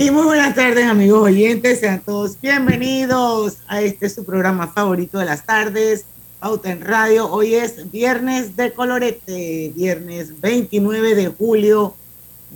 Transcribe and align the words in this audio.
Y 0.00 0.10
muy 0.10 0.22
buenas 0.22 0.54
tardes, 0.54 0.86
amigos 0.86 1.24
oyentes. 1.24 1.80
Sean 1.80 2.00
todos 2.00 2.40
bienvenidos 2.40 3.58
a 3.68 3.82
este 3.82 4.08
su 4.08 4.24
programa 4.24 4.66
favorito 4.68 5.18
de 5.18 5.26
las 5.26 5.44
tardes, 5.44 6.06
Pauta 6.38 6.72
en 6.72 6.80
Radio. 6.80 7.30
Hoy 7.30 7.54
es 7.54 7.90
viernes 7.90 8.56
de 8.56 8.72
colorete, 8.72 9.70
viernes 9.76 10.40
29 10.40 11.14
de 11.14 11.26
julio 11.26 11.94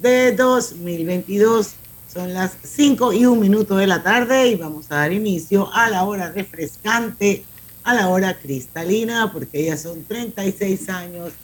de 0.01 0.33
2022. 0.33 1.75
Son 2.11 2.33
las 2.33 2.57
5 2.63 3.13
y 3.13 3.27
un 3.27 3.41
minuto 3.41 3.77
de 3.77 3.89
la 3.89 4.03
tarde 4.03 4.49
y 4.49 4.55
vamos 4.55 4.87
a 4.91 4.97
dar 4.97 5.13
inicio 5.13 5.71
a 5.75 5.91
la 5.91 6.05
hora 6.05 6.33
refrescante, 6.33 7.45
a 7.83 7.93
la 7.93 8.09
hora 8.09 8.39
cristalina, 8.39 9.31
porque 9.31 9.67
ya 9.67 9.77
son 9.77 10.03
36 10.05 10.89
años 10.89 11.35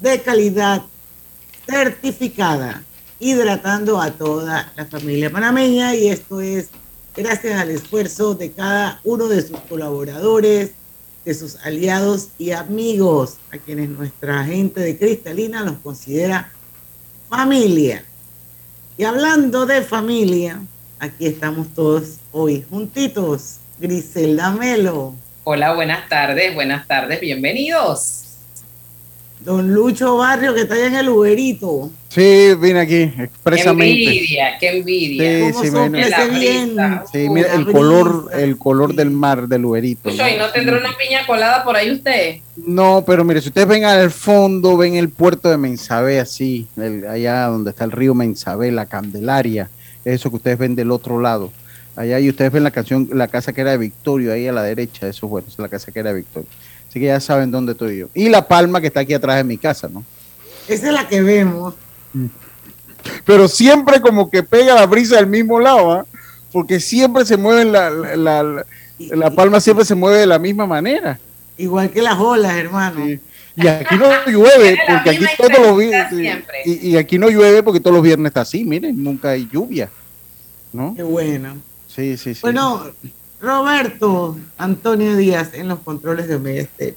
de 0.00 0.22
calidad 0.22 0.82
certificada 1.66 2.84
hidratando 3.22 4.00
a 4.00 4.10
toda 4.10 4.72
la 4.74 4.84
familia 4.84 5.30
panameña 5.30 5.94
y 5.94 6.08
esto 6.08 6.40
es 6.40 6.70
gracias 7.16 7.60
al 7.60 7.70
esfuerzo 7.70 8.34
de 8.34 8.50
cada 8.50 9.00
uno 9.04 9.28
de 9.28 9.42
sus 9.42 9.60
colaboradores, 9.60 10.72
de 11.24 11.34
sus 11.34 11.54
aliados 11.64 12.30
y 12.36 12.50
amigos, 12.50 13.36
a 13.52 13.58
quienes 13.58 13.90
nuestra 13.90 14.42
gente 14.44 14.80
de 14.80 14.98
Cristalina 14.98 15.62
los 15.62 15.76
considera 15.78 16.50
familia. 17.28 18.04
Y 18.98 19.04
hablando 19.04 19.66
de 19.66 19.82
familia, 19.82 20.60
aquí 20.98 21.26
estamos 21.26 21.68
todos 21.74 22.16
hoy 22.32 22.64
juntitos. 22.68 23.58
Griselda 23.78 24.50
Melo. 24.50 25.14
Hola, 25.44 25.74
buenas 25.74 26.08
tardes, 26.08 26.56
buenas 26.56 26.88
tardes, 26.88 27.20
bienvenidos. 27.20 28.21
Don 29.44 29.72
Lucho 29.74 30.16
Barrio, 30.18 30.54
que 30.54 30.62
está 30.62 30.74
allá 30.74 30.86
en 30.86 30.94
el 30.96 31.08
Uberito. 31.08 31.90
Sí, 32.08 32.50
vine 32.60 32.80
aquí 32.80 33.02
expresamente. 33.18 33.94
Qué 33.94 34.08
envidia, 34.10 34.58
qué 34.60 34.68
envidia. 34.78 35.52
Sí, 35.52 35.58
sí, 35.62 35.70
¿Cómo 35.72 35.88
mira, 35.88 36.04
soplese 36.20 36.38
bien? 36.38 36.76
sí, 37.10 37.28
mira 37.28 37.54
el 37.54 37.64
color, 37.72 38.30
el 38.34 38.56
color 38.58 38.94
del 38.94 39.10
mar 39.10 39.48
del 39.48 39.64
Uberito. 39.64 40.10
Uy, 40.10 40.14
¿y 40.14 40.38
no 40.38 40.50
tendrá 40.52 40.78
una 40.78 40.90
piña 40.96 41.26
colada 41.26 41.64
por 41.64 41.74
ahí 41.74 41.90
usted? 41.90 42.36
No, 42.56 43.02
pero 43.06 43.24
mire, 43.24 43.40
si 43.40 43.48
ustedes 43.48 43.66
ven 43.66 43.84
al 43.84 44.10
fondo, 44.10 44.76
ven 44.76 44.94
el 44.94 45.08
puerto 45.08 45.48
de 45.50 45.56
Mensabé, 45.56 46.20
así, 46.20 46.66
el- 46.76 47.06
allá 47.06 47.46
donde 47.46 47.70
está 47.70 47.84
el 47.84 47.92
río 47.92 48.14
Mensabé, 48.14 48.70
la 48.70 48.86
Candelaria, 48.86 49.70
eso 50.04 50.28
que 50.30 50.36
ustedes 50.36 50.58
ven 50.58 50.74
del 50.76 50.90
otro 50.90 51.20
lado. 51.20 51.50
Allá 51.96 52.20
y 52.20 52.28
ustedes 52.28 52.52
ven 52.52 52.62
la 52.64 52.70
canción, 52.70 53.08
la 53.12 53.28
casa 53.28 53.52
que 53.52 53.60
era 53.62 53.72
de 53.72 53.78
Victorio, 53.78 54.32
ahí 54.32 54.46
a 54.46 54.52
la 54.52 54.62
derecha, 54.62 55.08
eso 55.08 55.28
bueno, 55.28 55.48
es 55.48 55.58
la 55.58 55.68
casa 55.68 55.90
que 55.92 56.00
era 56.00 56.10
de 56.12 56.16
Victorio. 56.20 56.48
Así 56.92 57.00
que 57.00 57.06
ya 57.06 57.20
saben 57.20 57.50
dónde 57.50 57.72
estoy 57.72 57.96
yo. 58.00 58.08
Y 58.12 58.28
la 58.28 58.46
palma 58.46 58.78
que 58.78 58.88
está 58.88 59.00
aquí 59.00 59.14
atrás 59.14 59.38
de 59.38 59.44
mi 59.44 59.56
casa, 59.56 59.88
¿no? 59.88 60.04
Esa 60.68 60.88
es 60.88 60.92
la 60.92 61.08
que 61.08 61.22
vemos. 61.22 61.72
pero 63.24 63.48
siempre 63.48 63.98
como 64.02 64.28
que 64.30 64.42
pega 64.42 64.74
la 64.74 64.84
brisa 64.84 65.16
del 65.16 65.26
mismo 65.26 65.58
lado, 65.58 65.90
¿ah? 65.92 66.06
porque 66.52 66.80
siempre 66.80 67.24
se 67.24 67.38
mueve 67.38 67.64
la, 67.64 67.88
la, 67.88 68.14
la- 68.16 68.42
la- 68.42 68.66
la 68.98 69.30
palma 69.30 69.58
siempre 69.58 69.86
se 69.86 69.94
mueve 69.94 70.18
de 70.18 70.26
la 70.26 70.38
misma 70.38 70.66
manera. 70.66 71.18
Igual 71.56 71.90
que 71.90 72.02
las 72.02 72.18
olas, 72.18 72.54
hermano. 72.58 73.06
Sí. 73.06 73.18
Y 73.56 73.66
aquí 73.66 73.96
no 73.96 74.10
llueve, 74.26 74.78
porque 74.86 75.10
aquí 75.10 75.24
todos 75.38 75.58
los 75.66 75.78
viernes, 75.78 76.34
y, 76.66 76.90
y 76.90 76.96
aquí 76.98 77.18
no 77.18 77.30
llueve 77.30 77.62
porque 77.62 77.80
todos 77.80 77.94
los 77.94 78.02
viernes 78.04 78.28
está 78.28 78.42
así, 78.42 78.64
miren, 78.64 79.02
nunca 79.02 79.30
hay 79.30 79.48
lluvia, 79.50 79.88
¿no? 80.74 80.92
Qué 80.94 81.02
bueno. 81.02 81.56
Sí, 81.88 82.18
sí, 82.18 82.34
sí. 82.34 82.40
Bueno, 82.42 82.92
Roberto 83.42 84.38
Antonio 84.56 85.16
Díaz 85.16 85.50
en 85.54 85.66
los 85.68 85.80
controles 85.80 86.28
de 86.28 86.36
Omega 86.36 86.60
Estéreo. 86.62 86.96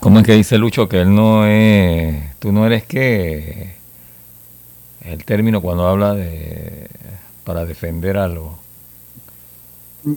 ¿Cómo 0.00 0.20
es 0.20 0.26
que 0.26 0.34
dice 0.34 0.58
Lucho 0.58 0.88
que 0.88 1.00
él 1.00 1.14
no 1.14 1.46
es, 1.46 2.36
tú 2.38 2.52
no 2.52 2.66
eres 2.66 2.84
que 2.84 3.74
el 5.02 5.24
término 5.24 5.60
cuando 5.62 5.88
habla 5.88 6.12
de 6.14 6.88
para 7.44 7.64
defender 7.64 8.16
a 8.18 8.28
los 8.28 8.48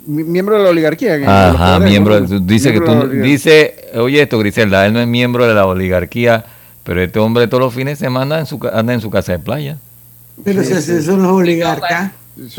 Mi- 0.06 0.24
miembro 0.24 0.58
de 0.58 0.64
la 0.64 0.70
oligarquía. 0.70 1.16
Ajá, 1.26 1.76
poderes, 1.78 1.90
miembro, 1.90 2.20
¿no? 2.20 2.40
dice 2.42 2.74
que 2.74 2.80
Miembro 2.82 3.08
tú 3.10 3.16
dice, 3.22 3.76
oye 3.96 4.22
esto 4.22 4.38
Griselda, 4.40 4.86
él 4.86 4.94
no 4.94 5.00
es 5.00 5.08
miembro 5.08 5.48
de 5.48 5.54
la 5.54 5.66
oligarquía, 5.66 6.46
pero 6.84 7.02
este 7.02 7.18
hombre 7.20 7.48
todos 7.48 7.62
los 7.64 7.74
fines 7.74 7.98
de 8.00 8.06
semana 8.06 8.40
en 8.40 8.46
su, 8.46 8.60
anda 8.74 8.94
en 8.94 9.02
su 9.02 9.10
casa 9.10 9.32
de 9.32 9.40
playa. 9.40 9.78
Pero 10.44 10.64
Sí, 10.64 10.76
si 10.76 10.82
sí. 10.82 11.02
son 11.02 11.24
los 11.24 11.32
oligarcas. 11.32 12.12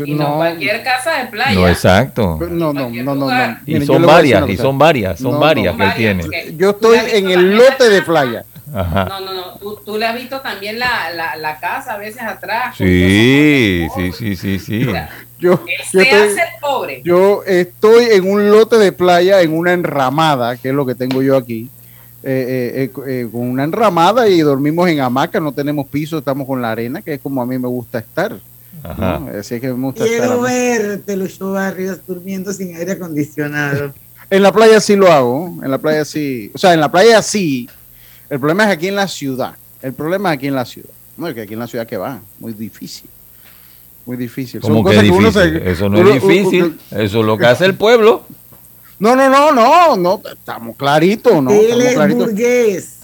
Y 0.05 0.13
no, 0.13 0.35
cualquier 0.37 0.83
casa 0.83 1.17
de 1.19 1.25
playa. 1.27 1.53
No, 1.59 1.67
exacto. 1.67 2.37
No, 2.49 2.73
no, 2.73 2.89
no, 2.89 3.03
no, 3.03 3.15
no. 3.15 3.57
Y 3.65 3.73
Miren, 3.73 3.87
son 3.87 4.05
varias, 4.05 4.49
y 4.49 4.57
son 4.57 4.77
varias, 4.77 5.19
son 5.19 5.31
No, 5.33 5.39
varias 5.39 5.75
no. 5.75 5.77
que 5.95 6.09
él 6.09 6.17
Varias, 6.17 6.29
tiene. 6.29 6.57
Yo 6.57 6.69
estoy 6.71 6.99
en 7.13 7.29
el 7.31 7.57
lote 7.57 7.89
de 7.89 8.01
playa. 8.01 8.45
Ajá. 8.73 9.05
No, 9.05 9.19
no, 9.19 9.33
no. 9.33 9.41
Tú, 9.59 9.79
tú 9.85 9.97
le 9.97 10.05
has 10.05 10.15
visto 10.15 10.39
también 10.39 10.79
la, 10.79 11.09
la, 11.13 11.35
la 11.35 11.59
casa 11.59 11.95
a 11.95 11.97
veces 11.97 12.21
atrás. 12.21 12.75
Sí, 12.77 13.87
sí, 13.95 14.11
sí, 14.13 14.35
sí, 14.35 14.59
sí. 14.59 14.87
O 14.87 14.91
sea, 14.91 15.09
Yo, 15.39 15.59
yo 15.65 16.01
estoy, 16.01 16.07
hace 16.07 16.39
el 16.41 16.59
pobre. 16.61 17.01
yo 17.03 17.43
estoy 17.45 18.05
en 18.11 18.29
un 18.31 18.49
lote 18.49 18.77
de 18.77 18.91
playa, 18.93 19.41
en 19.41 19.53
una 19.53 19.73
enramada, 19.73 20.55
que 20.55 20.69
es 20.69 20.73
lo 20.75 20.85
que 20.85 20.95
tengo 20.95 21.21
yo 21.21 21.35
aquí, 21.35 21.67
eh, 22.23 22.45
eh, 22.77 22.83
eh, 22.83 22.91
eh, 23.07 23.27
con 23.31 23.41
una 23.41 23.63
enramada 23.63 24.29
y 24.29 24.39
dormimos 24.39 24.87
en 24.87 24.99
hamaca, 25.01 25.39
no 25.39 25.51
tenemos 25.51 25.87
piso, 25.87 26.19
estamos 26.19 26.47
con 26.47 26.61
la 26.61 26.71
arena, 26.71 27.01
que 27.01 27.15
es 27.15 27.19
como 27.19 27.41
a 27.41 27.45
mí 27.45 27.57
me 27.57 27.67
gusta 27.67 27.99
estar. 27.99 28.37
Ajá. 28.83 29.19
¿no? 29.19 29.39
Así 29.39 29.59
que 29.59 29.67
me 29.73 29.85
gusta 29.85 30.05
estar. 30.05 30.19
a 30.19 30.25
Quiero 30.27 30.41
verte, 30.41 31.15
Lucho 31.17 31.51
Barrios, 31.51 31.99
durmiendo 32.07 32.51
sin 32.53 32.75
aire 32.75 32.93
acondicionado. 32.93 33.93
En 34.31 34.43
la 34.43 34.53
playa 34.53 34.79
sí 34.79 34.95
lo 34.95 35.11
hago, 35.11 35.59
en 35.61 35.69
la 35.69 35.77
playa 35.77 36.05
sí, 36.05 36.51
o 36.53 36.57
sea, 36.57 36.73
en 36.73 36.79
la 36.79 36.89
playa 36.89 37.21
sí. 37.21 37.67
El 38.29 38.39
problema 38.39 38.63
es 38.63 38.69
aquí 38.77 38.87
en 38.87 38.95
la 38.95 39.05
ciudad. 39.09 39.55
El 39.81 39.91
problema 39.91 40.29
es 40.31 40.37
aquí 40.37 40.47
en 40.47 40.55
la 40.55 40.63
ciudad. 40.63 40.89
No, 41.17 41.27
es 41.27 41.33
que 41.35 41.41
aquí 41.41 41.51
en 41.51 41.59
la 41.59 41.67
ciudad 41.67 41.85
que 41.85 41.97
va, 41.97 42.21
muy 42.39 42.53
difícil. 42.53 43.09
Muy 44.05 44.15
difícil. 44.15 44.61
Son 44.61 44.71
¿Cómo 44.71 44.89
que 44.89 44.95
cosas 44.95 45.11
uno 45.11 45.31
se- 45.33 45.69
Eso 45.69 45.89
no 45.89 45.99
uno- 45.99 46.13
es 46.13 46.21
difícil, 46.23 46.79
eso 46.91 47.19
es 47.19 47.25
lo 47.25 47.37
que 47.37 47.45
hace 47.45 47.65
el 47.65 47.75
pueblo. 47.75 48.23
No, 48.99 49.17
no, 49.17 49.29
no, 49.29 49.51
no, 49.51 49.97
no, 49.97 50.21
estamos 50.31 50.77
claritos, 50.77 51.43
¿no? 51.43 51.51
Él 51.51 51.81
es 51.81 52.15
burgués. 52.15 52.99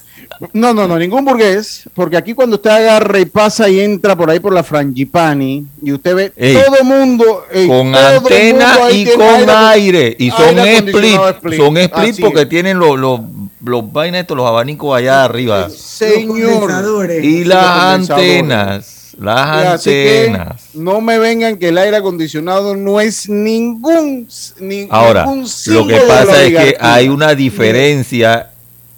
No, 0.54 0.74
no, 0.74 0.88
no, 0.88 1.00
ningún 1.00 1.26
burgués, 1.26 1.84
porque 1.96 2.16
aquí 2.18 2.34
cuando 2.34 2.58
usted 2.58 2.70
agarra 2.70 3.20
y 3.20 3.26
pasa 3.26 3.68
y 3.70 3.80
entra 3.80 4.16
por 4.16 4.30
ahí 4.30 4.40
por 4.40 4.54
la 4.54 4.64
Frangipani 4.64 5.66
y 5.82 5.92
usted 5.92 6.16
ve 6.16 6.34
Ey, 6.36 6.56
todo 6.56 6.84
mundo 6.84 7.44
ey, 7.52 7.68
con 7.68 7.92
todo 7.92 8.08
antena 8.08 8.74
mundo 8.80 8.90
y 8.92 9.06
con 9.06 9.22
aire. 9.50 9.56
aire 9.56 10.16
Y 10.20 10.30
aire 10.32 10.78
son 10.78 10.88
split. 10.90 11.58
Son 11.58 11.78
split 11.78 12.12
Así 12.14 12.22
porque 12.22 12.42
es. 12.42 12.50
tienen 12.50 12.78
los, 12.78 13.00
los, 13.00 13.22
los 13.64 13.92
vainas 13.92 14.22
estos, 14.22 14.38
los 14.38 14.46
abanicos 14.48 14.96
allá 14.96 15.24
arriba. 15.24 15.70
Señor. 15.70 17.10
Y 17.24 17.44
las 17.46 17.66
antenas. 18.12 18.94
Las 19.20 19.74
Así 19.74 19.90
que 19.90 20.26
antenas. 20.28 20.62
no 20.76 21.02
me 21.02 21.18
vengan 21.18 21.58
que 21.58 21.70
el 21.70 21.78
aire 21.80 21.98
acondicionado 21.98 22.76
no 22.76 23.02
es 23.02 23.28
ningún, 23.28 24.28
ni- 24.60 24.88
Ahora, 24.92 25.26
ningún 25.26 25.48
lo 25.68 25.88
que 25.88 25.96
pasa 26.02 26.44
es 26.44 26.50
que 26.54 26.78
hay 26.80 27.10
una 27.10 27.34
diferencia 27.34 28.52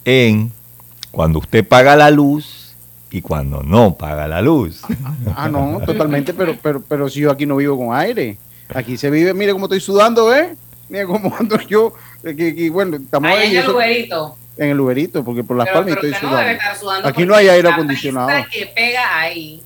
en 0.03 0.51
cuando 1.11 1.39
usted 1.39 1.67
paga 1.67 1.95
la 1.95 2.09
luz 2.11 2.75
y 3.11 3.21
cuando 3.21 3.63
no 3.63 3.95
paga 3.95 4.27
la 4.27 4.41
luz. 4.41 4.81
Ah, 5.35 5.49
no, 5.49 5.81
totalmente, 5.85 6.33
pero, 6.33 6.55
pero, 6.61 6.81
pero 6.87 7.09
si 7.09 7.21
yo 7.21 7.31
aquí 7.31 7.45
no 7.45 7.55
vivo 7.55 7.77
con 7.77 7.95
aire. 7.95 8.37
Aquí 8.73 8.97
se 8.97 9.09
vive, 9.09 9.33
mire 9.33 9.51
cómo 9.51 9.65
estoy 9.65 9.79
sudando, 9.79 10.33
¿eh? 10.33 10.55
Mira 10.89 11.05
cómo 11.05 11.35
ando 11.39 11.59
yo. 11.61 11.93
eh, 12.23 12.69
bueno, 12.71 12.97
estamos 12.97 13.29
Ahí 13.31 13.37
ahí, 13.37 13.57
en 13.57 13.63
el 13.63 13.69
Uberito. 13.71 14.37
en 14.57 14.69
el 14.69 14.79
Uberito, 14.79 15.23
porque 15.23 15.43
por 15.43 15.57
las 15.57 15.65
Pero, 15.67 15.79
palmas 15.79 15.97
pero 15.99 16.13
estoy 16.13 16.29
no 16.29 16.75
sudando. 16.79 17.07
Aquí 17.07 17.25
no 17.25 17.33
hay 17.35 17.47
aire 17.49 17.67
la 17.67 17.73
acondicionado. 17.73 18.29
que 18.51 18.65
pega 18.67 19.19
ahí. 19.19 19.63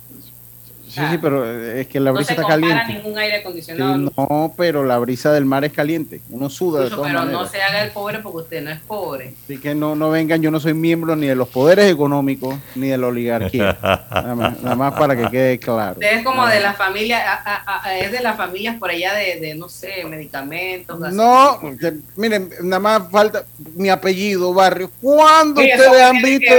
Sí, 0.93 1.01
sí, 1.11 1.17
pero 1.19 1.43
eh, 1.49 1.81
es 1.81 1.87
que 1.87 1.99
la 1.99 2.11
no 2.11 2.15
brisa 2.17 2.35
se 2.35 2.41
está 2.41 2.47
caliente. 2.47 2.93
ningún 2.93 3.17
aire 3.17 3.35
Sí, 3.37 3.41
acondicionado. 3.41 3.97
Lucho, 3.97 4.13
no, 4.29 4.53
pero 4.55 4.83
la 4.83 4.99
brisa 4.99 5.31
del 5.31 5.45
mar 5.45 5.65
es 5.65 5.73
caliente. 5.73 6.21
Uno 6.29 6.49
suda 6.49 6.79
de 6.79 6.85
Lucho, 6.85 6.97
todas 6.97 7.11
pero 7.11 7.25
no 7.25 7.47
se 7.47 7.61
haga 7.61 7.83
el 7.83 7.91
pobre 7.91 8.19
porque 8.19 8.37
usted 8.37 8.61
no 8.63 8.69
es 8.71 8.79
pobre. 8.81 9.33
Así 9.43 9.57
que 9.57 9.73
no, 9.73 9.95
no 9.95 10.09
vengan, 10.11 10.41
yo 10.41 10.51
no 10.51 10.59
soy 10.59 10.73
miembro 10.73 11.15
ni 11.15 11.27
de 11.27 11.35
los 11.35 11.47
poderes 11.47 11.91
económicos 11.91 12.55
ni 12.75 12.89
de 12.89 12.97
la 12.97 13.07
oligarquía. 13.07 13.77
nada, 13.81 14.35
más, 14.35 14.61
nada 14.61 14.75
más 14.75 14.93
para 14.93 15.15
que 15.15 15.29
quede 15.29 15.57
claro. 15.59 15.93
Usted 15.93 16.17
es 16.19 16.23
como 16.23 16.45
de 16.45 16.59
la 16.59 16.73
familia, 16.73 17.19
a- 17.33 17.63
a- 17.65 17.81
a- 17.87 17.97
es 17.97 18.11
de 18.11 18.19
las 18.21 18.37
familias 18.37 18.77
por 18.77 18.89
allá 18.91 19.13
de, 19.15 19.39
de, 19.39 19.55
no 19.55 19.69
sé, 19.69 20.05
medicamentos. 20.07 20.99
No, 21.13 21.59
que, 21.79 21.93
miren, 22.15 22.49
nada 22.61 22.79
más 22.79 23.03
falta 23.11 23.43
mi 23.75 23.89
apellido, 23.89 24.53
barrio. 24.53 24.91
¿Cuándo 25.01 25.61
ustedes 25.61 26.01
han 26.01 26.21
visto 26.21 26.53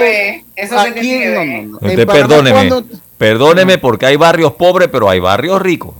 eso 0.56 0.78
aquí? 0.78 1.24
No, 1.26 1.44
no, 1.44 1.62
no. 1.62 1.78
Usted 1.80 2.06
perdóneme, 2.06 2.50
¿cuándo- 2.68 2.84
perdóneme 3.18 3.78
porque 3.78 4.06
hay 4.06 4.16
barrios 4.16 4.52
pobres, 4.52 4.88
pero 4.90 5.08
hay 5.08 5.20
barrios 5.20 5.60
ricos. 5.60 5.94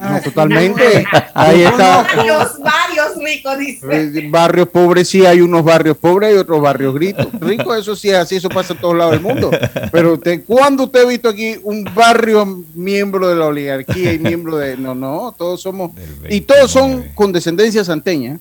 No, 0.00 0.20
totalmente. 0.22 1.04
Ahí 1.34 1.62
está. 1.62 2.06
Varios 2.06 3.16
ricos, 3.16 3.58
dice. 3.58 3.86
Eh, 3.90 4.28
Barrios 4.30 4.68
pobres, 4.68 5.08
sí, 5.08 5.26
hay 5.26 5.40
unos 5.40 5.64
barrios 5.64 5.96
pobres 5.96 6.34
y 6.34 6.38
otros 6.38 6.60
barrios 6.60 6.94
ricos. 6.94 7.26
Ricos, 7.40 7.78
eso 7.78 7.96
sí 7.96 8.08
es 8.08 8.16
así, 8.16 8.36
eso 8.36 8.48
pasa 8.48 8.74
en 8.74 8.80
todos 8.80 8.96
lados 8.96 9.12
del 9.12 9.22
mundo. 9.22 9.50
Pero 9.90 10.14
usted, 10.14 10.44
¿cuándo 10.46 10.84
usted 10.84 11.02
ha 11.02 11.08
visto 11.08 11.28
aquí 11.28 11.56
un 11.64 11.84
barrio 11.94 12.64
miembro 12.74 13.28
de 13.28 13.36
la 13.36 13.46
oligarquía 13.46 14.12
y 14.12 14.18
miembro 14.18 14.56
de. 14.56 14.76
No, 14.76 14.94
no, 14.94 15.34
todos 15.36 15.60
somos. 15.60 15.90
Y 16.28 16.42
todos 16.42 16.70
son 16.70 16.90
29. 16.90 17.14
con 17.14 17.32
descendencia 17.32 17.84
santeña. 17.84 18.38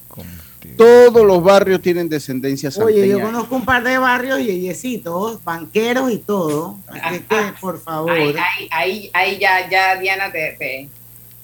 Todos 0.77 1.25
los 1.25 1.43
barrios 1.43 1.81
tienen 1.81 2.07
descendencia 2.09 2.71
santeña. 2.71 2.99
Oye, 3.03 3.07
yo 3.09 3.19
conozco 3.21 3.55
un 3.55 3.65
par 3.65 3.83
de 3.83 3.97
barrios 3.97 4.39
yeyecitos, 4.39 5.43
banqueros 5.43 6.11
y 6.11 6.17
todo. 6.19 6.77
Así 7.01 7.19
que, 7.19 7.35
por 7.59 7.79
favor. 7.81 8.11
Ahí, 8.11 8.35
ahí, 8.37 8.69
ahí, 8.71 9.09
ahí 9.13 9.37
ya, 9.39 9.69
ya 9.69 9.95
Diana 9.97 10.31
te, 10.31 10.55
te- 10.57 10.89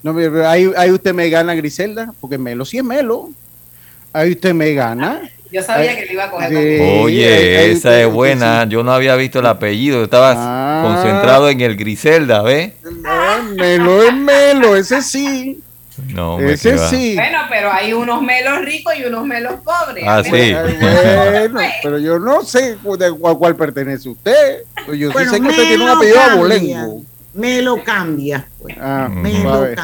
No, 0.03 0.13
pero 0.15 0.47
ahí, 0.47 0.71
ahí 0.77 0.91
usted 0.91 1.13
me 1.13 1.29
gana, 1.29 1.53
Griselda, 1.55 2.13
porque 2.21 2.37
Melo 2.37 2.63
sí 2.65 2.77
es 2.77 2.83
Melo. 2.83 3.29
Ahí 4.11 4.31
usted 4.31 4.53
me 4.53 4.73
gana. 4.73 5.21
Yo 5.51 5.61
sabía 5.61 5.91
Ay, 5.91 5.97
que 5.97 6.05
le 6.07 6.13
iba 6.13 6.23
a 6.25 6.31
coger 6.31 6.57
ahí 6.57 6.79
Oye, 7.01 7.71
esa 7.71 8.01
es 8.01 8.11
buena. 8.11 8.65
Yo 8.67 8.83
no 8.83 8.91
había 8.91 9.15
visto 9.15 9.39
el 9.39 9.45
apellido. 9.45 9.97
Yo 9.99 10.03
estaba 10.05 10.33
Ah. 10.35 10.83
concentrado 10.83 11.47
en 11.49 11.61
el 11.61 11.75
Griselda, 11.77 12.41
¿ves? 12.41 12.73
No, 12.83 13.43
Melo 13.55 14.01
es 14.03 14.13
Melo, 14.15 14.75
ese 14.75 15.01
sí. 15.03 15.59
No, 16.09 16.37
me 16.37 16.53
ese 16.53 16.71
queda- 16.71 16.89
sí. 16.89 17.15
Bueno, 17.15 17.37
pero 17.49 17.71
hay 17.71 17.93
unos 17.93 18.21
melos 18.21 18.61
ricos 18.65 18.93
y 18.97 19.03
unos 19.05 19.25
melos 19.25 19.53
pobres. 19.63 20.03
Ah, 20.07 20.21
sí. 20.23 20.29
bueno, 21.51 21.59
pero 21.81 21.99
yo 21.99 22.19
no 22.19 22.43
sé 22.43 22.77
de 22.97 23.11
cuál, 23.19 23.37
cuál 23.37 23.55
pertenece 23.55 24.09
usted. 24.09 24.63
Pues 24.85 24.99
Yo 24.99 25.11
sí 25.11 25.17
sé 25.29 25.39
que 25.41 25.47
usted 25.47 25.63
tiene 25.67 25.73
un 25.75 25.79
Melo 25.81 25.93
apellido 25.93 26.15
cambia. 26.17 26.33
abolengo. 26.33 27.03
Me 27.33 27.61
lo 27.61 27.83
cambias, 27.83 28.43
pues. 28.61 28.75
Ah. 28.79 29.09
Me 29.11 29.37
a 29.37 29.43
lo 29.43 29.61
ver. 29.61 29.79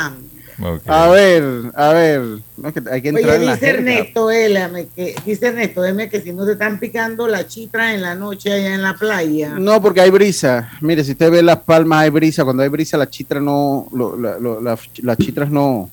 A 0.87 1.07
ver, 1.07 1.43
a 1.73 1.93
ver. 1.93 2.21
No, 2.57 2.67
es 2.67 2.73
que 2.73 2.81
hay 2.91 3.01
que 3.01 3.09
entrar 3.09 3.29
Oye, 3.29 3.35
en 3.37 3.45
la 3.45 3.53
dice 3.53 3.65
jerga. 3.65 3.79
Ernesto, 3.91 4.29
élame, 4.29 4.87
que, 4.93 5.15
dice 5.25 5.47
Ernesto, 5.47 5.81
dime 5.83 6.09
que 6.09 6.19
si 6.19 6.33
no 6.33 6.45
te 6.45 6.51
están 6.51 6.77
picando 6.79 7.29
la 7.29 7.47
chitra 7.47 7.93
en 7.93 8.01
la 8.01 8.13
noche 8.15 8.51
allá 8.51 8.75
en 8.75 8.81
la 8.81 8.93
playa. 8.93 9.53
No, 9.57 9.81
porque 9.81 10.01
hay 10.01 10.09
brisa. 10.09 10.69
Mire, 10.81 11.05
si 11.05 11.11
usted 11.13 11.31
ve 11.31 11.41
las 11.43 11.59
palmas, 11.59 12.01
hay 12.03 12.09
brisa. 12.09 12.43
Cuando 12.43 12.61
hay 12.61 12.67
brisa, 12.67 12.97
las 12.97 13.09
chitras 13.09 13.41
no, 13.41 13.87
lo- 13.93 14.17
la- 14.19 14.37
lo- 14.37 14.59
la- 14.59 14.77
las 15.01 15.17
chitras 15.17 15.49
no, 15.49 15.89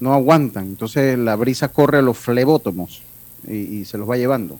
no 0.00 0.12
aguantan. 0.14 0.64
Entonces 0.66 1.18
la 1.18 1.36
brisa 1.36 1.68
corre 1.68 1.98
a 1.98 2.02
los 2.02 2.16
flebótomos 2.18 3.02
y, 3.46 3.54
y 3.54 3.84
se 3.84 3.98
los 3.98 4.08
va 4.08 4.16
llevando. 4.16 4.58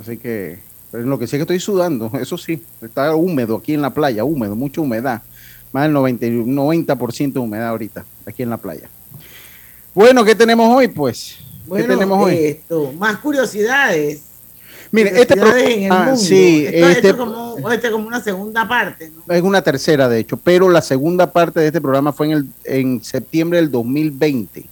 Así 0.00 0.16
que, 0.16 0.58
pero 0.90 1.04
lo 1.04 1.18
que 1.18 1.26
sí 1.26 1.36
es 1.36 1.38
que 1.38 1.42
estoy 1.42 1.60
sudando, 1.60 2.10
eso 2.20 2.38
sí, 2.38 2.62
está 2.80 3.14
húmedo 3.14 3.56
aquí 3.56 3.74
en 3.74 3.82
la 3.82 3.90
playa, 3.92 4.24
húmedo, 4.24 4.54
mucha 4.56 4.80
humedad. 4.80 5.22
Más 5.72 5.84
del 5.84 5.92
90, 5.92 6.26
y- 6.26 6.30
90% 6.30 7.32
de 7.32 7.40
humedad 7.40 7.68
ahorita, 7.68 8.04
aquí 8.26 8.42
en 8.42 8.50
la 8.50 8.58
playa. 8.58 8.88
Bueno, 9.94 10.24
¿qué 10.24 10.34
tenemos 10.34 10.74
hoy, 10.74 10.88
pues? 10.88 11.36
¿Qué 11.38 11.68
Bueno, 11.68 11.86
tenemos 11.94 12.18
hoy? 12.26 12.34
esto, 12.36 12.92
más 12.92 13.18
curiosidades. 13.18 14.22
Mire, 14.92 15.22
este 15.22 15.34
programa, 15.34 16.04
mundo. 16.04 16.16
sí, 16.16 16.66
esto, 16.66 16.88
este, 16.88 17.08
es 17.08 17.14
como, 17.14 17.70
esto 17.70 17.86
es 17.86 17.92
como 17.92 18.06
una 18.06 18.22
segunda 18.22 18.68
parte, 18.68 19.10
¿no? 19.10 19.34
Es 19.34 19.42
una 19.42 19.62
tercera, 19.62 20.06
de 20.06 20.18
hecho, 20.18 20.36
pero 20.36 20.68
la 20.68 20.82
segunda 20.82 21.32
parte 21.32 21.60
de 21.60 21.68
este 21.68 21.80
programa 21.80 22.12
fue 22.12 22.26
en, 22.26 22.32
el, 22.32 22.48
en 22.64 23.02
septiembre 23.02 23.58
del 23.58 23.70
2020. 23.70 24.66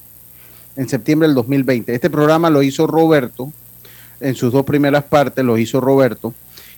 En 0.77 0.89
septiembre 0.89 1.27
del 1.27 1.35
2020. 1.35 1.95
Este 1.95 2.11
programa 2.11 2.51
lo 2.51 2.63
hizo 2.63 2.87
Roberto, 2.87 3.51
en 4.21 4.35
sus 4.35 4.53
dos 4.53 4.67
primeras 4.67 5.05
partes 5.05 5.43
lo 5.43 5.57
hizo 5.57 5.81
Roberto, 5.81 6.35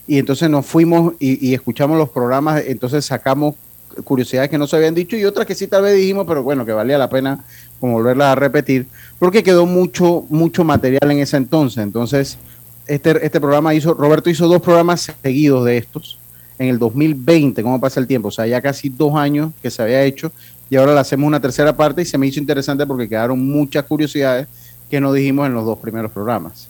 y 0.06 0.18
entonces 0.18 0.48
nos 0.48 0.64
fuimos 0.64 1.14
y, 1.18 1.44
y 1.44 1.52
escuchamos 1.54 1.98
los 1.98 2.10
programas, 2.10 2.62
entonces 2.64 3.04
sacamos 3.04 3.56
curiosidades 4.04 4.50
que 4.50 4.58
no 4.58 4.66
se 4.66 4.76
habían 4.76 4.94
dicho 4.94 5.16
y 5.16 5.24
otras 5.24 5.46
que 5.46 5.54
sí 5.54 5.66
tal 5.66 5.82
vez 5.82 5.96
dijimos, 5.96 6.26
pero 6.26 6.42
bueno, 6.42 6.64
que 6.64 6.72
valía 6.72 6.96
la 6.96 7.10
pena 7.10 7.44
como 7.80 7.94
volverlas 7.94 8.28
a 8.28 8.34
repetir, 8.36 8.86
porque 9.18 9.42
quedó 9.42 9.66
mucho, 9.66 10.24
mucho 10.28 10.62
material 10.62 11.10
en 11.10 11.18
ese 11.18 11.36
entonces. 11.36 11.82
Entonces, 11.82 12.38
este, 12.86 13.24
este 13.24 13.40
programa 13.40 13.74
hizo, 13.74 13.94
Roberto 13.94 14.30
hizo 14.30 14.48
dos 14.48 14.60
programas 14.62 15.12
seguidos 15.22 15.64
de 15.64 15.78
estos 15.78 16.18
en 16.58 16.68
el 16.68 16.78
2020, 16.78 17.62
¿cómo 17.62 17.80
pasa 17.80 17.98
el 18.00 18.06
tiempo? 18.06 18.28
O 18.28 18.30
sea, 18.30 18.46
ya 18.46 18.60
casi 18.60 18.88
dos 18.88 19.14
años 19.16 19.52
que 19.62 19.70
se 19.70 19.82
había 19.82 20.02
hecho 20.04 20.30
y 20.70 20.76
ahora 20.76 20.94
le 20.94 21.00
hacemos 21.00 21.26
una 21.26 21.40
tercera 21.40 21.76
parte 21.76 22.02
y 22.02 22.04
se 22.04 22.16
me 22.18 22.26
hizo 22.26 22.40
interesante 22.40 22.86
porque 22.86 23.08
quedaron 23.08 23.44
muchas 23.46 23.84
curiosidades 23.84 24.46
que 24.90 25.00
no 25.00 25.12
dijimos 25.12 25.46
en 25.46 25.54
los 25.54 25.64
dos 25.64 25.78
primeros 25.78 26.12
programas. 26.12 26.68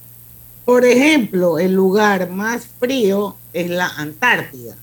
Por 0.65 0.85
ejemplo, 0.85 1.59
el 1.59 1.73
lugar 1.73 2.31
más 2.31 2.67
frío 2.79 3.37
es 3.53 3.69
la 3.69 3.89
Antártida. 3.89 4.77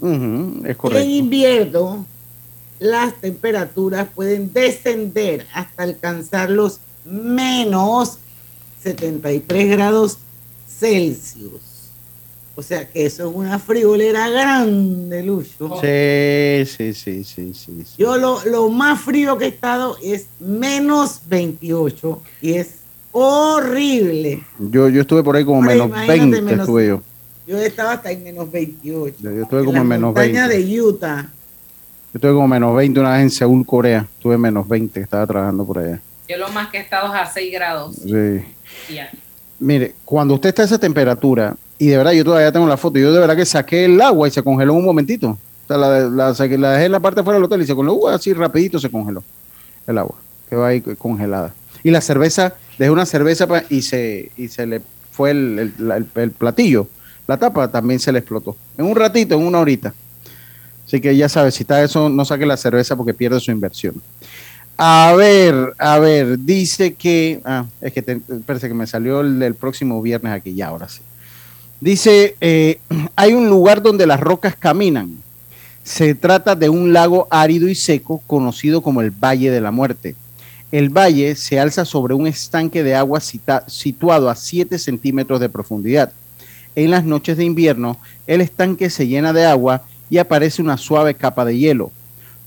Es 0.00 0.08
En 0.10 0.74
correcto. 0.76 1.08
invierno, 1.08 2.06
las 2.80 3.14
temperaturas 3.20 4.08
pueden 4.14 4.52
descender 4.52 5.46
hasta 5.54 5.84
alcanzar 5.84 6.50
los 6.50 6.80
menos 7.04 8.18
73 8.82 9.70
grados 9.70 10.18
Celsius. 10.66 11.60
O 12.54 12.62
sea 12.62 12.86
que 12.90 13.06
eso 13.06 13.28
es 13.30 13.34
una 13.34 13.58
friolera 13.58 14.28
grande, 14.28 15.22
Lucho. 15.22 15.80
Sí, 15.80 16.66
sí, 16.66 16.92
sí, 16.92 17.24
sí, 17.24 17.54
sí. 17.54 17.82
sí. 17.84 17.94
Yo 17.96 18.18
lo, 18.18 18.44
lo 18.44 18.68
más 18.68 19.00
frío 19.00 19.38
que 19.38 19.46
he 19.46 19.48
estado 19.48 19.96
es 20.02 20.26
menos 20.38 21.20
28 21.28 22.22
y 22.42 22.54
es 22.54 22.74
horrible. 23.12 24.42
Yo, 24.58 24.88
yo 24.90 25.00
estuve 25.00 25.22
por 25.22 25.36
ahí 25.36 25.44
como 25.44 25.62
menos 25.62 25.86
imagínate 25.86 26.18
20 26.20 26.42
menos- 26.42 26.60
estuve 26.60 26.86
yo. 26.88 27.02
Yo 27.46 27.58
estaba 27.58 27.92
hasta 27.92 28.10
en 28.12 28.22
menos 28.22 28.50
28. 28.52 29.16
Yo, 29.20 29.30
yo 29.30 29.42
estuve 29.42 29.60
en 29.60 29.66
como 29.66 29.78
en 29.78 29.88
menos 29.88 30.06
montaña 30.14 30.46
20. 30.46 30.66
de 30.72 30.80
Utah. 30.82 31.22
Yo 31.22 32.16
estuve 32.18 32.32
como 32.34 32.48
menos 32.48 32.76
20 32.76 33.00
una 33.00 33.12
vez 33.14 33.22
en 33.22 33.30
Seúl, 33.30 33.64
Corea. 33.66 34.06
Estuve 34.16 34.36
menos 34.38 34.68
20, 34.68 34.92
que 35.00 35.04
estaba 35.04 35.26
trabajando 35.26 35.64
por 35.66 35.78
allá. 35.78 36.00
Yo 36.28 36.36
lo 36.36 36.48
más 36.50 36.68
que 36.68 36.78
he 36.78 36.80
estado 36.80 37.12
es 37.12 37.20
a 37.20 37.26
6 37.32 37.52
grados. 37.52 37.96
Sí. 37.96 38.40
Mire, 39.58 39.94
cuando 40.04 40.34
usted 40.34 40.48
está 40.50 40.62
a 40.62 40.64
esa 40.64 40.78
temperatura, 40.78 41.54
y 41.78 41.86
de 41.88 41.96
verdad 41.96 42.12
yo 42.12 42.24
todavía 42.24 42.50
tengo 42.52 42.66
la 42.66 42.76
foto, 42.76 42.98
yo 42.98 43.12
de 43.12 43.18
verdad 43.20 43.36
que 43.36 43.44
saqué 43.46 43.84
el 43.84 44.00
agua 44.00 44.28
y 44.28 44.30
se 44.30 44.42
congeló 44.42 44.74
un 44.74 44.84
momentito. 44.84 45.30
O 45.30 45.66
sea, 45.68 45.76
la, 45.76 46.34
saqué- 46.34 46.58
la 46.58 46.72
dejé 46.72 46.86
en 46.86 46.92
la 46.92 47.00
parte 47.00 47.22
fuera 47.22 47.36
del 47.38 47.44
hotel 47.44 47.62
y 47.62 47.66
se 47.66 47.74
congeló, 47.74 47.94
uh, 47.94 48.08
así 48.08 48.32
rapidito 48.32 48.78
se 48.78 48.90
congeló 48.90 49.22
el 49.86 49.98
agua, 49.98 50.16
quedó 50.50 50.64
ahí 50.64 50.80
congelada. 50.80 51.54
Y 51.84 51.90
la 51.90 52.00
cerveza, 52.00 52.54
dejé 52.78 52.90
una 52.90 53.06
cerveza 53.06 53.46
y 53.68 53.82
se, 53.82 54.30
y 54.36 54.48
se 54.48 54.66
le 54.66 54.80
fue 55.12 55.30
el- 55.30 55.72
el 56.16 56.30
platillo, 56.32 56.88
la 57.26 57.36
tapa 57.36 57.68
también 57.70 58.00
se 58.00 58.10
le 58.12 58.18
explotó. 58.18 58.56
En 58.78 58.86
un 58.86 58.96
ratito, 58.96 59.34
en 59.36 59.46
una 59.46 59.60
horita. 59.60 59.94
Así 60.86 61.00
que 61.00 61.16
ya 61.16 61.28
sabes, 61.28 61.54
si 61.54 61.62
está 61.62 61.82
eso, 61.82 62.08
no 62.08 62.24
saque 62.24 62.44
la 62.46 62.56
cerveza 62.56 62.96
porque 62.96 63.14
pierde 63.14 63.38
su 63.40 63.50
inversión. 63.50 63.94
A 64.76 65.14
ver, 65.16 65.74
a 65.78 65.98
ver, 65.98 66.38
dice 66.38 66.94
que. 66.94 67.40
Ah, 67.44 67.66
es 67.80 67.92
que 67.92 68.02
parece 68.46 68.68
que 68.68 68.74
me 68.74 68.86
salió 68.86 69.20
el 69.20 69.54
próximo 69.54 70.00
viernes 70.02 70.32
aquí, 70.32 70.54
ya 70.54 70.68
ahora 70.68 70.88
sí. 70.88 71.00
Dice: 71.80 72.36
eh, 72.40 72.78
hay 73.16 73.32
un 73.34 73.48
lugar 73.48 73.82
donde 73.82 74.06
las 74.06 74.20
rocas 74.20 74.56
caminan. 74.56 75.16
Se 75.84 76.14
trata 76.14 76.54
de 76.54 76.68
un 76.68 76.92
lago 76.92 77.26
árido 77.28 77.68
y 77.68 77.74
seco 77.74 78.22
conocido 78.26 78.82
como 78.82 79.00
el 79.00 79.10
Valle 79.10 79.50
de 79.50 79.60
la 79.60 79.72
Muerte. 79.72 80.14
El 80.70 80.88
valle 80.88 81.34
se 81.34 81.58
alza 81.60 81.84
sobre 81.84 82.14
un 82.14 82.26
estanque 82.26 82.82
de 82.82 82.94
agua 82.94 83.20
situado 83.20 84.30
a 84.30 84.34
7 84.34 84.78
centímetros 84.78 85.40
de 85.40 85.48
profundidad. 85.48 86.12
En 86.76 86.90
las 86.90 87.04
noches 87.04 87.36
de 87.36 87.44
invierno, 87.44 87.98
el 88.26 88.40
estanque 88.40 88.88
se 88.88 89.06
llena 89.06 89.32
de 89.32 89.44
agua 89.44 89.82
y 90.08 90.18
aparece 90.18 90.62
una 90.62 90.78
suave 90.78 91.14
capa 91.14 91.44
de 91.44 91.58
hielo. 91.58 91.90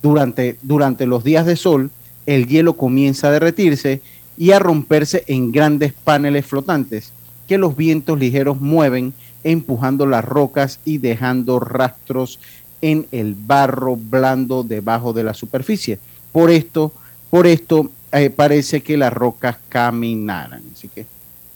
Durante, 0.02 0.58
durante 0.62 1.06
los 1.06 1.24
días 1.24 1.46
de 1.46 1.56
sol, 1.56 1.92
el 2.26 2.48
hielo 2.48 2.76
comienza 2.78 3.28
a 3.28 3.32
derretirse 3.32 4.02
y 4.38 4.52
a 4.52 4.60
romperse 4.60 5.24
en 5.28 5.52
grandes 5.52 5.94
paneles 5.94 6.46
flotantes 6.46 7.12
que 7.48 7.58
los 7.58 7.76
vientos 7.78 8.20
ligeros 8.20 8.60
mueven 8.60 9.14
empujando 9.44 10.06
las 10.06 10.26
rocas 10.26 10.80
y 10.86 10.98
dejando 10.98 11.60
rastros 11.60 12.40
en 12.82 13.08
el 13.12 13.36
barro 13.36 13.96
blando 13.96 14.64
debajo 14.64 15.14
de 15.14 15.24
la 15.24 15.34
superficie. 15.34 16.00
Por 16.32 16.50
esto, 16.52 16.92
por 17.30 17.46
esto 17.48 17.92
eh, 18.12 18.30
parece 18.30 18.82
que 18.82 18.98
las 18.98 19.14
rocas 19.14 19.58
caminaran. 19.70 20.64
Así 20.74 20.88
que 20.88 21.06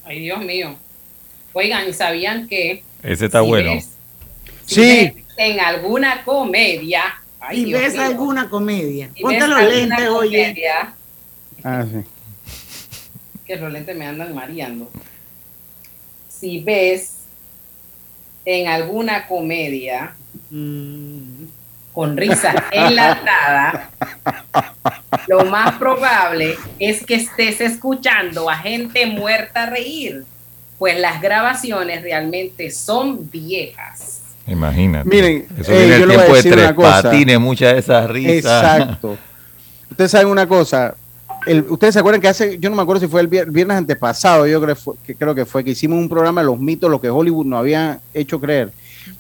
Ay, 0.06 0.20
Dios 0.22 0.40
mío. 0.44 0.76
Oigan, 1.54 1.90
¿y 1.90 1.94
sabían 1.94 2.48
que 2.48 2.84
Ese 3.04 3.26
está 3.26 3.42
si 3.42 3.48
bueno. 3.48 3.72
ves- 3.74 3.90
si 4.66 4.76
Sí. 4.76 4.82
ves 4.82 5.14
en 5.38 5.60
alguna 5.60 6.24
comedia 6.24 7.02
Ay, 7.40 7.62
y 7.62 7.66
Dios 7.66 7.82
ves 7.82 7.94
mío. 7.94 8.02
alguna 8.04 8.50
comedia. 8.50 9.10
Y 9.16 9.22
Ponte 9.22 9.48
los 9.48 9.62
lentes, 9.64 10.10
oye. 10.10 10.44
comedia, 10.44 10.94
Ah, 11.64 11.86
sí. 11.90 12.00
Que 13.46 13.56
los 13.56 13.72
lentes 13.72 13.96
me 13.98 14.06
andan 14.06 14.34
mareando. 14.36 14.92
Si 16.30 16.60
ves 16.60 17.14
en 18.46 18.68
alguna 18.68 19.28
comedia 19.28 20.16
Mm, 20.52 21.46
con 21.92 22.16
risa 22.16 22.54
enlatada, 22.72 23.90
lo 25.28 25.46
más 25.46 25.76
probable 25.78 26.56
es 26.78 27.04
que 27.06 27.16
estés 27.16 27.62
escuchando 27.62 28.48
a 28.50 28.56
gente 28.58 29.06
muerta 29.08 29.66
reír, 29.66 30.24
pues 30.78 31.00
las 31.00 31.20
grabaciones 31.22 32.04
realmente 32.04 32.70
son 32.72 33.30
viejas. 33.30 34.19
Imagínate. 34.50 35.08
Miren, 35.10 35.46
eso 35.60 35.72
eh, 35.72 35.78
viene 35.78 35.94
el 35.96 36.00
yo 36.02 36.06
le 36.08 36.16
voy 36.18 36.24
a 36.24 36.26
tiempo 36.26 36.36
de 36.36 36.42
tres 36.52 36.66
una 36.66 36.76
cosa. 36.76 37.02
patines, 37.04 37.40
muchas 37.40 37.74
de 37.74 37.80
esas 37.80 38.10
risas. 38.10 38.36
Exacto. 38.64 39.18
Ustedes 39.92 40.12
saben 40.12 40.28
una 40.28 40.48
cosa. 40.48 40.96
el- 41.46 41.66
Ustedes 41.70 41.94
se 41.94 42.00
acuerdan 42.00 42.22
que 42.22 42.28
hace, 42.28 42.58
yo 42.60 42.70
no 42.70 42.76
me 42.76 42.82
acuerdo 42.82 43.00
si 43.02 43.08
fue 43.08 43.22
el 43.22 43.30
vier- 43.30 43.50
viernes 43.52 43.78
antepasado, 43.78 44.46
yo 44.48 44.62
creo, 44.62 44.76
fue- 44.76 44.96
que 45.06 45.16
creo 45.16 45.34
que 45.36 45.46
fue 45.46 45.64
que 45.64 45.72
hicimos 45.72 45.98
un 45.98 46.10
programa 46.10 46.42
de 46.42 46.48
los 46.48 46.60
mitos, 46.60 46.90
lo 46.90 47.00
que 47.02 47.10
Hollywood 47.10 47.46
nos 47.46 47.60
había 47.60 48.00
hecho 48.14 48.40
creer. 48.40 48.72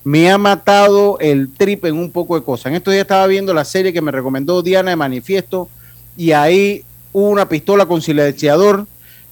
Me 0.04 0.30
ha 0.30 0.38
matado 0.38 1.18
el 1.20 1.50
trip 1.58 1.86
en 1.86 1.96
un 1.98 2.12
poco 2.12 2.38
de 2.40 2.44
cosas. 2.46 2.68
En 2.68 2.76
estos 2.76 2.92
días 2.94 3.02
estaba 3.04 3.26
viendo 3.28 3.54
la 3.54 3.66
serie 3.66 3.92
que 3.94 4.02
me 4.02 4.12
recomendó 4.12 4.62
Diana 4.62 4.92
de 4.92 4.96
Manifiesto 4.96 5.70
y 6.18 6.32
ahí 6.32 6.84
hubo 7.12 7.30
una 7.30 7.48
pistola 7.50 7.86
con 7.86 8.02
silenciador 8.02 8.86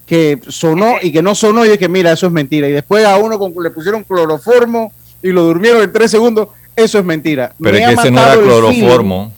que 0.06 0.40
sonó 0.48 0.96
y 1.02 1.12
que 1.12 1.22
no 1.22 1.36
sonó 1.36 1.66
y 1.66 1.70
dije, 1.70 1.90
mira, 1.90 2.14
eso 2.14 2.28
es 2.28 2.32
mentira. 2.34 2.68
Y 2.68 2.72
después 2.72 3.06
a 3.06 3.18
uno 3.18 3.38
con- 3.38 3.54
le 3.62 3.70
pusieron 3.70 4.04
cloroformo 4.04 4.92
y 5.22 5.30
lo 5.32 5.44
durmieron 5.44 5.82
en 5.84 5.92
tres 5.92 6.12
segundos. 6.12 6.50
Eso 6.76 7.00
es 7.00 7.06
mentira. 7.06 7.54
Pero 7.62 7.74
Me 7.78 7.84
es 7.84 7.88
que 7.88 7.94
ese 7.96 8.12
no 8.12 8.22
era 8.22 8.34
cloroformo. 8.36 9.34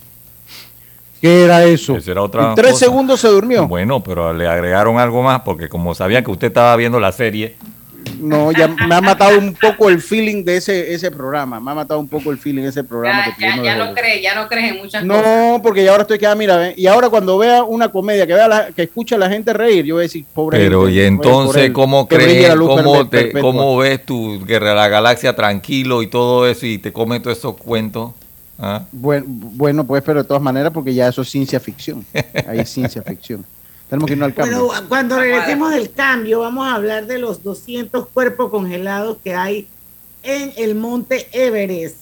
¿Qué 1.22 1.44
era 1.44 1.64
eso? 1.66 1.98
Era 2.06 2.22
otra 2.22 2.50
en 2.50 2.56
tres 2.56 2.72
cosa. 2.74 2.86
segundos 2.86 3.20
se 3.20 3.28
durmió. 3.28 3.68
Bueno, 3.68 4.02
pero 4.02 4.34
le 4.34 4.48
agregaron 4.48 4.98
algo 5.00 5.22
más 5.22 5.42
porque 5.42 5.68
como 5.68 5.94
sabían 5.94 6.24
que 6.24 6.32
usted 6.32 6.48
estaba 6.48 6.76
viendo 6.78 7.00
la 7.00 7.12
serie, 7.12 7.56
No, 8.20 8.52
ya 8.52 8.68
me 8.68 8.96
ha 8.96 9.02
matado 9.02 9.38
un 9.38 9.54
poco 9.54 9.90
el 9.90 10.02
feeling 10.02 10.44
de 10.44 10.58
ese, 10.58 10.94
ese 10.94 11.12
programa. 11.12 11.60
Me 11.60 11.72
ha 11.72 11.76
matado 11.76 12.00
un 12.00 12.08
poco 12.08 12.32
el 12.32 12.38
feeling 12.38 12.64
de 12.64 12.70
ese 12.70 12.84
programa. 12.84 13.26
Ya, 13.40 13.56
que 13.58 13.64
ya, 13.64 13.76
no 13.76 13.94
crees, 13.94 14.22
ya 14.22 14.36
no 14.36 14.48
crees 14.48 14.72
en 14.72 14.78
muchas 14.78 15.06
cosas. 15.06 15.24
No, 15.26 15.62
porque 15.62 15.84
ya 15.84 15.92
ahora 15.92 16.04
estoy 16.04 16.18
quedada, 16.18 16.36
mira, 16.36 16.58
ve, 16.58 16.74
y 16.76 16.88
ahora 16.88 17.10
cuando 17.10 17.38
vea 17.38 17.64
una 17.64 17.90
comedia 17.90 18.26
que 18.26 18.34
vea 18.34 18.48
la- 18.48 18.68
que 18.72 18.84
escucha 18.84 19.16
a 19.16 19.20
la 19.20 19.30
gente 19.30 19.54
reír, 19.54 19.86
yo 19.86 19.96
voy 19.96 20.02
a 20.02 20.04
decir, 20.04 20.26
pobre 20.34 20.58
pero 20.58 20.86
gente, 20.86 20.96
y 20.96 21.02
entonces 21.02 21.64
él, 21.64 21.74
cómo 21.74 22.08
crees, 22.08 22.56
cómo, 22.56 23.08
te, 23.08 23.32
ves 23.80 24.06
tu 24.06 24.44
Guerra 24.46 24.70
de 24.70 24.76
la 24.76 24.88
Galaxia 24.88 25.36
tranquilo 25.36 26.02
y 26.02 26.08
todo 26.08 26.48
eso 26.48 26.66
y 26.66 26.78
te 26.78 26.92
comes 26.92 27.22
todos 27.22 27.38
esos 27.38 27.56
cuentos. 27.58 28.12
¿Ah? 28.62 28.84
Bueno, 28.92 29.24
bueno, 29.28 29.86
pues, 29.86 30.04
pero 30.04 30.22
de 30.22 30.28
todas 30.28 30.44
maneras, 30.44 30.72
porque 30.74 30.94
ya 30.94 31.08
eso 31.08 31.22
es 31.22 31.30
ciencia 31.30 31.60
ficción. 31.60 32.06
Ahí 32.48 32.60
es 32.60 32.70
ciencia 32.70 33.02
ficción. 33.02 33.46
Tenemos 33.90 34.08
que 34.08 34.14
irnos 34.14 34.28
al 34.28 34.34
cambio. 34.36 34.66
Bueno, 34.68 34.88
cuando 34.88 35.20
regresemos 35.20 35.72
del 35.72 35.92
cambio, 35.92 36.42
vamos 36.42 36.68
a 36.68 36.76
hablar 36.76 37.08
de 37.08 37.18
los 37.18 37.44
200 37.44 38.08
cuerpos 38.10 38.52
congelados 38.52 39.18
que 39.24 39.34
hay 39.34 39.68
en 40.22 40.54
el 40.58 40.76
monte 40.76 41.28
Everest. 41.32 41.98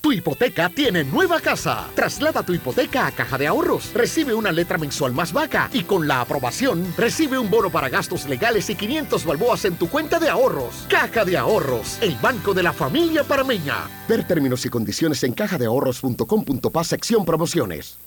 Tu 0.00 0.12
hipoteca 0.12 0.68
tiene 0.68 1.02
nueva 1.02 1.40
casa. 1.40 1.86
Traslada 1.94 2.44
tu 2.44 2.54
hipoteca 2.54 3.06
a 3.06 3.10
Caja 3.10 3.36
de 3.36 3.48
Ahorros. 3.48 3.92
Recibe 3.94 4.32
una 4.32 4.52
letra 4.52 4.78
mensual 4.78 5.12
más 5.12 5.32
vaca 5.32 5.68
y 5.72 5.82
con 5.82 6.06
la 6.06 6.20
aprobación 6.20 6.94
recibe 6.96 7.38
un 7.38 7.50
bono 7.50 7.70
para 7.70 7.88
gastos 7.88 8.28
legales 8.28 8.70
y 8.70 8.76
500 8.76 9.24
balboas 9.24 9.64
en 9.64 9.74
tu 9.76 9.88
cuenta 9.88 10.20
de 10.20 10.28
ahorros. 10.28 10.86
Caja 10.88 11.24
de 11.24 11.36
Ahorros, 11.36 11.98
el 12.00 12.14
banco 12.16 12.54
de 12.54 12.62
la 12.62 12.72
familia 12.72 13.24
parameña. 13.24 13.88
Ver 14.08 14.26
términos 14.26 14.64
y 14.64 14.68
condiciones 14.68 15.24
en 15.24 15.32
cajadeahorros.com.pa 15.32 16.84
sección 16.84 17.24
promociones. 17.24 17.98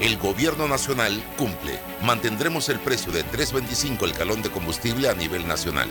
El 0.00 0.18
gobierno 0.18 0.68
nacional 0.68 1.22
cumple. 1.38 1.78
Mantendremos 2.02 2.68
el 2.68 2.78
precio 2.80 3.12
de 3.12 3.24
3.25 3.24 4.02
el 4.02 4.12
galón 4.12 4.42
de 4.42 4.50
combustible 4.50 5.08
a 5.08 5.14
nivel 5.14 5.46
nacional. 5.46 5.88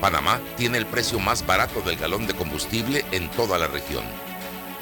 Panamá 0.00 0.40
tiene 0.56 0.78
el 0.78 0.86
precio 0.86 1.18
más 1.18 1.46
barato 1.46 1.80
del 1.80 1.96
galón 1.96 2.26
de 2.26 2.34
combustible 2.34 3.04
en 3.12 3.30
toda 3.30 3.58
la 3.58 3.66
región. 3.66 4.04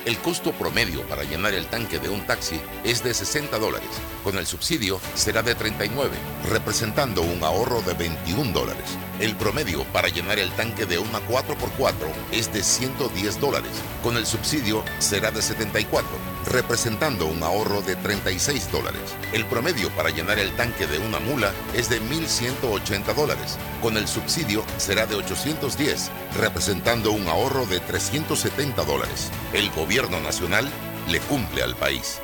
El 0.05 0.19
costo 0.19 0.53
promedio 0.53 1.03
para 1.09 1.25
llenar 1.25 1.55
el 1.55 1.67
tanque 1.67 1.99
de 1.99 2.11
un 2.11 2.27
taxi 2.27 2.61
es 2.85 3.03
de 3.03 3.15
60 3.15 3.59
dólares. 3.59 3.89
Con 4.23 4.37
el 4.37 4.47
subsidio 4.47 5.01
será 5.15 5.43
de 5.43 5.55
39, 5.55 6.11
representando 6.51 7.23
un 7.23 7.43
ahorro 7.43 7.81
de 7.81 7.95
21 7.95 8.53
dólares. 8.53 8.99
El 9.21 9.37
promedio 9.37 9.85
para 9.93 10.09
llenar 10.09 10.41
el 10.41 10.51
tanque 10.53 10.87
de 10.87 10.99
una 10.99 11.21
4x4 11.21 11.95
es 12.33 12.53
de 12.53 12.65
110 12.65 13.41
dólares. 13.41 13.71
Con 14.03 14.17
el 14.17 14.27
subsidio 14.27 14.85
será 14.99 15.31
de 15.31 15.41
74, 15.41 16.09
representando 16.51 17.27
un 17.27 17.41
ahorro 17.45 17.81
de 17.83 17.95
36 17.95 18.73
dólares. 18.73 19.15
El 19.33 19.47
promedio 19.47 19.89
para 19.91 20.11
llenar 20.11 20.41
el 20.41 20.55
tanque 20.57 20.89
de 20.89 20.99
una 20.99 21.21
mula 21.21 21.53
es 21.75 21.89
de 21.89 22.03
1.180 22.03 23.15
dólares. 23.15 23.57
Con 23.81 23.97
el 23.97 24.09
subsidio 24.09 24.65
será 24.79 25.07
de 25.07 25.15
810, 25.15 26.11
representando 26.37 27.13
un 27.13 27.29
ahorro 27.29 27.67
de 27.67 27.79
370 27.79 28.83
dólares. 28.83 29.31
El 29.53 29.71
gobierno 29.71 30.19
nacional 30.21 30.69
le 31.09 31.21
cumple 31.21 31.63
al 31.63 31.77
país. 31.77 32.21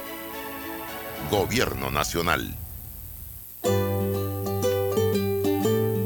Gobierno 1.30 1.90
nacional. 1.90 2.56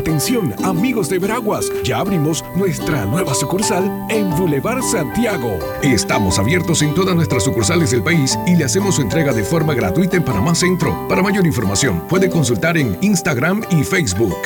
Atención, 0.00 0.54
amigos 0.64 1.10
de 1.10 1.18
Veraguas, 1.18 1.70
ya 1.84 1.98
abrimos 1.98 2.42
nuestra 2.56 3.04
nueva 3.04 3.34
sucursal 3.34 3.84
en 4.08 4.30
Boulevard 4.30 4.82
Santiago. 4.82 5.58
Estamos 5.82 6.38
abiertos 6.38 6.80
en 6.80 6.94
todas 6.94 7.14
nuestras 7.14 7.44
sucursales 7.44 7.90
del 7.90 8.02
país 8.02 8.38
y 8.46 8.56
le 8.56 8.64
hacemos 8.64 8.94
su 8.94 9.02
entrega 9.02 9.34
de 9.34 9.44
forma 9.44 9.74
gratuita 9.74 10.16
en 10.16 10.24
Panamá 10.24 10.54
Centro. 10.54 11.06
Para 11.06 11.22
mayor 11.22 11.46
información, 11.46 12.00
puede 12.08 12.30
consultar 12.30 12.78
en 12.78 12.96
Instagram 13.02 13.62
y 13.70 13.84
Facebook. 13.84 14.38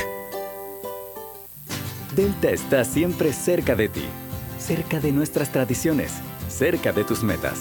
Delta 2.17 2.51
está 2.51 2.85
siempre 2.85 3.33
cerca 3.33 3.77
de 3.77 3.89
ti, 3.89 4.07
cerca 4.59 4.99
de 4.99 5.13
nuestras 5.13 5.53
tradiciones, 5.53 6.15
cerca 6.49 6.93
de 6.93 7.05
tus 7.05 7.23
metas, 7.23 7.61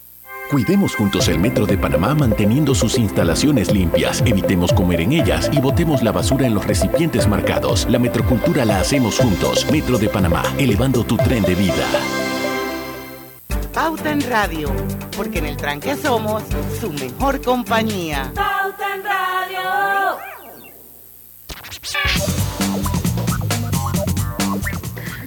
Cuidemos 0.51 0.95
juntos 0.97 1.29
el 1.29 1.39
Metro 1.39 1.65
de 1.65 1.77
Panamá 1.77 2.13
manteniendo 2.13 2.75
sus 2.75 2.97
instalaciones 2.97 3.71
limpias, 3.71 4.21
evitemos 4.25 4.73
comer 4.73 4.99
en 4.99 5.13
ellas 5.13 5.49
y 5.53 5.61
botemos 5.61 6.03
la 6.03 6.11
basura 6.11 6.45
en 6.45 6.53
los 6.53 6.67
recipientes 6.67 7.25
marcados. 7.25 7.87
La 7.89 7.99
metrocultura 7.99 8.65
la 8.65 8.81
hacemos 8.81 9.17
juntos. 9.17 9.65
Metro 9.71 9.97
de 9.97 10.09
Panamá, 10.09 10.43
elevando 10.57 11.05
tu 11.05 11.15
tren 11.15 11.43
de 11.43 11.55
vida. 11.55 11.85
Pauta 13.73 14.11
en 14.11 14.29
Radio, 14.29 14.69
porque 15.15 15.39
en 15.39 15.45
el 15.45 15.55
tranque 15.55 15.95
somos 15.95 16.43
su 16.81 16.91
mejor 16.91 17.41
compañía. 17.41 18.33
Pauta 18.35 18.95
en 18.95 19.03
Radio. 19.05 19.21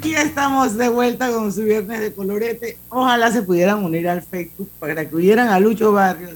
Y 0.04 0.14
estamos 0.14 0.76
de 0.76 0.88
vuelta 0.88 1.30
con 1.30 1.52
su 1.52 1.62
viernes 1.62 2.00
de 2.00 2.12
colorete. 2.12 2.76
Ojalá 2.90 3.32
se 3.32 3.42
pudieran 3.42 3.82
unir 3.84 4.08
al 4.08 4.22
Facebook 4.22 4.68
para 4.78 5.08
que 5.08 5.16
oyeran 5.16 5.48
a 5.48 5.58
Lucho 5.58 5.92
Barrios 5.92 6.34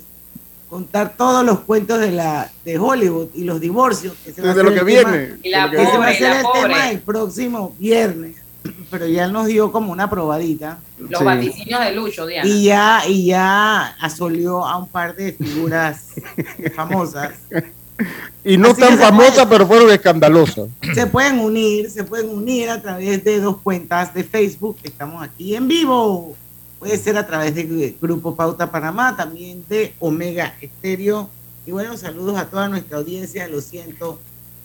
contar 0.70 1.14
todos 1.16 1.44
los 1.44 1.60
cuentos 1.60 2.00
de 2.00 2.10
la 2.12 2.50
de 2.64 2.78
Hollywood 2.78 3.28
y 3.34 3.44
los 3.44 3.60
divorcios. 3.60 4.14
Que 4.24 4.32
se 4.32 4.40
va 4.42 4.50
a 4.50 4.54
Desde 4.54 4.62
lo 4.64 4.70
hacer 4.70 4.84
que 4.84 4.90
el 4.92 4.98
tema- 5.04 5.12
viene. 5.16 5.34
Y 5.42 5.48
la 5.50 5.58
de 5.58 5.64
lo 5.64 5.70
que 5.78 5.82
Ese 5.82 5.98
va 5.98 6.06
a 6.06 6.10
la 6.12 6.36
el 6.38 6.42
pobre. 6.42 6.60
tema 6.62 6.90
el 6.90 6.98
próximo 7.00 7.74
viernes. 7.78 8.36
Pero 8.90 9.06
ya 9.06 9.28
nos 9.28 9.46
dio 9.46 9.70
como 9.70 9.92
una 9.92 10.08
probadita. 10.10 10.78
Los 10.98 11.18
Sí. 11.18 11.24
vaticinios 11.24 11.80
de 11.80 11.92
Lucho, 11.92 12.26
Diana. 12.26 12.48
Y 12.48 12.64
ya, 12.64 13.02
y 13.06 13.26
ya 13.26 13.86
asolió 14.00 14.64
a 14.66 14.76
un 14.78 14.88
par 14.88 15.14
de 15.14 15.32
figuras 15.32 16.06
famosas. 16.74 17.32
Y 18.44 18.56
no 18.56 18.68
Así 18.70 18.80
tan 18.80 18.96
famosas, 18.98 19.34
puede. 19.34 19.46
pero 19.48 19.66
fueron 19.66 19.90
escandalosas. 19.90 20.68
Se 20.94 21.06
pueden 21.06 21.40
unir, 21.40 21.90
se 21.90 22.04
pueden 22.04 22.30
unir 22.30 22.70
a 22.70 22.80
través 22.80 23.22
de 23.24 23.40
dos 23.40 23.58
cuentas 23.60 24.14
de 24.14 24.24
Facebook. 24.24 24.76
Estamos 24.82 25.22
aquí 25.22 25.54
en 25.56 25.66
vivo. 25.68 26.34
Puede 26.78 26.96
ser 26.96 27.16
a 27.18 27.26
través 27.26 27.54
del 27.56 27.96
Grupo 28.00 28.36
Pauta 28.36 28.70
Panamá, 28.70 29.16
también 29.16 29.64
de 29.68 29.92
Omega 29.98 30.54
Estéreo. 30.60 31.28
Y 31.66 31.72
bueno, 31.72 31.96
saludos 31.96 32.38
a 32.38 32.46
toda 32.46 32.68
nuestra 32.68 32.98
audiencia 32.98 33.44
de 33.44 33.50
los 33.50 33.64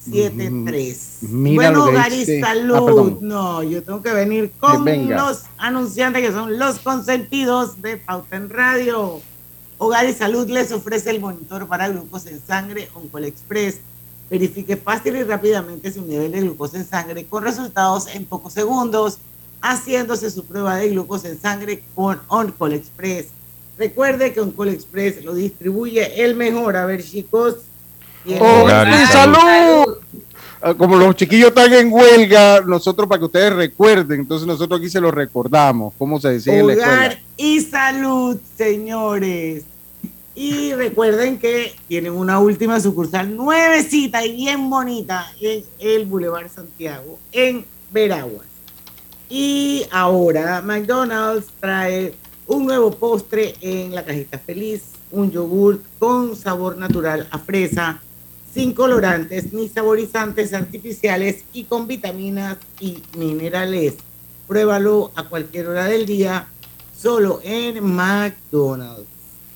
107.3. 0.05 1.21
Mira 1.21 1.55
bueno, 1.71 1.91
Gary, 1.91 2.17
dice- 2.19 2.39
salud. 2.41 3.13
Ah, 3.13 3.17
no, 3.21 3.63
yo 3.63 3.81
tengo 3.83 4.01
que 4.01 4.13
venir 4.13 4.51
con 4.59 4.85
los 5.09 5.43
anunciantes 5.57 6.21
que 6.21 6.31
son 6.31 6.57
los 6.59 6.79
consentidos 6.79 7.81
de 7.81 7.97
Pauta 7.97 8.35
en 8.35 8.49
Radio. 8.49 9.21
Hogar 9.77 10.07
y 10.07 10.13
Salud 10.13 10.47
les 10.49 10.71
ofrece 10.71 11.09
el 11.09 11.19
monitor 11.19 11.67
para 11.67 11.89
glucosa 11.89 12.29
en 12.29 12.41
sangre 12.45 12.89
Oncol 12.93 13.25
Express. 13.25 13.79
Verifique 14.29 14.77
fácil 14.77 15.15
y 15.15 15.23
rápidamente 15.23 15.91
su 15.91 16.01
nivel 16.01 16.31
de 16.31 16.41
glucosa 16.41 16.77
en 16.77 16.87
sangre 16.87 17.25
con 17.25 17.43
resultados 17.43 18.07
en 18.07 18.25
pocos 18.25 18.53
segundos, 18.53 19.19
haciéndose 19.61 20.29
su 20.29 20.45
prueba 20.45 20.77
de 20.77 20.89
glucosa 20.89 21.27
en 21.27 21.41
sangre 21.41 21.83
con 21.95 22.21
Oncol 22.27 22.73
Express. 22.73 23.27
Recuerde 23.77 24.33
que 24.33 24.41
Oncol 24.41 24.69
Express 24.69 25.23
lo 25.23 25.33
distribuye 25.33 26.23
el 26.23 26.35
mejor. 26.35 26.77
A 26.77 26.85
ver, 26.85 27.03
chicos. 27.03 27.57
¿quién 28.23 28.41
¡Hogar 28.41 28.87
y 28.87 29.05
salud! 29.07 29.97
Como 30.77 30.95
los 30.95 31.15
chiquillos 31.17 31.49
están 31.49 31.73
en 31.73 31.91
huelga, 31.91 32.61
nosotros 32.61 33.07
para 33.07 33.19
que 33.19 33.25
ustedes 33.25 33.53
recuerden, 33.53 34.21
entonces 34.21 34.47
nosotros 34.47 34.79
aquí 34.79 34.89
se 34.89 35.01
los 35.01 35.13
recordamos, 35.13 35.93
cómo 35.97 36.21
se 36.21 36.29
decía 36.29 36.57
en 36.57 36.67
la 36.67 36.73
escuela. 36.73 37.19
y 37.35 37.59
salud, 37.59 38.39
señores. 38.57 39.65
Y 40.35 40.73
recuerden 40.73 41.37
que 41.37 41.75
tienen 41.89 42.13
una 42.13 42.39
última 42.39 42.79
sucursal 42.79 43.35
nuevecita 43.35 44.25
y 44.25 44.37
bien 44.37 44.69
bonita 44.69 45.27
en 45.41 45.65
el 45.79 46.05
Boulevard 46.05 46.49
Santiago, 46.49 47.19
en 47.33 47.65
Veraguas. 47.91 48.47
Y 49.29 49.85
ahora 49.91 50.61
McDonald's 50.61 51.47
trae 51.59 52.13
un 52.47 52.65
nuevo 52.65 52.91
postre 52.91 53.53
en 53.59 53.93
la 53.93 54.05
cajita 54.05 54.39
feliz, 54.39 54.83
un 55.11 55.29
yogur 55.29 55.81
con 55.99 56.35
sabor 56.35 56.77
natural 56.77 57.27
a 57.29 57.37
fresa, 57.37 58.01
sin 58.53 58.73
colorantes 58.73 59.51
ni 59.51 59.67
saborizantes 59.67 60.53
artificiales 60.53 61.43
y 61.53 61.63
con 61.63 61.87
vitaminas 61.87 62.57
y 62.79 63.01
minerales. 63.17 63.95
Pruébalo 64.47 65.11
a 65.15 65.23
cualquier 65.23 65.67
hora 65.67 65.85
del 65.85 66.05
día, 66.05 66.47
solo 66.95 67.39
en 67.43 67.83
McDonald's. 67.83 69.07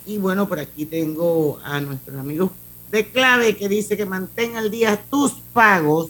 Y 0.06 0.18
bueno, 0.18 0.48
por 0.48 0.60
aquí 0.60 0.86
tengo 0.86 1.60
a 1.64 1.80
nuestros 1.82 2.18
amigos 2.18 2.52
de 2.92 3.06
clave 3.06 3.56
que 3.56 3.68
dice 3.68 3.98
que 3.98 4.06
mantenga 4.06 4.60
al 4.60 4.72
día 4.72 5.00
tus 5.10 5.34
pagos 5.54 6.10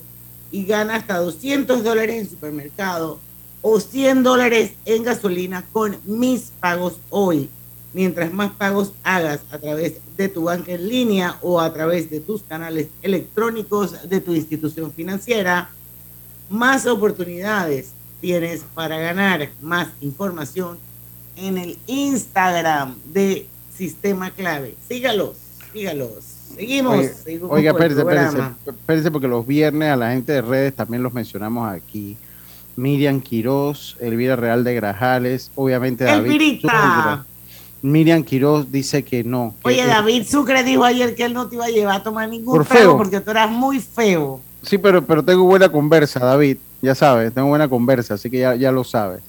y 0.52 0.64
gana 0.66 0.96
hasta 0.96 1.18
200 1.18 1.84
dólares 1.84 2.22
en 2.22 2.30
supermercado 2.30 3.20
o 3.62 3.80
100 3.80 4.24
dólares 4.24 4.74
en 4.86 5.04
gasolina 5.04 5.66
con 5.74 5.98
mis 6.06 6.52
pagos 6.60 7.00
hoy. 7.10 7.50
Mientras 7.94 8.34
más 8.34 8.52
pagos 8.52 8.94
hagas 9.04 9.40
a 9.52 9.58
través 9.58 9.96
de 10.18 10.30
tu 10.30 10.44
banca 10.44 10.74
en 10.74 10.88
línea 10.88 11.38
o 11.42 11.60
a 11.60 11.74
través 11.74 12.10
de 12.10 12.20
tus 12.20 12.44
canales 12.44 12.88
electrónicos 13.02 14.10
de 14.10 14.22
tu 14.22 14.34
institución 14.34 14.92
financiera, 14.92 15.70
más 16.50 16.86
oportunidades 16.86 17.92
tienes 18.22 18.64
para 18.74 18.98
ganar 18.98 19.50
más 19.62 19.90
información 20.02 20.78
en 21.36 21.58
el 21.58 21.78
Instagram 21.88 22.96
de 23.06 23.48
Sistema 23.76 24.32
Clave. 24.32 24.76
Sígalos, 24.88 25.38
sígalos. 25.74 26.24
Seguimos. 26.56 26.98
Oiga, 26.98 27.14
seguimos 27.14 27.52
Oiga, 27.52 27.72
espérese, 27.72 28.00
espérese, 28.02 28.26
programa. 28.32 28.58
espérese, 28.66 29.12
porque 29.12 29.28
los 29.28 29.46
viernes 29.46 29.90
a 29.90 29.96
la 29.96 30.12
gente 30.12 30.32
de 30.32 30.42
redes 30.42 30.76
también 30.76 31.04
los 31.04 31.14
mencionamos 31.14 31.70
aquí. 31.70 32.18
Miriam 32.76 33.22
Quiroz, 33.22 33.98
Elvira 34.00 34.36
Real 34.36 34.64
de 34.64 34.74
Grajales, 34.76 35.52
obviamente 35.56 36.04
David. 36.04 36.32
Elvirita. 36.32 37.26
Miriam 37.92 38.24
Quiroz 38.24 38.72
dice 38.72 39.04
que 39.04 39.24
no. 39.24 39.56
que 39.62 39.70
Oye, 39.70 39.86
David 39.86 40.26
Sucre 40.28 40.64
dijo 40.64 40.84
ayer 40.84 41.16
que 41.16 41.24
él 41.26 41.34
no 41.34 41.48
te 41.48 41.56
iba 41.56 41.66
a 41.66 41.70
llevar 41.70 41.98
a 41.98 42.04
tomar 42.04 42.30
ningún 42.30 42.58
Por 42.58 42.66
feo 42.66 42.98
porque 42.98 43.20
tú 43.22 43.32
eras 43.32 43.50
muy 43.50 43.80
feo. 43.80 44.40
Sí, 44.62 44.78
pero, 44.78 45.04
pero 45.04 45.24
tengo 45.24 45.44
buena 45.44 45.70
conversa, 45.70 46.20
David. 46.20 46.58
Ya 46.82 46.94
sabes, 46.96 47.34
tengo 47.34 47.48
buena 47.48 47.68
conversa, 47.68 48.16
así 48.16 48.30
que 48.30 48.40
ya, 48.40 48.56
ya 48.56 48.72
lo 48.72 48.84
sabes. 48.84 49.22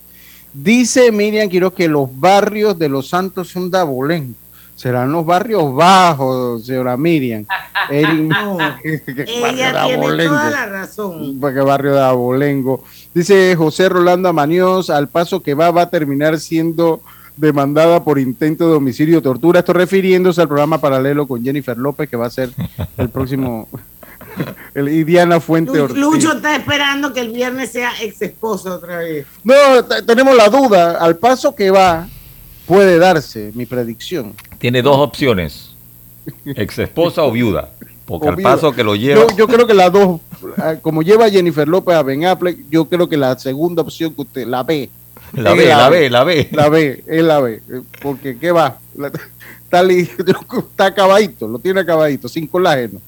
Dice 0.53 1.13
Miriam 1.13 1.49
Quiroz 1.49 1.73
que 1.73 1.89
los 1.89 2.09
barrios 2.19 2.79
de 2.79 2.89
Los 2.89 3.09
Santos 3.09 3.49
son 3.49 3.71
de 3.71 3.79
abolengo. 3.79 4.35
Serán 4.75 5.11
los 5.11 5.27
barrios 5.27 5.75
bajos, 5.75 6.65
señora 6.65 6.97
Miriam. 6.97 7.45
El- 7.91 8.29
¿Qué 8.83 9.41
barrio 9.41 9.65
Ella 9.67 9.85
tiene 9.87 10.25
toda 10.27 10.51
la 10.51 10.67
razón. 10.67 11.41
¿Para 11.41 11.55
qué 11.55 11.61
barrio 11.61 11.95
de 11.95 12.03
Abolengo? 12.03 12.85
Dice 13.15 13.57
José 13.57 13.89
Rolando 13.89 14.29
Amañoz, 14.29 14.91
al 14.91 15.09
paso 15.09 15.43
que 15.43 15.55
va, 15.55 15.71
va 15.71 15.83
a 15.83 15.91
terminar 15.91 16.39
siendo 16.39 17.01
demandada 17.39 18.03
por 18.05 18.19
intento 18.19 18.69
de 18.69 18.77
homicidio 18.77 19.19
o 19.19 19.23
tortura. 19.23 19.61
Esto 19.61 19.73
refiriéndose 19.73 20.41
al 20.41 20.49
programa 20.49 20.81
paralelo 20.81 21.27
con 21.27 21.43
Jennifer 21.43 21.77
López, 21.79 22.09
que 22.09 22.17
va 22.17 22.27
a 22.27 22.31
ser 22.31 22.51
el 22.97 23.09
próximo. 23.09 23.69
el, 24.75 24.89
y 24.89 25.05
Diana 25.05 25.41
Fuente 25.41 25.81
Ortiz. 25.81 25.97
Lucho 25.97 26.33
está 26.35 26.57
esperando 26.57 27.13
que 27.13 27.21
el 27.21 27.33
viernes 27.33 27.71
sea 27.71 27.93
ex 28.03 28.21
esposo 28.23 28.75
otra 28.75 28.99
vez. 28.99 29.27
No, 29.45 29.55
tenemos 30.07 30.37
la 30.37 30.49
duda. 30.49 30.99
Al 30.99 31.17
paso 31.17 31.55
que 31.55 31.71
va, 31.71 32.09
puede 32.67 32.99
darse 32.99 33.53
mi 33.55 33.67
predicción. 33.67 34.35
Tiene 34.59 34.83
dos 34.83 34.97
opciones, 34.99 35.75
ex 36.45 36.79
esposa 36.81 37.23
o 37.23 37.31
viuda, 37.31 37.71
porque 38.05 38.27
O 38.27 38.31
al 38.31 38.37
viuda. 38.37 38.55
paso 38.55 38.73
que 38.73 38.83
lo 38.83 38.97
lleva... 38.97 39.21
Yo, 39.29 39.37
yo 39.37 39.47
creo 39.47 39.67
que 39.67 39.75
las 39.75 39.93
dos, 39.93 40.21
ah, 40.57 40.75
como 40.83 41.03
lleva 41.03 41.31
Jennifer 41.31 41.69
López 41.69 41.95
a 41.95 42.03
Ben 42.03 42.25
Affleck, 42.25 42.59
yo 42.69 42.87
creo 42.87 43.09
que 43.09 43.17
la 43.17 43.39
segunda 43.39 43.83
opción 43.83 44.13
que 44.13 44.23
usted 44.23 44.47
la 44.47 44.65
ve. 44.65 44.91
La 45.35 45.53
Es 45.53 45.57
ve, 45.59 45.67
la 45.67 45.89
ve, 45.89 46.11
la 46.11 46.25
ve. 46.25 46.49
La 46.53 46.69
ve, 46.69 47.05
él 47.07 47.29
la 47.29 47.51
eh, 47.51 47.61
Porque, 48.01 48.39
¿qué 48.39 48.51
va? 48.51 48.79
La- 48.97 49.13
está, 49.65 49.83
li- 49.83 50.09
está 50.71 50.87
acabadito, 50.87 51.47
lo 51.47 51.59
tiene 51.59 51.81
acabadito, 51.81 52.29
sin 52.29 52.47
colágeno. 52.47 53.01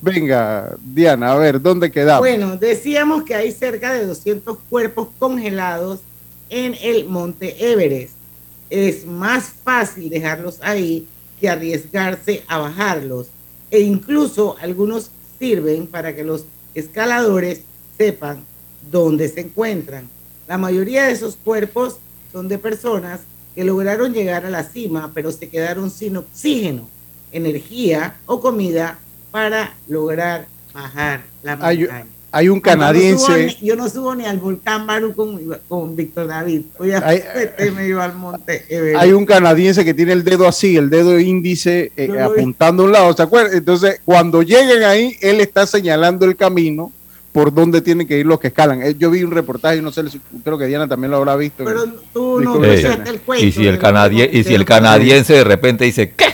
Venga, 0.00 0.76
Diana, 0.84 1.32
a 1.32 1.36
ver, 1.36 1.60
¿dónde 1.60 1.90
quedamos? 1.90 2.20
Bueno, 2.20 2.56
decíamos 2.56 3.22
que 3.22 3.34
hay 3.34 3.50
cerca 3.50 3.92
de 3.92 4.06
200 4.06 4.58
cuerpos 4.68 5.08
congelados 5.18 6.00
en 6.50 6.76
el 6.82 7.06
monte 7.06 7.72
Everest. 7.72 8.12
Es 8.68 9.06
más 9.06 9.52
fácil 9.64 10.10
dejarlos 10.10 10.58
ahí 10.60 11.06
que 11.40 11.48
arriesgarse 11.48 12.42
a 12.46 12.58
bajarlos. 12.58 13.28
E 13.70 13.80
incluso 13.80 14.56
algunos 14.60 15.10
sirven 15.38 15.86
para 15.86 16.14
que 16.14 16.24
los 16.24 16.44
escaladores 16.74 17.62
sepan 17.96 18.44
dónde 18.90 19.28
se 19.28 19.40
encuentran. 19.40 20.08
La 20.48 20.58
mayoría 20.58 21.04
de 21.04 21.12
esos 21.12 21.36
cuerpos 21.36 21.96
son 22.32 22.48
de 22.48 22.58
personas 22.58 23.20
que 23.54 23.64
lograron 23.64 24.12
llegar 24.12 24.44
a 24.44 24.50
la 24.50 24.62
cima, 24.64 25.10
pero 25.14 25.32
se 25.32 25.48
quedaron 25.48 25.90
sin 25.90 26.16
oxígeno, 26.18 26.88
energía 27.32 28.16
o 28.26 28.40
comida 28.40 28.98
para 29.30 29.74
lograr 29.88 30.46
bajar 30.72 31.22
la 31.42 31.56
montaña. 31.56 32.06
hay 32.32 32.48
un 32.48 32.60
Yo 32.60 32.60
no 32.60 32.60
subo 32.60 32.62
canadiense. 32.62 33.56
Yo 33.62 33.76
no 33.76 33.88
subo 33.88 34.14
ni 34.14 34.26
al 34.26 34.38
volcán 34.38 34.86
Barú 34.86 35.14
con, 35.14 35.40
con 35.68 35.96
Víctor 35.96 36.26
David. 36.26 36.62
Voy 36.78 36.92
a 36.92 36.98
Hay- 37.06 37.22
meterme 37.34 37.88
yo 37.88 38.00
al 38.02 38.14
monte 38.14 38.64
Everest. 38.68 39.00
Hay 39.00 39.12
un 39.12 39.24
canadiense 39.24 39.84
que 39.84 39.94
tiene 39.94 40.12
el 40.12 40.22
dedo 40.22 40.46
así, 40.46 40.76
el 40.76 40.90
dedo 40.90 41.18
índice 41.18 41.92
eh, 41.96 42.10
apuntando 42.20 42.82
a 42.82 42.86
un 42.86 42.92
lado, 42.92 43.12
¿se 43.14 43.22
acuerdan? 43.22 43.56
Entonces, 43.56 44.00
cuando 44.04 44.42
lleguen 44.42 44.82
ahí, 44.84 45.16
él 45.22 45.40
está 45.40 45.66
señalando 45.66 46.26
el 46.26 46.36
camino 46.36 46.92
por 47.36 47.52
donde 47.52 47.82
tienen 47.82 48.06
que 48.06 48.18
ir 48.18 48.24
los 48.24 48.40
que 48.40 48.46
escalan. 48.46 48.80
Eh, 48.82 48.94
Yo 48.98 49.10
vi 49.10 49.22
un 49.22 49.30
reportaje, 49.30 49.82
no 49.82 49.92
sé, 49.92 50.08
si- 50.08 50.18
creo 50.42 50.56
que 50.56 50.64
Diana 50.64 50.88
también 50.88 51.10
lo 51.10 51.18
habrá 51.18 51.36
visto. 51.36 51.64
Pero 51.64 51.80
tú 52.14 52.40
no 52.40 52.64
escuchaste 52.64 53.10
el 53.10 53.20
cuento. 53.20 53.44
y 53.44 53.52
si 53.52 53.66
el 53.66 53.78
canadien- 53.78 54.30
y 54.32 54.42
si 54.42 54.54
el 54.54 54.64
canadiense 54.64 55.34
de 55.34 55.44
repente 55.44 55.84
dice, 55.84 56.12
¿qué? 56.16 56.24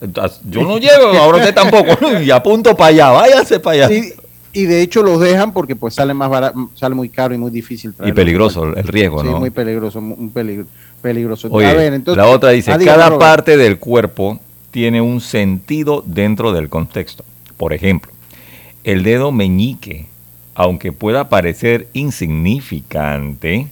Entonces, 0.00 0.38
Yo 0.48 0.62
no 0.62 0.78
llego, 0.78 1.08
ahora 1.18 1.38
usted 1.38 1.52
tampoco, 1.56 1.98
y 2.24 2.30
apunto 2.30 2.76
para 2.76 2.90
allá, 2.90 3.10
váyase 3.10 3.58
para 3.58 3.86
allá. 3.86 3.96
Y, 3.96 4.12
y 4.52 4.66
de 4.66 4.80
hecho 4.82 5.02
los 5.02 5.18
dejan 5.18 5.52
porque 5.52 5.74
pues 5.74 5.94
sale 5.94 6.14
más 6.14 6.30
barato, 6.30 6.70
sale 6.76 6.94
muy 6.94 7.08
caro 7.08 7.34
y 7.34 7.38
muy 7.38 7.50
difícil 7.50 7.92
Y 8.04 8.12
peligroso 8.12 8.62
el 8.76 8.84
riesgo, 8.84 9.22
Sí, 9.22 9.26
¿no? 9.30 9.40
muy 9.40 9.50
peligroso, 9.50 9.98
un 9.98 10.30
peligro, 10.30 10.66
peligroso. 11.02 11.48
Oye, 11.50 11.66
A 11.66 11.74
ver, 11.74 11.94
entonces- 11.94 12.22
la 12.24 12.30
otra 12.30 12.50
dice, 12.50 12.70
Ah, 12.70 12.78
cada 12.78 13.18
parte 13.18 13.56
del 13.56 13.80
cuerpo 13.80 14.38
tiene 14.70 15.00
un 15.00 15.20
sentido 15.20 16.04
dentro 16.06 16.52
del 16.52 16.68
contexto. 16.68 17.24
Por 17.56 17.72
ejemplo, 17.72 18.12
el 18.84 19.02
dedo 19.02 19.32
meñique, 19.32 20.06
aunque 20.54 20.92
pueda 20.92 21.28
parecer 21.28 21.88
insignificante, 21.92 23.68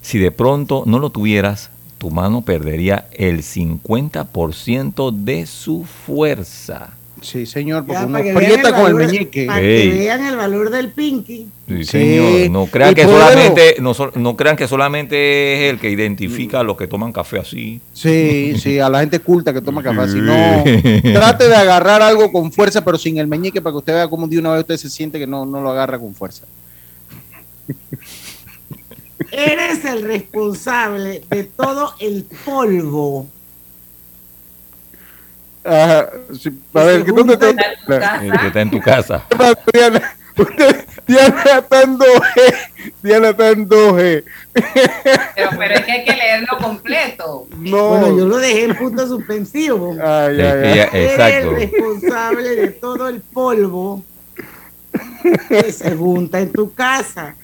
si 0.00 0.18
de 0.18 0.30
pronto 0.30 0.84
no 0.86 0.98
lo 0.98 1.10
tuvieras, 1.10 1.70
tu 1.98 2.10
mano 2.10 2.42
perdería 2.42 3.08
el 3.12 3.42
50% 3.42 5.10
de 5.12 5.46
su 5.46 5.84
fuerza. 5.84 6.97
Sí, 7.20 7.46
señor, 7.46 7.84
porque 7.84 8.00
Ya, 8.00 8.06
uno 8.06 8.18
aprieta 8.18 8.70
con 8.74 8.86
el 8.86 8.94
valor- 8.94 9.06
meñique. 9.12 9.46
Para 9.46 9.60
que 9.60 9.90
vean 9.90 10.24
el 10.26 10.36
valor 10.36 10.70
del 10.70 10.90
pinky. 10.90 11.48
Sí, 11.66 11.76
Sí, 11.78 11.84
señor. 11.84 12.50
No 12.50 12.66
crean, 12.66 12.94
que 12.94 13.04
puedo- 13.04 13.18
solamente, 13.20 13.76
no, 13.80 13.92
no 14.14 14.36
crean 14.36 14.56
que 14.56 14.68
solamente 14.68 15.66
es 15.66 15.72
el 15.72 15.80
que 15.80 15.90
identifica 15.90 16.60
a 16.60 16.62
los 16.62 16.76
que 16.76 16.86
toman 16.86 17.12
café 17.12 17.38
así. 17.40 17.80
Sí, 17.92 18.54
sí, 18.58 18.78
a 18.78 18.88
la 18.88 19.00
gente 19.00 19.18
culta 19.20 19.52
que 19.52 19.60
toma 19.60 19.82
café 19.82 20.00
así. 20.00 20.12
Sí. 20.12 21.02
No, 21.04 21.12
trate 21.12 21.48
de 21.48 21.54
agarrar 21.56 22.02
algo 22.02 22.30
con 22.32 22.52
fuerza, 22.52 22.84
pero 22.84 22.96
sin 22.98 23.18
el 23.18 23.26
meñique 23.26 23.60
para 23.60 23.72
que 23.74 23.78
usted 23.78 23.92
vea 23.94 24.08
cómo 24.08 24.26
de 24.28 24.38
una 24.38 24.50
vez 24.52 24.60
usted 24.60 24.76
se 24.76 24.88
siente 24.90 25.18
que 25.18 25.26
no, 25.26 25.44
no 25.44 25.60
lo 25.60 25.70
agarra 25.70 25.98
con 25.98 26.14
fuerza. 26.14 26.44
Eres 29.30 29.84
el 29.84 30.02
responsable 30.02 31.22
de 31.28 31.44
todo 31.44 31.92
el 32.00 32.24
polvo. 32.44 33.26
Ajá, 35.68 36.10
sí, 36.38 36.50
a 36.74 36.82
ver, 36.84 37.04
¿qué- 37.04 37.12
¿dónde 37.12 37.34
está? 37.34 37.50
El 37.50 38.38
que 38.38 38.46
está 38.46 38.60
en 38.60 38.70
tu 38.70 38.80
casa. 38.80 39.22
Diana, 39.72 40.14
usted- 40.36 40.84
Diana 41.06 41.58
está 41.58 41.82
en 41.82 41.98
2G. 41.98 42.54
Diana 43.02 43.28
está 43.30 43.50
en 43.50 43.68
2G. 43.68 44.24
Pero, 45.34 45.50
pero 45.58 45.74
es 45.74 45.80
que 45.84 45.92
hay 45.92 46.04
que 46.04 46.12
leerlo 46.16 46.58
completo. 46.60 47.46
No. 47.58 47.88
Bueno, 47.90 48.18
yo 48.18 48.26
lo 48.26 48.36
dejé 48.38 48.64
en 48.64 48.76
punto 48.76 49.06
suspensivo. 49.06 49.92
Ay, 50.02 50.40
ay, 50.40 50.42
ay. 50.42 50.74
ya- 50.74 50.84
Eres 50.84 51.12
exacto. 51.12 51.50
el 51.50 51.54
responsable 51.56 52.48
de 52.56 52.68
todo 52.68 53.08
el 53.08 53.20
polvo 53.20 54.02
que 55.48 55.72
se 55.72 55.94
junta 55.96 56.40
en 56.40 56.52
tu 56.52 56.72
casa. 56.74 57.34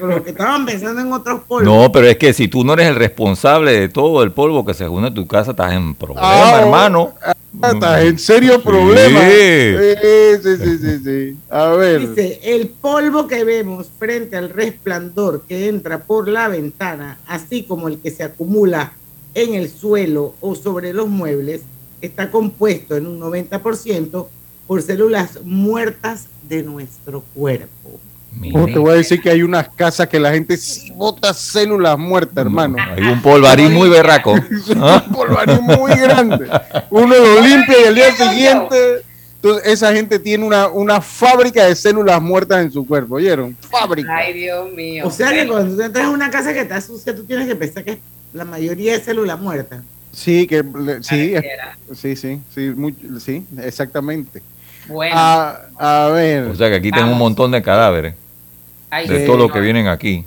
Lo 0.00 0.24
que 0.24 0.30
estaban 0.30 0.66
pensando 0.66 1.00
en 1.00 1.12
otros 1.12 1.42
polvos. 1.42 1.62
No, 1.64 1.92
pero 1.92 2.08
es 2.08 2.16
que 2.16 2.32
si 2.32 2.48
tú 2.48 2.64
no 2.64 2.72
eres 2.72 2.88
el 2.88 2.96
responsable 2.96 3.72
de 3.72 3.88
todo 3.88 4.22
el 4.24 4.32
polvo 4.32 4.64
que 4.64 4.74
se 4.74 4.86
junta 4.88 5.08
en 5.08 5.14
tu 5.14 5.26
casa, 5.28 5.52
estás 5.52 5.72
en 5.74 5.94
problema, 5.94 6.26
Ah, 6.28 6.60
hermano. 6.62 7.14
Ah, 7.62 7.70
Estás 7.72 8.04
en 8.04 8.18
serio 8.18 8.62
problema. 8.62 9.20
Sí, 9.20 10.38
sí, 10.42 10.56
sí, 10.56 10.78
sí, 10.78 10.98
sí. 11.04 11.36
A 11.48 11.70
ver. 11.70 12.08
Dice, 12.08 12.40
el 12.42 12.68
polvo 12.68 13.26
que 13.26 13.44
vemos 13.44 13.88
frente 13.98 14.36
al 14.36 14.50
resplandor 14.50 15.42
que 15.48 15.68
entra 15.68 16.04
por 16.04 16.28
la 16.28 16.48
ventana, 16.48 17.18
así 17.26 17.62
como 17.62 17.88
el 17.88 17.98
que 17.98 18.10
se 18.10 18.24
acumula 18.24 18.92
en 19.34 19.54
el 19.54 19.70
suelo 19.70 20.34
o 20.40 20.54
sobre 20.54 20.92
los 20.92 21.08
muebles, 21.08 21.62
está 22.00 22.30
compuesto 22.30 22.96
en 22.96 23.06
un 23.06 23.20
90% 23.20 24.26
por 24.66 24.82
células 24.82 25.40
muertas 25.44 26.26
de 26.48 26.62
nuestro 26.62 27.22
cuerpo. 27.34 28.00
Oh, 28.54 28.66
te 28.66 28.78
voy 28.78 28.90
a 28.92 28.94
decir 28.94 29.20
que 29.20 29.30
hay 29.30 29.42
unas 29.42 29.68
casas 29.70 30.08
que 30.08 30.18
la 30.20 30.30
gente 30.32 30.56
sí 30.56 30.92
bota 30.94 31.32
células 31.32 31.98
muertas, 31.98 32.36
hermano. 32.44 32.76
Hay 32.78 33.02
un 33.04 33.20
polvarín 33.22 33.72
muy 33.72 33.88
berraco. 33.88 34.34
¿Ah? 34.76 35.02
un 35.06 35.12
polvarín 35.12 35.62
muy 35.62 35.90
grande. 35.92 36.46
Uno 36.90 37.14
lo 37.14 37.40
limpia 37.40 37.80
y 37.82 37.84
al 37.86 37.94
día 37.94 38.12
siguiente. 38.12 39.04
Entonces, 39.36 39.66
esa 39.72 39.92
gente 39.92 40.18
tiene 40.18 40.44
una, 40.44 40.68
una 40.68 41.00
fábrica 41.00 41.64
de 41.66 41.74
células 41.76 42.20
muertas 42.20 42.62
en 42.64 42.70
su 42.72 42.86
cuerpo, 42.86 43.14
¿oyeron? 43.16 43.56
Fábrica. 43.70 44.14
Ay, 44.16 44.32
Dios 44.34 44.70
mío. 44.72 45.06
O 45.06 45.10
sea 45.10 45.30
que 45.32 45.46
cuando 45.46 45.74
tú 45.76 45.82
entras 45.82 46.06
a 46.06 46.10
una 46.10 46.30
casa 46.30 46.52
que 46.52 46.60
está 46.60 46.80
sucia, 46.80 47.14
tú 47.14 47.24
tienes 47.24 47.46
que 47.46 47.54
pensar 47.56 47.84
que 47.84 47.92
es 47.92 47.98
la 48.32 48.44
mayoría 48.44 48.92
de 48.98 49.04
células 49.04 49.38
muertas. 49.38 49.82
Sí, 50.12 50.46
que 50.46 50.64
sí, 51.02 51.34
es- 51.34 51.44
sí, 51.98 52.16
sí, 52.16 52.40
sí, 52.54 52.60
muy- 52.74 52.94
sí, 53.20 53.44
exactamente. 53.62 54.42
Bueno, 54.88 55.14
A, 55.16 55.60
a 55.78 56.08
ver. 56.08 56.44
O 56.44 56.54
sea 56.54 56.68
que 56.70 56.76
aquí 56.76 56.90
tengo 56.90 57.12
un 57.12 57.18
montón 57.18 57.50
de 57.50 57.60
cadáveres. 57.62 58.14
Ay, 58.96 59.06
De 59.06 59.20
sí, 59.20 59.26
todo 59.26 59.36
lo 59.36 59.50
que 59.50 59.60
vienen 59.60 59.88
aquí. 59.88 60.24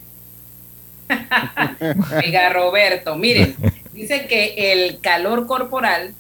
Oiga, 2.24 2.54
Roberto, 2.54 3.16
miren, 3.16 3.56
dice 3.94 4.28
que 4.28 4.72
el 4.72 5.00
calor 5.00 5.48
corporal 5.48 6.14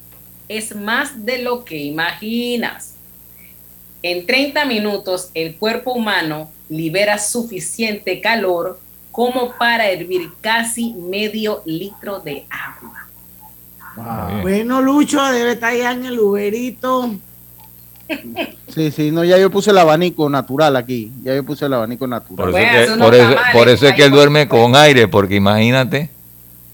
es 0.47 0.75
más 0.75 1.25
de 1.27 1.43
lo 1.43 1.63
que 1.63 1.77
imaginas. 1.77 2.95
En 4.01 4.25
30 4.25 4.65
minutos 4.65 5.29
el 5.35 5.57
cuerpo 5.57 5.93
humano 5.93 6.49
libera 6.69 7.19
suficiente 7.19 8.19
calor 8.19 8.79
como 9.12 9.51
para 9.55 9.88
hervir 9.88 10.31
casi 10.41 10.93
medio 10.93 11.62
litro 11.65 12.19
de 12.19 12.45
agua. 12.49 14.41
Bueno, 14.41 14.81
Lucho 14.81 15.23
debe 15.25 15.51
estar 15.51 15.73
allá 15.73 15.91
en 15.91 16.05
el 16.05 16.19
Uberito. 16.19 17.12
Sí, 18.74 18.91
sí, 18.91 19.12
no, 19.12 19.24
ya 19.24 19.38
yo 19.38 19.50
puse 19.52 19.72
el 19.72 19.78
abanico 19.78 20.30
natural 20.30 20.76
aquí. 20.76 21.12
Ya 21.24 21.36
yo 21.36 21.43
puse 21.43 21.65
el 21.65 21.74
abanico 21.74 22.08
natural. 22.08 22.36
Por 22.38 22.50
eso, 22.50 22.58
Bueno, 22.58 22.72
que- 22.72 22.84
eso 22.84 22.95
no 22.95 23.06
por 23.06 23.13
está 23.15 23.28
eso- 23.32 23.36
mal, 23.41 23.52
por 23.54 23.69
eso 23.69 23.88
es 23.88 23.93
que 23.95 24.04
él 24.06 24.12
duerme 24.12 24.48
con 24.48 24.76
aire, 24.76 25.08
porque 25.08 25.36
imagínate. 25.36 26.10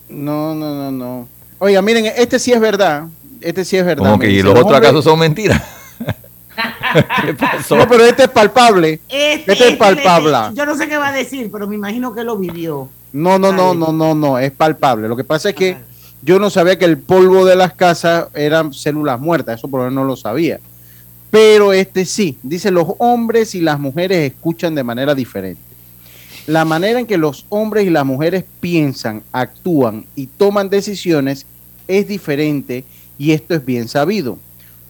No, 0.10 0.54
no, 0.56 0.76
no, 0.76 0.91
no. 0.91 1.28
Oiga, 1.60 1.82
miren, 1.82 2.06
este 2.17 2.38
sí 2.39 2.52
es 2.54 2.60
verdad. 2.60 3.06
Este 3.41 3.63
sí 3.65 3.78
es 3.78 3.86
verdad. 3.86 4.04
Como 4.04 4.19
que 4.19 4.30
y 4.30 4.41
los 4.41 4.52
otros 4.52 4.65
hombre- 4.65 4.78
acaso 4.78 5.02
son 5.02 5.19
mentiras. 5.19 5.62
¿Qué 7.26 7.34
pasó? 7.34 7.76
No, 7.76 7.88
pero 7.88 8.06
este 8.06 8.24
es 8.24 8.30
palpable. 8.30 9.02
Este, 9.10 9.52
Este 9.52 9.67
es 9.69 9.78
palpable. 9.78 10.32
este, 10.48 10.56
yo 10.56 10.65
no 10.65 10.76
sé 10.78 10.88
qué 10.88 10.98
va 10.98 11.10
a 11.10 11.12
decir, 11.12 11.50
pero 11.52 11.67
me 11.67 11.76
imagino 11.76 12.13
que 12.13 12.24
lo 12.24 12.38
vivió. 12.38 12.89
No, 13.12 13.38
no, 13.39 13.52
no, 13.52 13.74
no, 13.74 13.91
no, 13.91 14.13
no, 14.15 14.39
es 14.39 14.52
palpable. 14.52 15.08
Lo 15.08 15.15
que 15.15 15.24
pasa 15.24 15.50
es 15.50 15.56
que 15.56 15.78
yo 16.21 16.39
no 16.39 16.50
sabía 16.50 16.78
que 16.78 16.86
el 16.86 16.98
polvo 16.98 17.45
de 17.45 17.56
las 17.56 17.74
casas 17.74 18.28
eran 18.34 18.74
células 18.74 19.19
muertas, 19.19 19.60
eso 19.60 19.67
por 19.67 19.82
lo 19.82 19.89
menos 19.89 20.04
no 20.04 20.08
lo 20.08 20.15
sabía. 20.15 20.60
Pero 21.36 21.74
este 21.74 22.06
sí, 22.06 22.38
dice, 22.43 22.71
los 22.71 22.88
hombres 22.98 23.56
y 23.56 23.60
las 23.60 23.78
mujeres 23.78 24.32
escuchan 24.32 24.74
de 24.74 24.86
manera 24.86 25.13
diferente. 25.13 25.60
La 26.48 26.63
manera 26.63 26.98
en 26.98 27.06
que 27.06 27.17
los 27.17 27.45
hombres 27.50 27.86
y 27.86 27.89
las 27.89 28.06
mujeres 28.06 28.45
piensan, 28.62 29.21
actúan 29.34 30.06
y 30.15 30.28
toman 30.28 30.69
decisiones 30.69 31.45
es 31.89 32.08
diferente 32.08 32.86
y 33.17 33.34
esto 33.34 33.54
es 33.54 33.65
bien 33.65 33.89
sabido. 33.89 34.38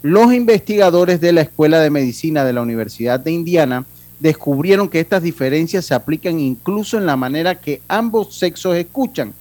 Los 0.04 0.36
investigadores 0.36 1.20
de 1.20 1.34
la 1.34 1.42
Escuela 1.42 1.80
de 1.80 1.90
Medicina 1.90 2.46
de 2.46 2.54
la 2.54 2.62
Universidad 2.62 3.20
de 3.20 3.32
Indiana 3.32 3.84
descubrieron 4.20 4.88
que 4.88 5.00
estas 5.00 5.24
diferencias 5.24 5.86
se 5.86 5.96
aplican 5.96 6.40
incluso 6.40 7.00
en 7.00 7.08
la 7.08 7.16
manera 7.16 7.56
que 7.56 7.82
ambos 7.88 8.36
sexos 8.36 8.76
escuchan. 8.76 9.34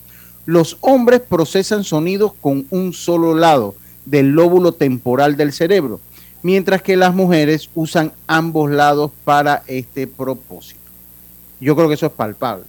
Los 0.46 0.78
hombres 0.80 1.20
procesan 1.20 1.84
sonidos 1.84 2.32
con 2.40 2.66
un 2.70 2.94
solo 2.94 3.34
lado 3.34 3.74
del 4.06 4.30
lóbulo 4.30 4.72
temporal 4.72 5.36
del 5.36 5.52
cerebro, 5.52 6.00
mientras 6.44 6.82
que 6.82 6.94
las 6.96 7.14
mujeres 7.14 7.70
usan 7.74 8.12
ambos 8.26 8.70
lados 8.70 9.10
para 9.24 9.62
este 9.66 10.06
propósito. 10.06 10.78
Yo 11.58 11.74
creo 11.74 11.88
que 11.88 11.94
eso 11.94 12.04
es 12.04 12.12
palpable. 12.12 12.66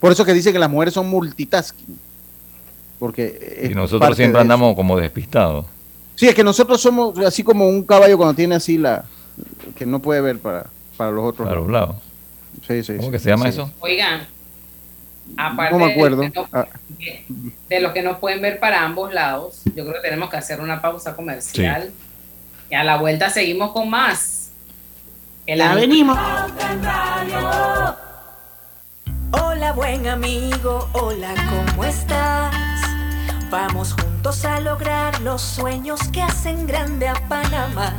Por 0.00 0.10
eso 0.10 0.24
que 0.24 0.32
dice 0.32 0.50
que 0.50 0.58
las 0.58 0.70
mujeres 0.70 0.94
son 0.94 1.08
multitasking. 1.10 1.98
Porque 2.98 3.68
y 3.70 3.74
nosotros 3.74 4.16
siempre 4.16 4.40
andamos 4.40 4.74
como 4.74 4.98
despistados. 4.98 5.66
Sí, 6.16 6.26
es 6.26 6.34
que 6.34 6.42
nosotros 6.42 6.80
somos 6.80 7.18
así 7.18 7.42
como 7.44 7.68
un 7.68 7.82
caballo 7.82 8.16
cuando 8.16 8.34
tiene 8.34 8.54
así 8.54 8.78
la 8.78 9.04
que 9.76 9.84
no 9.84 9.98
puede 10.00 10.22
ver 10.22 10.38
para, 10.38 10.66
para 10.96 11.10
los 11.10 11.24
otros 11.24 11.46
para 11.46 11.60
los 11.60 11.70
lados. 11.70 11.96
Sí, 12.66 12.82
sí, 12.82 12.94
¿Cómo 12.94 13.08
sí, 13.08 13.12
que 13.12 13.18
se 13.18 13.28
llama 13.28 13.44
sí. 13.44 13.48
eso? 13.50 13.70
Oigan, 13.80 14.26
aparte 15.36 15.72
No 15.76 15.84
me 15.84 15.92
acuerdo. 15.92 16.22
De, 16.22 16.28
los 16.30 16.48
que 16.48 16.56
Ah. 16.56 16.66
no- 17.28 17.50
de 17.68 17.80
los 17.80 17.92
que 17.92 18.02
nos 18.02 18.18
pueden 18.18 18.40
ver 18.40 18.58
para 18.58 18.82
ambos 18.82 19.12
lados, 19.12 19.60
yo 19.74 19.84
creo 19.84 19.94
que 19.94 20.00
tenemos 20.08 20.30
que 20.30 20.36
hacer 20.38 20.60
una 20.62 20.80
pausa 20.80 21.14
comercial. 21.14 21.90
Y 22.72 22.74
a 22.74 22.84
la 22.84 22.96
vuelta 22.96 23.28
seguimos 23.28 23.72
con 23.72 23.90
más. 23.90 24.48
El 25.44 25.58
Ya 25.58 25.74
venimos. 25.74 26.18
Hola 29.30 29.72
buen 29.74 30.08
amigo, 30.08 30.88
hola, 30.94 31.34
¿cómo 31.50 31.84
estás? 31.84 32.54
Vamos 33.50 33.92
juntos 33.92 34.46
a 34.46 34.58
lograr 34.60 35.20
los 35.20 35.42
sueños 35.42 36.00
que 36.14 36.22
hacen 36.22 36.66
grande 36.66 37.08
a 37.08 37.14
Panamá. 37.28 37.92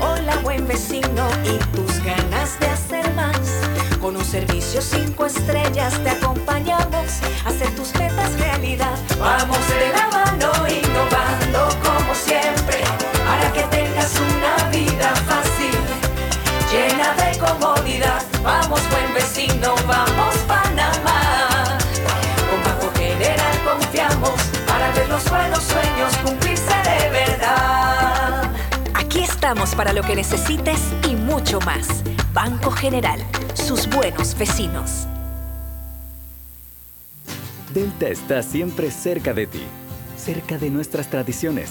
Hola 0.00 0.34
buen 0.36 0.66
vecino 0.66 1.28
y 1.44 1.58
tus 1.76 2.02
ganas 2.02 2.58
de 2.58 2.68
hacer 2.68 3.12
más. 3.12 3.38
Con 4.00 4.16
un 4.16 4.24
servicio 4.24 4.80
cinco 4.80 5.26
estrellas 5.26 6.02
te 6.02 6.08
acompañamos 6.08 7.20
a 7.44 7.50
hacer 7.50 7.76
tus 7.76 7.94
metas 7.96 8.32
realidad. 8.40 8.98
Vamos 9.18 9.58
de 9.68 9.90
la 9.90 10.08
mano 10.08 10.52
innovando 10.68 11.68
como 11.82 12.14
siempre 12.14 12.89
llena 17.00 17.14
de 17.14 17.38
comodidad. 17.38 18.22
Vamos, 18.42 18.80
buen 18.90 19.14
vecino, 19.14 19.74
vamos, 19.86 20.36
Panamá. 20.46 21.78
Con 22.50 22.62
Banco 22.64 22.92
General 22.98 23.58
confiamos 23.64 24.40
para 24.66 24.90
ver 24.92 25.08
los 25.08 25.28
buenos 25.28 25.62
sueños 25.62 26.16
cumplirse 26.24 26.74
de 26.84 27.10
verdad. 27.10 28.50
Aquí 28.94 29.20
estamos 29.20 29.74
para 29.74 29.92
lo 29.92 30.02
que 30.02 30.16
necesites 30.16 30.80
y 31.08 31.14
mucho 31.16 31.60
más. 31.60 32.02
Banco 32.32 32.70
General, 32.70 33.20
sus 33.54 33.88
buenos 33.88 34.36
vecinos. 34.36 35.06
Delta 37.74 38.08
está 38.08 38.42
siempre 38.42 38.90
cerca 38.90 39.32
de 39.32 39.46
ti, 39.46 39.62
cerca 40.16 40.58
de 40.58 40.70
nuestras 40.70 41.08
tradiciones, 41.08 41.70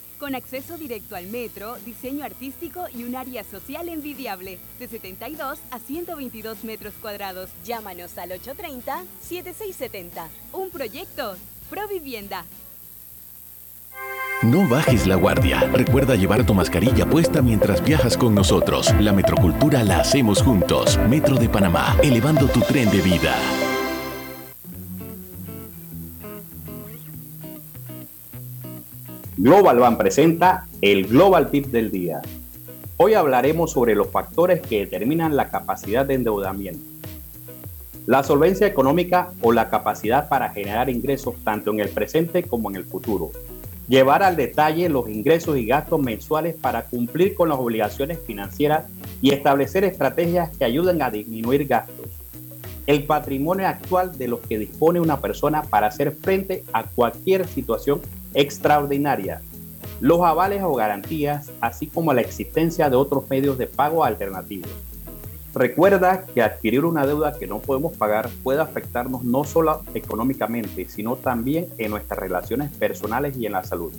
Con 0.21 0.35
acceso 0.35 0.77
directo 0.77 1.15
al 1.15 1.25
metro, 1.25 1.75
diseño 1.83 2.23
artístico 2.23 2.85
y 2.95 3.05
un 3.05 3.15
área 3.15 3.43
social 3.43 3.89
envidiable, 3.89 4.59
de 4.77 4.87
72 4.87 5.57
a 5.71 5.79
122 5.79 6.63
metros 6.63 6.93
cuadrados. 7.01 7.49
Llámanos 7.65 8.15
al 8.19 8.29
830-7670. 8.29 10.27
Un 10.53 10.69
proyecto, 10.69 11.35
Provivienda. 11.71 12.45
No 14.43 14.67
bajes 14.67 15.07
la 15.07 15.15
guardia. 15.15 15.61
Recuerda 15.71 16.15
llevar 16.15 16.45
tu 16.45 16.53
mascarilla 16.53 17.05
puesta 17.05 17.41
mientras 17.41 17.81
viajas 17.83 18.17
con 18.17 18.35
nosotros. 18.35 18.93
La 18.99 19.13
metrocultura 19.13 19.83
la 19.83 20.01
hacemos 20.01 20.43
juntos. 20.43 20.99
Metro 21.09 21.37
de 21.37 21.47
Panamá, 21.47 21.95
elevando 22.03 22.47
tu 22.47 22.59
tren 22.59 22.91
de 22.91 23.01
vida. 23.01 23.70
Global 29.43 29.79
Bank 29.79 29.97
presenta 29.97 30.67
el 30.81 31.07
Global 31.07 31.49
Tip 31.49 31.65
del 31.71 31.89
día. 31.89 32.21
Hoy 32.97 33.15
hablaremos 33.15 33.71
sobre 33.71 33.95
los 33.95 34.11
factores 34.11 34.61
que 34.61 34.81
determinan 34.81 35.35
la 35.35 35.49
capacidad 35.49 36.05
de 36.05 36.13
endeudamiento. 36.13 36.85
La 38.05 38.21
solvencia 38.21 38.67
económica 38.67 39.31
o 39.41 39.51
la 39.51 39.71
capacidad 39.71 40.29
para 40.29 40.49
generar 40.49 40.91
ingresos 40.91 41.33
tanto 41.43 41.71
en 41.71 41.79
el 41.79 41.89
presente 41.89 42.43
como 42.43 42.69
en 42.69 42.75
el 42.75 42.85
futuro. 42.85 43.31
Llevar 43.87 44.21
al 44.21 44.35
detalle 44.35 44.89
los 44.89 45.09
ingresos 45.09 45.57
y 45.57 45.65
gastos 45.65 45.99
mensuales 45.99 46.53
para 46.53 46.83
cumplir 46.83 47.33
con 47.33 47.49
las 47.49 47.57
obligaciones 47.57 48.19
financieras 48.19 48.85
y 49.23 49.33
establecer 49.33 49.83
estrategias 49.83 50.55
que 50.55 50.65
ayuden 50.65 51.01
a 51.01 51.09
disminuir 51.09 51.65
gastos. 51.65 52.11
El 52.85 53.05
patrimonio 53.05 53.67
actual 53.67 54.15
de 54.19 54.27
los 54.27 54.41
que 54.41 54.59
dispone 54.59 54.99
una 54.99 55.19
persona 55.19 55.63
para 55.63 55.87
hacer 55.87 56.11
frente 56.11 56.63
a 56.73 56.83
cualquier 56.83 57.47
situación 57.47 58.01
extraordinaria, 58.33 59.41
los 59.99 60.21
avales 60.21 60.63
o 60.63 60.73
garantías, 60.73 61.51
así 61.61 61.87
como 61.87 62.13
la 62.13 62.21
existencia 62.21 62.89
de 62.89 62.95
otros 62.95 63.29
medios 63.29 63.57
de 63.57 63.67
pago 63.67 64.03
alternativos. 64.03 64.69
Recuerda 65.53 66.23
que 66.33 66.41
adquirir 66.41 66.85
una 66.85 67.05
deuda 67.05 67.37
que 67.37 67.45
no 67.45 67.59
podemos 67.59 67.95
pagar 67.97 68.29
puede 68.41 68.61
afectarnos 68.61 69.23
no 69.23 69.43
solo 69.43 69.81
económicamente, 69.93 70.87
sino 70.87 71.17
también 71.17 71.67
en 71.77 71.91
nuestras 71.91 72.19
relaciones 72.19 72.71
personales 72.71 73.35
y 73.37 73.45
en 73.45 73.51
la 73.51 73.63
salud. 73.63 73.93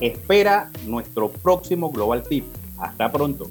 Espera 0.00 0.70
nuestro 0.86 1.30
próximo 1.30 1.90
Global 1.92 2.24
Tip. 2.24 2.44
Hasta 2.78 3.12
pronto. 3.12 3.48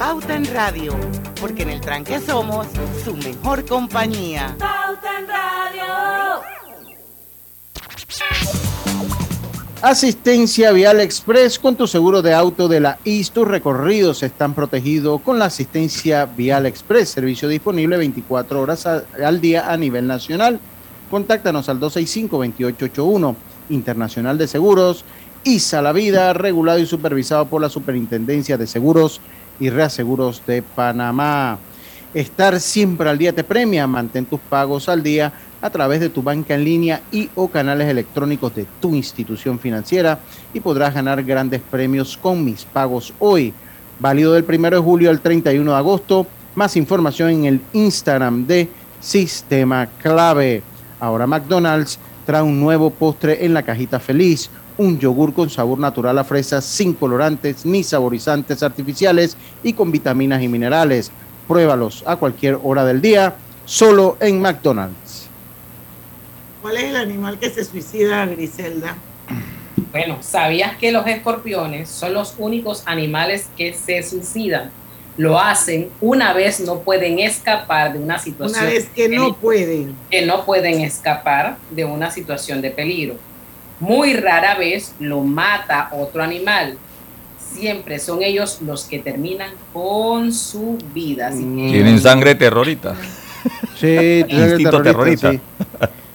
Pauta 0.00 0.34
en 0.34 0.46
Radio, 0.54 0.94
porque 1.38 1.62
en 1.62 1.68
el 1.68 1.80
tranque 1.82 2.18
somos 2.20 2.66
su 3.04 3.14
mejor 3.16 3.66
compañía. 3.66 4.56
Pauta 4.58 5.18
en 5.18 5.28
Radio. 5.28 6.40
Asistencia 9.82 10.72
Vial 10.72 11.00
Express 11.00 11.58
con 11.58 11.76
tu 11.76 11.86
seguro 11.86 12.22
de 12.22 12.32
auto 12.32 12.66
de 12.66 12.80
la 12.80 12.98
IS. 13.04 13.30
Tus 13.30 13.46
recorridos 13.46 14.22
están 14.22 14.54
protegidos 14.54 15.20
con 15.20 15.38
la 15.38 15.44
asistencia 15.44 16.24
Vial 16.24 16.64
Express, 16.64 17.10
servicio 17.10 17.46
disponible 17.46 17.98
24 17.98 18.58
horas 18.58 18.86
al 18.86 19.40
día 19.42 19.70
a 19.70 19.76
nivel 19.76 20.06
nacional. 20.06 20.58
Contáctanos 21.10 21.68
al 21.68 21.78
265-2881, 21.78 23.36
Internacional 23.68 24.38
de 24.38 24.48
Seguros, 24.48 25.04
ISA 25.44 25.82
La 25.82 25.92
Vida, 25.92 26.32
regulado 26.32 26.78
y 26.78 26.86
supervisado 26.86 27.44
por 27.44 27.60
la 27.60 27.68
Superintendencia 27.68 28.56
de 28.56 28.66
Seguros 28.66 29.20
y 29.60 29.70
Reaseguros 29.70 30.42
de 30.46 30.62
Panamá. 30.62 31.58
Estar 32.12 32.58
siempre 32.58 33.08
al 33.08 33.18
día 33.18 33.32
te 33.32 33.44
premia. 33.44 33.86
Mantén 33.86 34.26
tus 34.26 34.40
pagos 34.40 34.88
al 34.88 35.02
día 35.02 35.32
a 35.62 35.70
través 35.70 36.00
de 36.00 36.08
tu 36.08 36.22
banca 36.22 36.54
en 36.54 36.64
línea 36.64 37.02
y 37.12 37.28
o 37.34 37.48
canales 37.48 37.88
electrónicos 37.88 38.54
de 38.54 38.66
tu 38.80 38.94
institución 38.94 39.58
financiera 39.58 40.18
y 40.52 40.60
podrás 40.60 40.94
ganar 40.94 41.22
grandes 41.22 41.60
premios 41.60 42.16
con 42.16 42.44
mis 42.44 42.64
pagos 42.64 43.12
hoy. 43.18 43.52
Válido 44.00 44.32
del 44.32 44.44
1 44.48 44.70
de 44.70 44.78
julio 44.78 45.10
al 45.10 45.20
31 45.20 45.70
de 45.70 45.76
agosto. 45.76 46.26
Más 46.54 46.76
información 46.76 47.30
en 47.30 47.44
el 47.44 47.60
Instagram 47.74 48.46
de 48.46 48.68
Sistema 48.98 49.86
Clave. 50.02 50.62
Ahora 50.98 51.26
McDonald's 51.26 51.98
trae 52.26 52.42
un 52.42 52.58
nuevo 52.58 52.90
postre 52.90 53.44
en 53.44 53.54
la 53.54 53.62
cajita 53.62 54.00
feliz. 54.00 54.50
Un 54.80 54.98
yogur 54.98 55.34
con 55.34 55.50
sabor 55.50 55.78
natural 55.78 56.18
a 56.18 56.24
fresas 56.24 56.64
sin 56.64 56.94
colorantes 56.94 57.66
ni 57.66 57.84
saborizantes 57.84 58.62
artificiales 58.62 59.36
y 59.62 59.74
con 59.74 59.92
vitaminas 59.92 60.42
y 60.42 60.48
minerales. 60.48 61.12
Pruébalos 61.46 62.02
a 62.06 62.16
cualquier 62.16 62.58
hora 62.62 62.86
del 62.86 63.02
día, 63.02 63.34
solo 63.66 64.16
en 64.20 64.40
McDonald's. 64.40 65.28
¿Cuál 66.62 66.78
es 66.78 66.84
el 66.84 66.96
animal 66.96 67.38
que 67.38 67.50
se 67.50 67.62
suicida, 67.62 68.24
Griselda? 68.24 68.96
Bueno, 69.92 70.16
¿sabías 70.22 70.78
que 70.78 70.92
los 70.92 71.06
escorpiones 71.06 71.90
son 71.90 72.14
los 72.14 72.34
únicos 72.38 72.82
animales 72.86 73.50
que 73.58 73.74
se 73.74 74.02
suicidan? 74.02 74.70
Lo 75.18 75.38
hacen 75.38 75.90
una 76.00 76.32
vez 76.32 76.58
no 76.58 76.78
pueden 76.78 77.18
escapar 77.18 77.92
de 77.92 77.98
una 77.98 78.18
situación. 78.18 78.62
Una 78.62 78.72
vez 78.72 78.88
que 78.88 79.10
no 79.10 79.36
pueden. 79.36 79.94
Que 80.10 80.24
no 80.24 80.46
pueden 80.46 80.80
escapar 80.80 81.58
de 81.70 81.84
una 81.84 82.10
situación 82.10 82.62
de 82.62 82.70
peligro. 82.70 83.16
Muy 83.80 84.14
rara 84.14 84.56
vez 84.56 84.94
lo 85.00 85.20
mata 85.22 85.88
otro 85.92 86.22
animal. 86.22 86.76
Siempre 87.54 87.98
son 87.98 88.22
ellos 88.22 88.58
los 88.64 88.84
que 88.84 88.98
terminan 89.00 89.50
con 89.72 90.32
su 90.32 90.78
vida. 90.94 91.28
Así 91.28 91.40
que- 91.42 91.70
Tienen 91.72 91.98
sangre 92.00 92.34
terrorista. 92.34 92.94
Sí, 93.78 94.24
Instinto 94.28 94.82
terrorista. 94.82 95.32
Sí, 95.32 95.40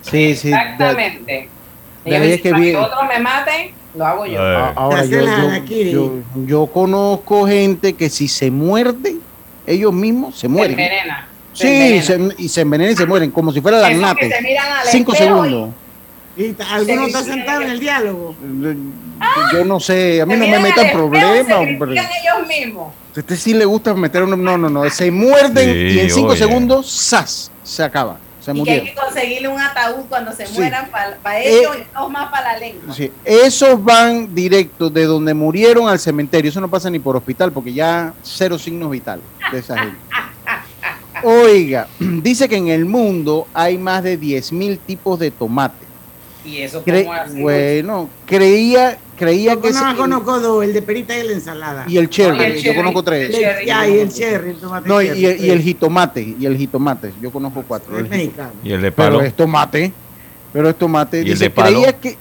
sí. 0.02 0.36
sí. 0.36 0.48
Exactamente. 0.50 1.50
de 2.06 2.34
es 2.36 2.42
que 2.42 2.52
"Para 2.52 2.62
vi- 2.64 2.76
otro 2.76 3.04
me 3.08 3.20
mate, 3.20 3.74
lo 3.96 4.06
hago 4.06 4.26
yo. 4.28 4.40
Ahora 4.76 5.04
Se 5.04 5.10
yo, 5.10 5.22
yo, 5.26 5.92
yo, 5.92 6.14
yo 6.46 6.66
conozco 6.68 7.48
gente 7.48 7.94
que 7.94 8.10
si 8.10 8.28
se 8.28 8.52
muerden, 8.52 9.20
ellos 9.66 9.92
mismos 9.92 10.36
se 10.36 10.42
Se 10.42 10.48
mueren. 10.48 10.80
envenena. 10.80 11.28
se 11.54 11.64
Sí, 11.68 11.74
envenena. 11.74 12.36
se- 12.36 12.44
y 12.44 12.48
se 12.50 12.62
envenenan 12.62 12.94
y 12.94 12.96
se 12.96 13.06
mueren, 13.08 13.32
como 13.32 13.52
si 13.52 13.60
fuera 13.62 13.80
la 13.80 13.90
nate. 13.90 14.30
se 14.30 14.92
Cinco 14.92 15.16
segundos. 15.16 15.70
¿Y 15.72 15.85
t- 16.36 16.64
alguno 16.64 17.08
está 17.08 17.24
sentado 17.24 17.62
en 17.62 17.70
el 17.72 17.80
diálogo? 17.80 18.36
Yo 19.54 19.64
no 19.66 19.80
sé, 19.80 20.22
a 20.22 20.26
mí 20.26 20.34
Se 20.34 20.40
no 20.40 20.48
me 20.48 20.60
metan 20.60 20.88
y 20.88 20.92
problemas, 20.92 21.48
se 21.48 21.54
hombre. 21.54 21.92
ellos 21.94 22.48
mismos. 22.48 22.94
A 23.16 23.20
usted 23.20 23.36
sí 23.38 23.54
le 23.54 23.64
gusta 23.66 23.94
meter 23.94 24.24
un... 24.24 24.44
No, 24.44 24.58
no, 24.58 24.70
no, 24.70 24.90
se 24.90 25.10
muerden 25.10 25.72
Sí, 25.74 25.96
y 25.96 26.00
en 26.00 26.10
cinco 26.12 26.30
oye. 26.32 26.38
segundos, 26.40 26.92
¡zas! 26.92 27.50
Se 27.64 27.82
acaba, 27.82 28.18
se 28.42 28.52
Y 28.52 28.64
que 28.64 28.72
hay 28.72 28.82
que 28.84 28.94
conseguirle 28.94 29.48
un 29.48 29.60
ataúd 29.60 30.04
cuando 30.10 30.34
se 30.34 30.46
Sí. 30.46 30.54
mueran 30.58 30.90
para 30.92 31.42
Eh, 31.42 31.60
ellos 31.60 31.78
y 31.78 31.94
dos 31.98 32.12
más 32.12 32.30
para 32.30 32.54
la 32.54 32.60
lengua. 32.60 32.94
Sí, 32.94 33.10
esos 33.24 33.82
van 33.82 34.36
directos 34.36 34.94
de 34.94 35.06
donde 35.06 35.34
murieron 35.34 35.88
al 35.88 35.98
cementerio. 36.00 36.50
Eso 36.52 36.60
no 36.60 36.70
pasa 36.70 36.90
ni 36.90 37.00
por 37.00 37.16
hospital 37.16 37.54
porque 37.54 37.72
ya 37.74 38.14
cero 38.22 38.60
signos 38.60 38.92
vitales 38.92 39.24
de 39.52 39.60
esa 39.60 39.78
gente. 39.80 39.98
Oiga, 41.24 41.88
dice 42.00 42.50
que 42.50 42.58
en 42.58 42.68
el 42.68 42.86
mundo 42.86 43.48
hay 43.54 43.78
más 43.78 44.04
de 44.04 44.18
10 44.18 44.52
mil 44.52 44.78
tipos 44.80 45.18
de 45.18 45.32
tomate. 45.32 45.85
Y 46.46 46.58
eso 46.62 46.84
Cre- 46.86 47.04
como 47.04 47.14
así. 47.14 47.42
bueno, 47.42 48.10
creía, 48.26 48.98
creía 49.18 49.54
Yo 49.56 49.62
que 49.62 49.70
conozco, 49.70 49.88
ese- 49.90 49.98
conozco 49.98 50.40
dos, 50.40 50.64
el 50.64 50.74
de 50.74 50.82
perita 50.82 51.18
y 51.18 51.24
la 51.24 51.34
ensalada. 51.34 51.86
y 51.88 51.98
el 51.98 52.10
cherry, 52.10 52.44
el 52.44 52.56
yo 52.56 52.62
cherry, 52.62 52.76
conozco 52.78 53.04
tres. 53.04 53.30
el 53.30 53.36
cherry. 53.42 53.66
Ya, 53.66 53.88
y 53.88 54.00
el 54.00 54.14
cherry, 54.14 54.50
el 54.52 54.56
tomate 54.58 54.88
No, 54.88 55.02
y, 55.02 55.06
cherry, 55.08 55.20
y 55.22 55.26
el, 55.26 55.46
y 55.46 55.50
el 55.50 55.62
jitomate, 55.62 56.36
y 56.40 56.46
el 56.46 56.58
jitomate, 56.58 57.14
yo 57.22 57.32
conozco 57.32 57.64
cuatro. 57.68 57.98
El 57.98 58.08
mexicano. 58.08 58.52
Y 58.64 58.72
el 58.74 58.82
de 58.82 58.92
Pero 58.92 59.08
palo. 59.18 59.22
es 59.22 59.34
tomate, 59.34 59.92
pero 60.54 60.70
es 60.70 60.78
tomate. 60.78 61.18
¿Y 61.18 61.22
el 61.22 61.26
Dice, 61.30 61.46
de 61.46 61.50
palo? 61.50 61.82
creía 61.82 61.94
que 62.00 62.18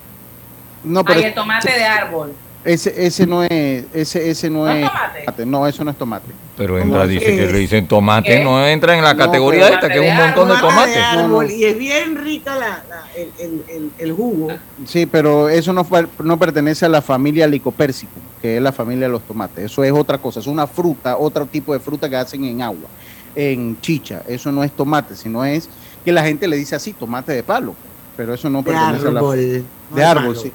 no, 0.85 1.05
pero 1.05 1.19
Ay, 1.21 1.27
el 1.27 1.35
tomate 1.35 1.71
de 1.73 1.85
árbol. 1.85 2.33
Ese, 2.65 3.07
ese 3.07 3.27
no 3.27 3.43
es, 3.45 3.85
ese, 3.93 4.31
ese 4.31 4.49
no, 4.51 4.65
¿No 4.65 4.73
es 4.73 4.91
tomate? 5.25 5.47
No, 5.47 5.67
eso 5.67 5.85
no 5.85 5.91
es 5.91 5.97
tomate. 5.99 6.27
Pero 6.57 6.79
entra, 6.79 7.01
¿Cómo 7.01 7.09
dice 7.11 7.25
que 7.27 7.47
le 7.53 7.59
dicen 7.59 7.87
tomate, 7.89 8.29
¿Qué? 8.39 8.45
no 8.45 8.65
entra 8.67 8.97
en 8.97 9.03
la 9.05 9.13
No, 9.15 9.19
categoría 9.19 9.69
esta, 9.69 9.89
que 9.89 9.95
es 10.05 10.11
un 10.11 10.17
de 10.17 10.23
montón 10.23 10.49
de 10.49 10.55
Tomate 10.55 10.69
tomates. 10.71 10.95
de 10.95 11.03
árbol, 11.03 11.29
No, 11.31 11.43
no. 11.43 11.51
y 11.51 11.65
es 11.65 11.79
bien 11.79 12.17
rica 12.17 12.55
la, 12.57 12.83
la- 12.89 13.05
el, 13.17 13.31
el, 13.39 13.65
el, 13.69 13.91
el 13.99 14.13
jugo. 14.13 14.49
Sí, 14.87 15.07
pero 15.07 15.49
eso 15.49 15.73
no, 15.73 15.87
no 16.23 16.39
pertenece 16.39 16.87
a 16.87 16.89
la 16.89 17.03
familia 17.03 17.47
Licopérsico, 17.47 18.13
que 18.41 18.57
es 18.57 18.63
la 18.63 18.73
familia 18.73 19.07
de 19.07 19.13
los 19.13 19.23
tomates. 19.23 19.65
Eso 19.65 19.83
es 19.85 19.93
otra 19.93 20.19
cosa, 20.19 20.41
es 20.41 20.47
una 20.47 20.67
fruta, 20.67 21.17
otro 21.19 21.47
tipo 21.47 21.73
de 21.73 21.81
fruta 21.81 22.09
que 22.09 22.17
hacen 22.17 22.45
en 22.45 22.63
agua, 22.63 22.89
en 23.35 23.81
chicha. 23.81 24.23
Eso 24.29 24.51
no 24.53 24.63
es 24.65 24.73
tomate, 24.73 25.17
sino 25.17 25.45
es 25.45 25.69
que 26.05 26.13
la 26.13 26.23
gente 26.25 26.47
le 26.49 26.57
dice 26.57 26.77
así, 26.77 26.93
tomate 26.93 27.33
de 27.33 27.43
palo. 27.43 27.75
Pero 28.17 28.33
eso 28.33 28.49
no 28.49 28.59
De 28.63 28.71
pertenece 28.71 29.09
a 29.09 29.11
la 29.11 29.21
de 29.33 30.05
árbol, 30.05 30.37
sí. 30.37 30.53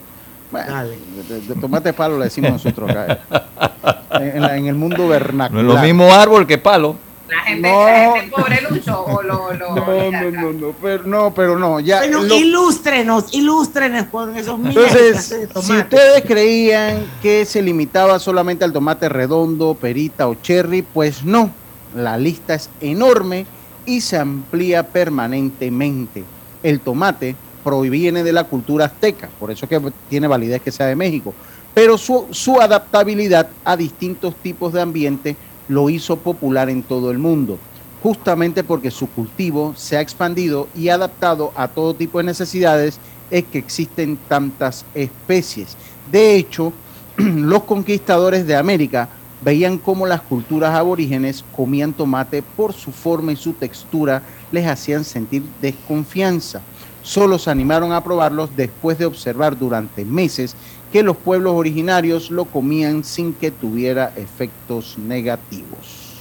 Bueno, 0.51 0.71
Dale. 0.71 0.97
de, 1.29 1.41
de 1.41 1.55
tomate 1.61 1.93
palo 1.93 2.17
le 2.17 2.25
decimos 2.25 2.51
nosotros 2.51 2.89
acá. 2.89 3.19
eh. 3.31 4.31
En, 4.35 4.41
la- 4.41 4.57
en 4.57 4.65
el 4.67 4.75
mundo 4.75 5.07
vernacular. 5.07 5.63
No 5.63 5.71
es 5.73 5.77
lo 5.77 5.83
mismo 5.83 6.11
árbol 6.13 6.47
que 6.47 6.57
palo. 6.57 6.95
La 7.29 7.41
gente, 7.41 7.69
No. 7.71 7.85
la 7.85 8.11
gente 8.19 8.31
pobre 8.35 8.59
Lucho 8.67 9.05
o 9.05 9.21
lo, 9.21 9.53
lo 9.53 9.75
No, 9.75 10.11
no, 10.11 10.31
no, 10.31 10.51
no, 10.51 10.73
pero 10.81 11.03
no, 11.03 11.31
pero 11.33 11.59
no, 11.59 11.79
ya. 11.79 11.99
Bueno, 11.99 12.23
lo- 12.23 12.33
ilústrenos, 12.35 13.25
ilústrenos 13.33 14.05
con 14.05 14.35
esos 14.35 14.57
miles 14.57 14.75
de 14.93 15.09
Entonces, 15.09 15.47
si 15.61 15.77
ustedes 15.77 16.23
creían 16.25 17.05
que 17.21 17.45
se 17.45 17.61
limitaba 17.61 18.17
solamente 18.17 18.65
al 18.65 18.73
tomate 18.73 19.07
redondo, 19.09 19.75
perita 19.75 20.27
o 20.27 20.33
cherry, 20.41 20.81
pues 20.81 21.23
no. 21.23 21.51
La 21.95 22.17
lista 22.17 22.55
es 22.55 22.71
enorme 22.81 23.45
y 23.85 24.01
se 24.01 24.17
amplía 24.17 24.87
permanentemente. 24.87 26.23
El 26.63 26.79
tomate 26.79 27.35
proviene 27.63 28.23
de 28.23 28.33
la 28.33 28.43
cultura 28.43 28.85
azteca, 28.85 29.29
por 29.39 29.51
eso 29.51 29.65
es 29.65 29.69
que 29.69 29.91
tiene 30.09 30.27
validez 30.27 30.61
que 30.61 30.71
sea 30.71 30.87
de 30.87 30.95
México, 30.95 31.33
pero 31.73 31.97
su, 31.97 32.27
su 32.31 32.59
adaptabilidad 32.59 33.49
a 33.63 33.77
distintos 33.77 34.35
tipos 34.35 34.73
de 34.73 34.81
ambiente 34.81 35.35
lo 35.67 35.89
hizo 35.89 36.17
popular 36.17 36.69
en 36.69 36.83
todo 36.83 37.11
el 37.11 37.19
mundo, 37.19 37.57
justamente 38.01 38.63
porque 38.63 38.91
su 38.91 39.07
cultivo 39.07 39.73
se 39.75 39.97
ha 39.97 40.01
expandido 40.01 40.67
y 40.75 40.89
adaptado 40.89 41.51
a 41.55 41.67
todo 41.67 41.93
tipo 41.93 42.17
de 42.17 42.25
necesidades, 42.25 42.99
es 43.29 43.43
que 43.45 43.59
existen 43.59 44.17
tantas 44.27 44.85
especies. 44.95 45.77
De 46.11 46.35
hecho, 46.35 46.73
los 47.17 47.63
conquistadores 47.63 48.47
de 48.47 48.55
América 48.55 49.09
veían 49.41 49.77
cómo 49.77 50.05
las 50.05 50.21
culturas 50.21 50.73
aborígenes 50.75 51.45
comían 51.55 51.93
tomate 51.93 52.41
por 52.41 52.73
su 52.73 52.91
forma 52.91 53.31
y 53.31 53.35
su 53.35 53.53
textura, 53.53 54.21
les 54.51 54.67
hacían 54.67 55.03
sentir 55.03 55.43
desconfianza. 55.61 56.61
Solo 57.09 57.39
se 57.39 57.49
animaron 57.49 57.91
a 57.91 58.03
probarlos 58.03 58.55
después 58.55 58.99
de 58.99 59.07
observar 59.07 59.57
durante 59.57 60.05
meses 60.05 60.55
que 60.91 61.01
los 61.01 61.17
pueblos 61.17 61.55
originarios 61.55 62.29
lo 62.29 62.45
comían 62.45 63.03
sin 63.03 63.33
que 63.33 63.49
tuviera 63.49 64.13
efectos 64.15 64.95
negativos. 64.95 66.19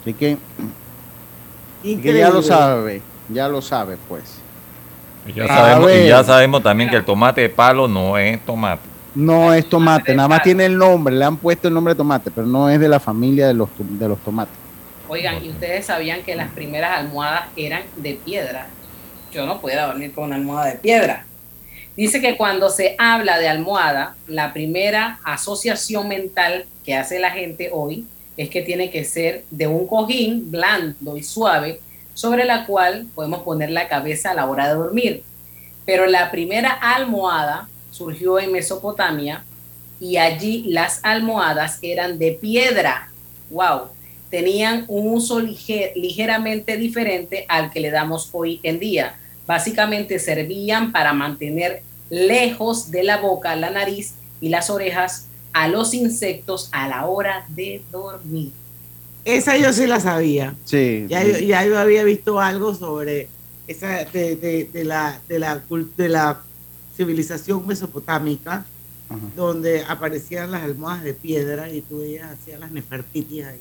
Así 0.00 0.14
que, 0.14 0.38
ya 1.82 2.30
lo 2.30 2.42
sabe, 2.42 3.02
ya 3.28 3.48
lo 3.50 3.60
sabe 3.60 3.98
pues. 4.08 4.38
Y 5.26 5.34
ya, 5.34 5.46
sabemos, 5.46 5.92
y 5.92 6.08
ya 6.08 6.24
sabemos 6.24 6.62
también 6.62 6.88
que 6.88 6.96
el 6.96 7.04
tomate 7.04 7.42
de 7.42 7.50
palo 7.50 7.86
no 7.86 8.16
es 8.16 8.40
tomate. 8.46 8.88
No 9.14 9.52
es 9.52 9.68
tomate, 9.68 10.14
nada 10.14 10.28
más 10.28 10.42
tiene 10.42 10.64
el 10.64 10.78
nombre, 10.78 11.14
le 11.14 11.26
han 11.26 11.36
puesto 11.36 11.68
el 11.68 11.74
nombre 11.74 11.92
de 11.92 11.98
tomate, 11.98 12.30
pero 12.30 12.46
no 12.46 12.70
es 12.70 12.80
de 12.80 12.88
la 12.88 12.98
familia 12.98 13.46
de 13.46 13.52
los, 13.52 13.68
de 13.78 14.08
los 14.08 14.18
tomates. 14.20 14.54
Oigan, 15.06 15.44
¿y 15.44 15.50
ustedes 15.50 15.84
sabían 15.84 16.22
que 16.22 16.34
las 16.34 16.48
primeras 16.48 16.98
almohadas 16.98 17.42
eran 17.56 17.82
de 17.96 18.14
piedra? 18.24 18.66
Yo 19.32 19.46
no 19.46 19.60
puedo 19.60 19.86
dormir 19.86 20.12
con 20.12 20.24
una 20.24 20.36
almohada 20.36 20.70
de 20.70 20.78
piedra. 20.78 21.24
Dice 21.96 22.20
que 22.20 22.36
cuando 22.36 22.70
se 22.70 22.94
habla 22.98 23.38
de 23.38 23.48
almohada, 23.48 24.16
la 24.26 24.52
primera 24.52 25.20
asociación 25.24 26.08
mental 26.08 26.66
que 26.84 26.94
hace 26.94 27.18
la 27.18 27.30
gente 27.30 27.70
hoy 27.72 28.06
es 28.36 28.48
que 28.48 28.62
tiene 28.62 28.90
que 28.90 29.04
ser 29.04 29.44
de 29.50 29.66
un 29.66 29.86
cojín 29.86 30.50
blando 30.50 31.16
y 31.16 31.22
suave 31.22 31.80
sobre 32.14 32.44
la 32.44 32.66
cual 32.66 33.06
podemos 33.14 33.42
poner 33.42 33.70
la 33.70 33.88
cabeza 33.88 34.30
a 34.30 34.34
la 34.34 34.46
hora 34.46 34.68
de 34.68 34.74
dormir. 34.74 35.22
Pero 35.84 36.06
la 36.06 36.30
primera 36.30 36.70
almohada 36.70 37.68
surgió 37.90 38.38
en 38.38 38.52
Mesopotamia 38.52 39.44
y 40.00 40.16
allí 40.16 40.64
las 40.68 41.00
almohadas 41.04 41.78
eran 41.82 42.18
de 42.18 42.32
piedra. 42.32 43.10
¡Wow! 43.50 43.88
Tenían 44.30 44.84
un 44.88 45.12
uso 45.14 45.40
lige- 45.40 45.92
ligeramente 45.96 46.76
diferente 46.76 47.44
al 47.48 47.70
que 47.70 47.80
le 47.80 47.90
damos 47.90 48.28
hoy 48.32 48.60
en 48.62 48.78
día. 48.78 49.16
Básicamente 49.46 50.18
servían 50.18 50.92
para 50.92 51.12
mantener 51.12 51.82
lejos 52.10 52.90
de 52.90 53.02
la 53.02 53.16
boca, 53.18 53.56
la 53.56 53.70
nariz 53.70 54.14
y 54.40 54.48
las 54.48 54.70
orejas 54.70 55.26
a 55.52 55.66
los 55.68 55.94
insectos 55.94 56.68
a 56.72 56.86
la 56.88 57.06
hora 57.06 57.44
de 57.48 57.82
dormir. 57.90 58.52
Esa 59.24 59.56
yo 59.56 59.72
sí 59.72 59.86
la 59.86 59.98
sabía. 60.00 60.54
Sí. 60.64 61.06
Ya, 61.08 61.24
yo, 61.24 61.38
ya 61.38 61.64
yo 61.66 61.78
había 61.78 62.04
visto 62.04 62.40
algo 62.40 62.74
sobre 62.74 63.28
esa 63.66 64.04
de, 64.04 64.36
de- 64.36 64.70
de 64.72 64.84
la, 64.84 65.20
de, 65.28 65.38
la, 65.40 65.62
cul- 65.68 65.90
de 65.96 66.08
la 66.08 66.40
civilización 66.96 67.66
mesopotámica, 67.66 68.64
donde 69.34 69.82
aparecían 69.88 70.52
las 70.52 70.62
almohadas 70.62 71.02
de 71.02 71.14
piedra 71.14 71.68
y 71.68 71.80
tú 71.80 71.98
veías 71.98 72.30
hacías 72.30 72.60
las 72.60 72.70
nefertitis 72.70 73.44
ahí. 73.44 73.58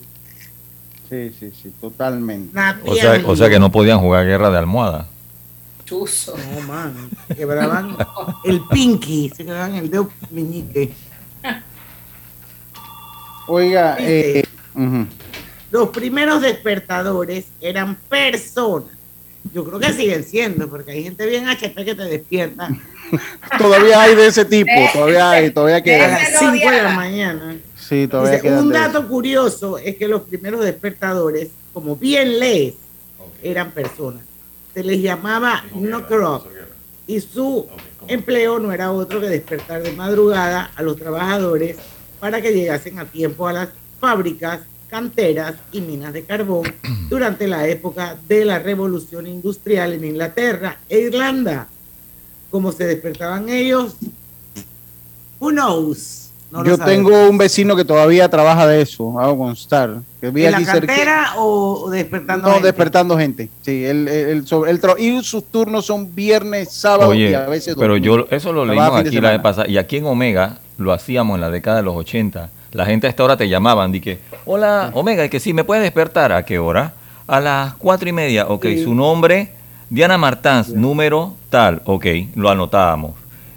Sí, 1.09 1.33
sí, 1.39 1.51
sí, 1.51 1.71
totalmente. 1.81 2.57
O 2.85 2.95
sea, 2.95 3.21
o 3.25 3.35
sea 3.35 3.49
que 3.49 3.59
no 3.59 3.71
podían 3.71 3.99
jugar 3.99 4.25
guerra 4.25 4.49
de 4.51 4.57
almohada. 4.59 5.07
Chuzo. 5.85 6.35
No, 6.37 6.61
man. 6.67 7.09
Quebraban 7.35 7.97
el 8.45 8.61
pinky, 8.69 9.31
se 9.35 9.43
quebraban 9.43 9.75
el 9.75 9.89
dedo 9.89 10.11
meñique. 10.29 10.91
Oiga, 13.47 13.97
eh, 13.99 14.43
los 15.71 15.89
primeros 15.89 16.41
despertadores 16.41 17.45
eran 17.59 17.95
personas. 17.95 18.91
Yo 19.51 19.65
creo 19.65 19.79
que 19.79 19.91
siguen 19.93 20.23
siendo, 20.23 20.69
porque 20.69 20.91
hay 20.91 21.03
gente 21.03 21.25
bien 21.25 21.47
HP 21.47 21.83
que 21.83 21.95
te 21.95 22.03
despierta 22.03 22.69
todavía 23.57 24.01
hay 24.01 24.15
de 24.15 24.27
ese 24.27 24.45
tipo, 24.45 24.71
todavía 24.93 25.31
hay, 25.31 25.51
todavía 25.51 25.77
a 25.77 25.81
queda. 25.81 26.07
las 26.07 26.39
5 26.39 26.71
de 26.71 26.83
la 26.83 26.89
mañana. 26.89 27.57
Sí, 27.89 28.07
todavía 28.07 28.33
Dice, 28.33 28.43
quedan 28.43 28.65
un 28.65 28.71
dato 28.71 29.07
curioso 29.07 29.79
es 29.79 29.95
que 29.97 30.07
los 30.07 30.21
primeros 30.21 30.63
despertadores, 30.63 31.49
como 31.73 31.95
bien 31.95 32.37
lees, 32.37 32.75
eran 33.41 33.71
personas. 33.71 34.21
Se 34.75 34.83
les 34.83 35.01
llamaba 35.01 35.63
knocker 35.73 36.19
up 36.19 36.43
y 37.07 37.19
su 37.19 37.65
empleo 38.07 38.59
no 38.59 38.71
era 38.71 38.91
otro 38.91 39.19
que 39.19 39.27
despertar 39.27 39.81
de 39.81 39.93
madrugada 39.93 40.69
a 40.75 40.83
los 40.83 40.97
trabajadores 40.97 41.77
para 42.19 42.39
que 42.39 42.53
llegasen 42.53 42.99
a 42.99 43.05
tiempo 43.05 43.47
a 43.47 43.53
las 43.53 43.69
fábricas, 43.99 44.59
canteras 44.87 45.55
y 45.71 45.81
minas 45.81 46.13
de 46.13 46.23
carbón 46.25 46.71
durante 47.09 47.47
la 47.47 47.67
época 47.67 48.15
de 48.27 48.45
la 48.45 48.59
revolución 48.59 49.25
industrial 49.25 49.93
en 49.93 50.05
Inglaterra 50.05 50.77
e 50.87 50.99
Irlanda. 50.99 51.67
Como 52.51 52.71
se 52.71 52.85
despertaban 52.85 53.49
ellos, 53.49 53.95
who 55.39 55.49
knows? 55.49 56.28
No 56.51 56.63
Yo 56.65 56.77
tengo 56.79 57.29
un 57.29 57.37
vecino 57.37 57.75
que 57.75 57.85
todavía 57.85 58.27
trabaja 58.27 58.65
de 58.65 58.81
eso, 58.81 59.19
hago 59.19 59.37
constar. 59.37 59.97
Que 60.19 60.31
vi 60.31 60.45
¿En 60.45 60.51
la 60.51 60.57
aquí 60.57 60.65
cantera 60.65 61.33
o 61.37 61.83
o 61.85 61.89
despertando? 61.91 62.47
No, 62.47 62.53
gente? 62.55 62.67
despertando 62.67 63.17
gente. 63.17 63.49
Sí, 63.61 63.85
él, 63.85 64.07
él, 64.07 64.29
él 64.29 64.47
sobre- 64.47 64.71
él 64.71 64.79
y 64.97 65.23
sus 65.23 65.43
turnos 65.51 65.85
son 65.85 66.15
viernes, 66.15 66.71
sábado 66.71 67.13
y 67.13 67.33
a 67.33 67.41
veces 67.45 67.75
pero 67.77 67.97
yo 67.97 68.25
eso 68.31 68.51
lo 68.51 68.65
leímos 68.65 68.95
aquí 68.99 69.21
la 69.21 69.31
vez 69.31 69.41
pasada 69.41 69.67
y 69.67 69.77
aquí 69.77 69.97
en 69.97 70.05
Omega 70.07 70.57
lo 70.79 70.91
hacíamos 70.91 71.35
en 71.35 71.41
la 71.41 71.51
década 71.51 71.77
de 71.77 71.83
los 71.83 71.95
80. 71.95 72.49
La 72.71 72.85
gente 72.85 73.05
a 73.05 73.09
esta 73.11 73.23
hora 73.23 73.37
te 73.37 73.47
llamaban, 73.47 73.91
di 73.91 73.99
que, 74.01 74.19
hola 74.45 74.89
Omega, 74.93 75.25
y 75.25 75.29
que 75.29 75.39
sí, 75.39 75.53
¿me 75.53 75.63
puedes 75.63 75.83
despertar? 75.83 76.31
¿A 76.31 76.43
qué 76.45 76.57
hora? 76.57 76.93
A 77.27 77.39
las 77.39 77.75
cuatro 77.75 78.09
y 78.09 78.11
media, 78.11 78.47
ok, 78.47 78.63
Sí. 78.65 78.83
su 78.83 78.95
nombre, 78.95 79.53
Diana 79.89 80.17
Martans, 80.17 80.69
número 80.69 81.33
tal, 81.51 81.81
ok, 81.85 82.05
lo 82.35 82.49
anotábamos. 82.49 83.11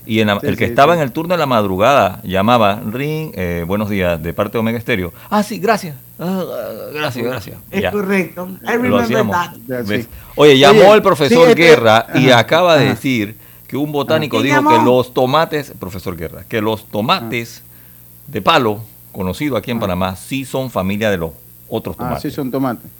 Y 0.04 0.20
en 0.20 0.26
la- 0.26 0.40
Sí, 0.40 0.46
el 0.48 0.56
que 0.56 0.64
sí, 0.66 0.70
estaba 0.70 0.94
sí. 0.94 0.98
en 0.98 1.02
el 1.04 1.12
turno 1.12 1.34
de 1.34 1.38
la 1.38 1.46
madrugada 1.46 2.20
llamaba, 2.24 2.80
Ring, 2.84 3.30
eh, 3.34 3.64
buenos 3.66 3.88
días, 3.88 4.20
de 4.22 4.32
parte 4.34 4.54
de 4.54 4.58
Omega 4.58 4.76
Estéreo. 4.78 5.12
Ah, 5.30 5.42
sí, 5.42 5.58
gracias. 5.58 5.94
Ah, 6.18 6.42
ah, 6.44 6.90
gracias, 6.92 7.24
gracias. 7.24 7.56
Es 7.70 7.82
Ya. 7.82 7.90
correcto. 7.92 8.48
I 8.62 8.64
Lo 8.64 8.70
remember 8.72 9.00
hacíamos. 9.02 9.36
that. 9.36 10.00
Oye, 10.36 10.58
llamó 10.58 10.80
Oye, 10.80 10.92
el 10.94 11.02
profesor 11.02 11.54
Guerra 11.54 12.06
y 12.14 12.30
ajá, 12.30 12.38
acaba 12.40 12.76
de 12.76 12.84
ajá. 12.86 12.94
decir 12.94 13.36
que 13.68 13.76
un 13.76 13.92
botánico 13.92 14.38
¿Quién 14.38 14.44
dijo 14.56 14.56
llamó? 14.56 14.70
que 14.70 14.84
los 14.84 15.14
tomates, 15.14 15.72
profesor 15.78 16.16
Guerra, 16.16 16.44
que 16.48 16.60
los 16.60 16.86
tomates 16.86 17.62
de 18.26 18.42
palo, 18.42 18.80
conocido 19.12 19.56
aquí 19.56 19.70
en 19.70 19.78
Panamá, 19.80 20.16
sí 20.16 20.44
son 20.44 20.70
familia 20.70 21.10
de 21.10 21.18
los 21.18 21.30
otros 21.68 21.94
Ah, 21.98 22.04
tomates. 22.04 22.22
sí, 22.22 22.30
son 22.30 22.50
tomates. 22.50 22.90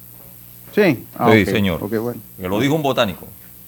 Sí, 0.73 1.05
ah, 1.19 1.29
Sí, 1.33 1.45
señor. 1.45 1.79
bueno. 1.87 2.19
Que 2.39 2.47
lo 2.47 2.59
dijo 2.59 2.73
un 2.75 2.81
botánico. 2.81 3.27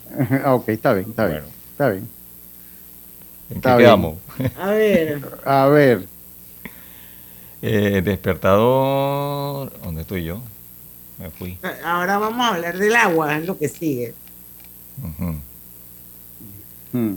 Ah, 0.45 0.53
ok, 0.55 0.69
está 0.69 0.93
bien, 0.93 1.09
está 1.09 1.27
bien. 1.27 1.41
Está 1.71 1.89
bien. 1.89 2.07
¿En 3.55 3.61
qué 3.61 3.75
quedamos? 3.77 4.15
A 4.59 4.67
ver, 4.71 5.21
A 5.45 5.65
ver, 5.67 6.07
Eh, 7.61 8.01
despertador. 8.03 9.71
¿Dónde 9.81 10.01
estoy 10.01 10.23
yo? 10.23 10.39
Me 11.17 11.29
fui. 11.31 11.57
ahora 11.83 12.17
vamos 12.19 12.45
a 12.45 12.55
hablar 12.55 12.77
del 12.77 12.95
agua, 12.95 13.37
es 13.37 13.45
lo 13.47 13.57
que 13.57 13.69
sigue. 13.69 14.13
Ujú. 15.01 15.35
hmm, 16.91 17.15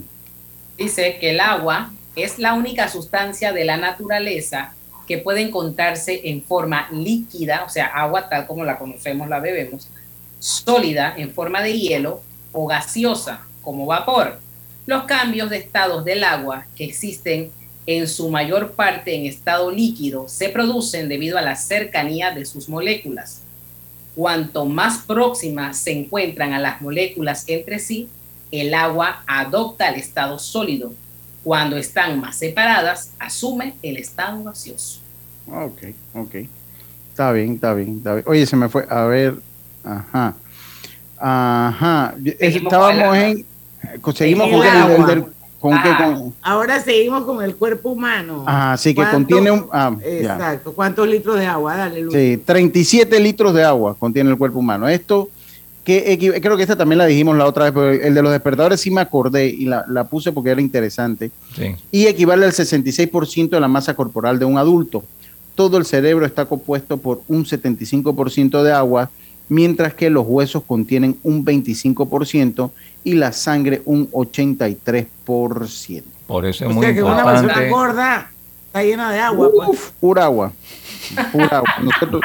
Dice 0.77 1.17
que 1.19 1.31
el 1.31 1.39
agua 1.41 1.91
es 2.15 2.39
la 2.39 2.53
única 2.53 2.87
sustancia 2.87 3.51
de 3.51 3.65
la 3.65 3.77
naturaleza 3.77 4.73
que 5.05 5.17
puede 5.17 5.41
encontrarse 5.41 6.21
en 6.29 6.41
forma 6.41 6.87
líquida, 6.91 7.63
o 7.65 7.69
sea, 7.69 7.87
agua 7.87 8.29
tal 8.29 8.47
como 8.47 8.63
la 8.63 8.77
conocemos, 8.79 9.27
la 9.27 9.39
bebemos, 9.39 9.89
sólida 10.39 11.13
en 11.17 11.31
forma 11.31 11.61
de 11.61 11.77
hielo 11.77 12.21
o 12.53 12.65
gaseosa 12.67 13.41
como 13.61 13.85
vapor. 13.85 14.39
Los 14.89 15.03
cambios 15.03 15.51
de 15.51 15.57
estados 15.57 16.03
del 16.03 16.23
agua 16.23 16.65
que 16.75 16.83
existen 16.83 17.51
en 17.85 18.07
su 18.07 18.27
mayor 18.31 18.71
parte 18.71 19.13
en 19.13 19.27
estado 19.27 19.69
líquido 19.69 20.27
se 20.27 20.49
producen 20.49 21.07
debido 21.07 21.37
a 21.37 21.43
la 21.43 21.55
cercanía 21.55 22.31
de 22.31 22.43
sus 22.43 22.67
moléculas. 22.67 23.41
Cuanto 24.15 24.65
más 24.65 25.03
próximas 25.05 25.77
se 25.77 25.91
encuentran 25.91 26.53
a 26.53 26.59
las 26.59 26.81
moléculas 26.81 27.43
entre 27.45 27.77
sí, 27.77 28.09
el 28.51 28.73
agua 28.73 29.21
adopta 29.27 29.89
el 29.89 29.99
estado 29.99 30.39
sólido. 30.39 30.91
Cuando 31.43 31.77
están 31.77 32.19
más 32.19 32.37
separadas, 32.37 33.11
asume 33.19 33.75
el 33.83 33.97
estado 33.97 34.43
gaseoso. 34.43 35.01
ok, 35.45 35.83
ok. 36.15 36.35
Está 37.11 37.31
bien, 37.31 37.53
está 37.53 37.75
bien, 37.75 37.97
está 37.97 38.15
bien. 38.15 38.25
Oye, 38.27 38.43
se 38.47 38.55
me 38.55 38.69
fue. 38.69 38.87
A 38.89 39.03
ver, 39.03 39.35
ajá. 39.83 40.35
Ajá. 41.15 42.15
Seguimos 42.39 42.73
Estábamos 42.73 43.17
en. 43.17 43.58
Conseguimos 44.01 44.47
En 44.47 44.53
con 44.53 44.61
el 44.61 44.67
el, 44.67 44.75
el 44.77 44.81
agua. 44.93 45.07
del, 45.07 45.25
¿Con 45.59 45.71
qué? 45.73 45.89
Ah, 45.89 46.13
Con- 46.15 46.33
Ahora 46.41 46.79
seguimos 46.81 47.23
con 47.25 47.43
el 47.43 47.55
cuerpo 47.55 47.89
humano. 47.89 48.45
Ah, 48.47 48.75
sí, 48.77 48.91
que 48.91 48.95
¿Cuánto- 49.01 49.15
contiene 49.17 49.51
un... 49.51 49.65
ah, 49.73 49.93
ya. 50.01 50.07
Exacto. 50.35 50.71
¿Cuántos 50.73 51.07
litros 51.07 51.37
de 51.37 51.45
agua? 51.45 51.75
Dale, 51.75 52.01
Luis. 52.01 52.15
Sí, 52.15 52.37
37 52.45 53.19
litros 53.19 53.53
de 53.53 53.63
agua 53.63 53.95
contiene 53.99 54.29
el 54.29 54.37
cuerpo 54.37 54.59
humano. 54.59 54.87
Esto, 54.87 55.29
que 55.83 56.39
creo 56.41 56.55
que 56.55 56.63
esta 56.63 56.75
también 56.77 56.99
la 56.99 57.05
dijimos 57.07 57.35
la 57.35 57.45
otra 57.45 57.65
vez, 57.65 57.73
pero 57.73 57.89
el 57.91 58.13
de 58.13 58.21
los 58.21 58.31
despertadores 58.31 58.79
sí 58.79 58.89
me 58.91 59.01
acordé 59.01 59.47
y 59.47 59.65
la, 59.65 59.83
la 59.89 60.05
puse 60.05 60.31
porque 60.31 60.51
era 60.51 60.61
interesante. 60.61 61.31
Sí. 61.55 61.75
Y 61.91 62.05
equivale 62.05 62.45
al 62.45 62.53
66% 62.53 63.49
de 63.49 63.59
la 63.59 63.67
masa 63.67 63.93
corporal 63.95 64.39
de 64.39 64.45
un 64.45 64.57
adulto. 64.57 65.03
Todo 65.55 65.77
el 65.77 65.85
cerebro 65.85 66.25
está 66.25 66.45
compuesto 66.45 66.95
por 66.97 67.21
un 67.27 67.43
75% 67.43 68.63
de 68.63 68.71
agua, 68.71 69.09
mientras 69.49 69.93
que 69.93 70.09
los 70.09 70.25
huesos 70.27 70.63
contienen 70.63 71.17
un 71.23 71.43
25% 71.45 72.71
y 73.03 73.13
la 73.13 73.31
sangre 73.31 73.81
un 73.85 74.09
83%. 74.11 76.03
Por 76.27 76.45
eso 76.45 76.65
es 76.65 76.71
O 76.71 76.73
muy 76.73 76.85
sea 76.85 76.93
que 76.93 77.03
una 77.03 77.15
persona 77.23 77.41
importante. 77.41 77.69
gorda 77.69 78.31
está 78.67 78.83
llena 78.83 79.11
de 79.11 79.19
agua. 79.19 79.49
pues. 79.55 79.69
Uf, 79.69 79.89
pura 79.99 80.25
agua. 80.25 80.51
Pura 81.31 81.57
agua. 81.57 81.75
Nosotros, 81.81 82.21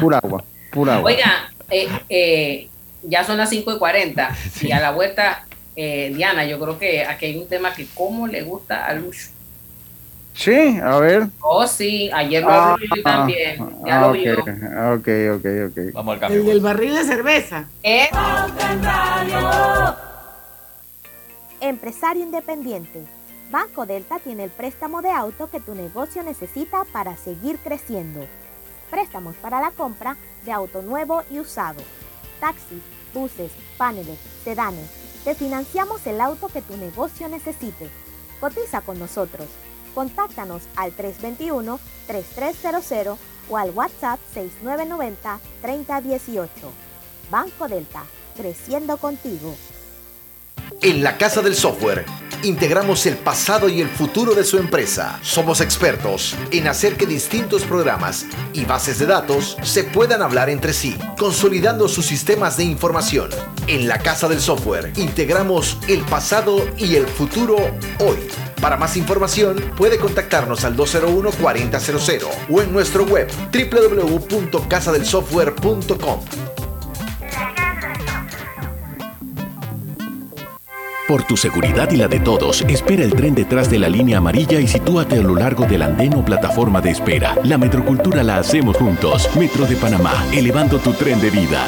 pura 0.00 0.18
agua. 0.18 0.44
Pura 0.72 0.96
agua. 0.96 1.10
Oiga, 1.10 1.32
eh, 1.70 1.88
eh, 2.08 2.68
ya 3.02 3.22
son 3.24 3.36
las 3.36 3.50
5 3.50 3.74
y 3.74 3.78
40 3.78 4.34
y 4.62 4.72
a 4.72 4.80
la 4.80 4.92
vuelta, 4.92 5.46
eh, 5.76 6.12
Diana, 6.16 6.44
yo 6.46 6.58
creo 6.58 6.78
que 6.78 7.04
aquí 7.04 7.26
hay 7.26 7.36
un 7.36 7.46
tema 7.48 7.74
que 7.74 7.86
cómo 7.94 8.26
le 8.26 8.42
gusta 8.42 8.86
a 8.86 8.94
Lucho. 8.94 9.28
Sí, 10.34 10.78
a 10.82 10.98
ver. 10.98 11.28
Oh, 11.40 11.66
sí, 11.66 12.10
ayer 12.12 12.42
lo 12.42 12.50
Ah, 12.50 12.76
yo 12.96 13.02
también, 13.02 13.56
ya 13.86 13.98
ah, 13.98 14.00
lo 14.00 14.10
ok, 14.10 14.98
ok, 14.98 15.08
ok, 15.36 15.46
ok. 15.70 15.94
Vamos 15.94 16.22
al 16.22 16.32
El 16.32 16.44
del 16.44 16.60
barril 16.60 16.94
de 16.94 17.04
cerveza. 17.04 17.66
Eh, 17.84 18.08
Empresario 21.60 22.24
independiente. 22.24 23.04
Banco 23.50 23.86
Delta 23.86 24.18
tiene 24.18 24.44
el 24.44 24.50
préstamo 24.50 25.02
de 25.02 25.10
auto 25.10 25.48
que 25.48 25.60
tu 25.60 25.74
negocio 25.74 26.24
necesita 26.24 26.84
para 26.92 27.16
seguir 27.16 27.58
creciendo. 27.58 28.26
Préstamos 28.90 29.36
para 29.36 29.60
la 29.60 29.70
compra 29.70 30.16
de 30.44 30.52
auto 30.52 30.82
nuevo 30.82 31.22
y 31.30 31.38
usado. 31.38 31.80
Taxis, 32.40 32.82
buses, 33.14 33.52
paneles, 33.78 34.18
sedanes. 34.42 34.90
Te 35.24 35.36
financiamos 35.36 36.04
el 36.08 36.20
auto 36.20 36.48
que 36.48 36.60
tu 36.60 36.76
negocio 36.76 37.28
necesite. 37.28 37.88
Cotiza 38.40 38.80
con 38.80 38.98
nosotros. 38.98 39.46
Contáctanos 39.94 40.62
al 40.76 40.94
321-3300 40.96 43.16
o 43.48 43.56
al 43.56 43.70
WhatsApp 43.70 44.18
6990-3018. 44.34 46.48
Banco 47.30 47.68
Delta, 47.68 48.02
creciendo 48.36 48.96
contigo. 48.96 49.54
En 50.82 51.02
la 51.02 51.16
Casa 51.16 51.40
del 51.42 51.54
Software 51.54 52.04
integramos 52.42 53.06
el 53.06 53.16
pasado 53.16 53.70
y 53.70 53.80
el 53.80 53.88
futuro 53.88 54.34
de 54.34 54.44
su 54.44 54.58
empresa. 54.58 55.18
Somos 55.22 55.62
expertos 55.62 56.36
en 56.50 56.68
hacer 56.68 56.96
que 56.96 57.06
distintos 57.06 57.62
programas 57.62 58.26
y 58.52 58.66
bases 58.66 58.98
de 58.98 59.06
datos 59.06 59.56
se 59.62 59.84
puedan 59.84 60.20
hablar 60.20 60.50
entre 60.50 60.74
sí, 60.74 60.98
consolidando 61.18 61.88
sus 61.88 62.04
sistemas 62.04 62.58
de 62.58 62.64
información. 62.64 63.30
En 63.66 63.88
la 63.88 63.98
Casa 63.98 64.28
del 64.28 64.40
Software 64.40 64.92
integramos 64.96 65.78
el 65.88 66.02
pasado 66.02 66.68
y 66.76 66.96
el 66.96 67.06
futuro 67.06 67.56
hoy. 68.00 68.43
Para 68.64 68.76
más 68.78 68.96
información 68.96 69.56
puede 69.76 69.98
contactarnos 69.98 70.64
al 70.64 70.74
201-4000 70.74 72.24
o 72.48 72.62
en 72.62 72.72
nuestro 72.72 73.04
web 73.04 73.30
www.casadelsoftware.com. 73.52 76.20
Por 81.06 81.24
tu 81.24 81.36
seguridad 81.36 81.90
y 81.90 81.98
la 81.98 82.08
de 82.08 82.20
todos, 82.20 82.62
espera 82.62 83.04
el 83.04 83.12
tren 83.12 83.34
detrás 83.34 83.68
de 83.68 83.78
la 83.78 83.90
línea 83.90 84.16
amarilla 84.16 84.58
y 84.58 84.66
sitúate 84.66 85.18
a 85.18 85.22
lo 85.22 85.34
largo 85.34 85.66
del 85.66 85.82
andén 85.82 86.14
o 86.14 86.24
plataforma 86.24 86.80
de 86.80 86.92
espera. 86.92 87.36
La 87.44 87.58
metrocultura 87.58 88.22
la 88.22 88.38
hacemos 88.38 88.78
juntos. 88.78 89.28
Metro 89.36 89.66
de 89.66 89.76
Panamá, 89.76 90.24
elevando 90.32 90.78
tu 90.78 90.94
tren 90.94 91.20
de 91.20 91.28
vida. 91.28 91.66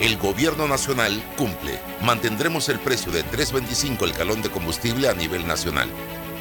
El 0.00 0.16
gobierno 0.16 0.66
nacional 0.66 1.22
cumple. 1.36 1.78
Mantendremos 2.00 2.70
el 2.70 2.78
precio 2.80 3.12
de 3.12 3.22
3.25 3.22 4.04
el 4.04 4.14
galón 4.14 4.40
de 4.40 4.48
combustible 4.48 5.10
a 5.10 5.14
nivel 5.14 5.46
nacional. 5.46 5.90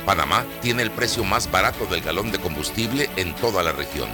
Panamá 0.06 0.46
tiene 0.62 0.82
el 0.82 0.92
precio 0.92 1.26
más 1.26 1.52
barato 1.52 1.86
del 1.86 2.00
galón 2.00 2.32
de 2.32 2.40
combustible 2.40 3.10
en 3.18 3.36
toda 3.36 3.62
la 3.62 3.74
región. 3.74 4.08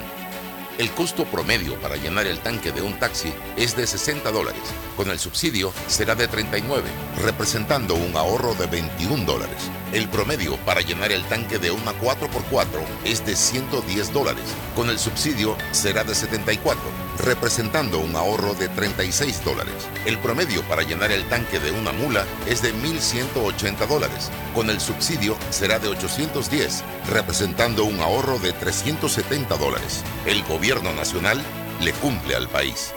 El 0.79 0.89
costo 0.89 1.25
promedio 1.25 1.79
para 1.79 1.95
llenar 1.95 2.25
el 2.25 2.39
tanque 2.39 2.71
de 2.71 2.81
un 2.81 2.97
taxi 2.97 3.31
es 3.55 3.77
de 3.77 3.85
60 3.85 4.31
dólares. 4.31 4.63
Con 4.97 5.11
el 5.11 5.19
subsidio 5.19 5.71
será 5.85 6.15
de 6.15 6.27
39, 6.27 6.89
representando 7.23 7.93
un 7.93 8.17
ahorro 8.17 8.55
de 8.55 8.65
21 8.65 9.25
dólares. 9.25 9.69
El 9.93 10.09
promedio 10.09 10.57
para 10.65 10.81
llenar 10.81 11.11
el 11.11 11.23
tanque 11.25 11.57
de 11.57 11.71
una 11.71 11.93
4x4 11.93 12.65
es 13.05 13.25
de 13.25 13.35
110 13.35 14.13
dólares. 14.13 14.43
Con 14.75 14.89
el 14.89 14.99
subsidio 14.99 15.55
será 15.71 16.03
de 16.03 16.15
74, 16.15 16.81
representando 17.19 17.99
un 17.99 18.15
ahorro 18.15 18.53
de 18.55 18.67
36 18.67 19.43
dólares. 19.45 19.73
El 20.05 20.17
promedio 20.17 20.63
para 20.63 20.83
llenar 20.83 21.11
el 21.11 21.23
tanque 21.29 21.59
de 21.59 21.71
una 21.71 21.91
mula 21.91 22.25
es 22.47 22.61
de 22.61 22.73
1.180 22.73 23.87
dólares. 23.87 24.31
Con 24.53 24.69
el 24.69 24.79
subsidio 24.79 25.37
será 25.49 25.79
de 25.79 25.87
810, 25.89 26.83
representando 27.09 27.85
un 27.85 27.99
ahorro 27.99 28.39
de 28.39 28.53
370 28.53 29.55
dólares. 29.57 30.03
El 30.25 30.43
gobierno 30.43 30.93
nacional 30.93 31.41
le 31.81 31.93
cumple 31.93 32.35
al 32.35 32.49
país. 32.49 32.93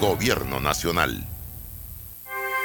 Gobierno 0.00 0.60
nacional. 0.60 1.24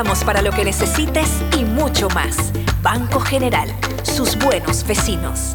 estamos 0.00 0.24
para 0.24 0.40
lo 0.40 0.50
que 0.50 0.64
necesites 0.64 1.28
y 1.58 1.62
mucho 1.62 2.08
más. 2.14 2.34
Banco 2.82 3.20
General, 3.20 3.68
sus 4.02 4.34
buenos 4.38 4.82
vecinos. 4.86 5.54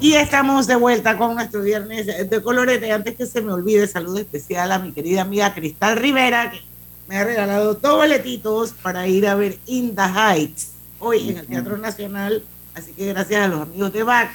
Y 0.00 0.14
estamos 0.14 0.66
de 0.66 0.76
vuelta 0.76 1.18
con 1.18 1.34
nuestro 1.34 1.60
viernes 1.60 2.06
de 2.06 2.42
colorete. 2.42 2.90
Antes 2.92 3.14
que 3.14 3.26
se 3.26 3.42
me 3.42 3.52
olvide, 3.52 3.86
saludo 3.86 4.20
especial 4.20 4.72
a 4.72 4.78
mi 4.78 4.92
querida 4.92 5.20
amiga 5.20 5.52
Cristal 5.52 5.98
Rivera, 5.98 6.50
que 6.50 6.62
me 7.06 7.18
ha 7.18 7.24
regalado 7.24 7.74
dos 7.74 7.96
boletitos 7.96 8.72
para 8.72 9.06
ir 9.06 9.28
a 9.28 9.34
ver 9.34 9.58
In 9.66 9.94
the 9.94 10.00
Heights 10.00 10.70
hoy 10.98 11.28
en 11.28 11.36
el 11.36 11.46
Teatro 11.46 11.76
Nacional. 11.76 12.42
Así 12.74 12.94
que 12.94 13.08
gracias 13.08 13.42
a 13.42 13.48
los 13.48 13.60
amigos 13.60 13.92
de 13.92 14.02
BAC. 14.02 14.30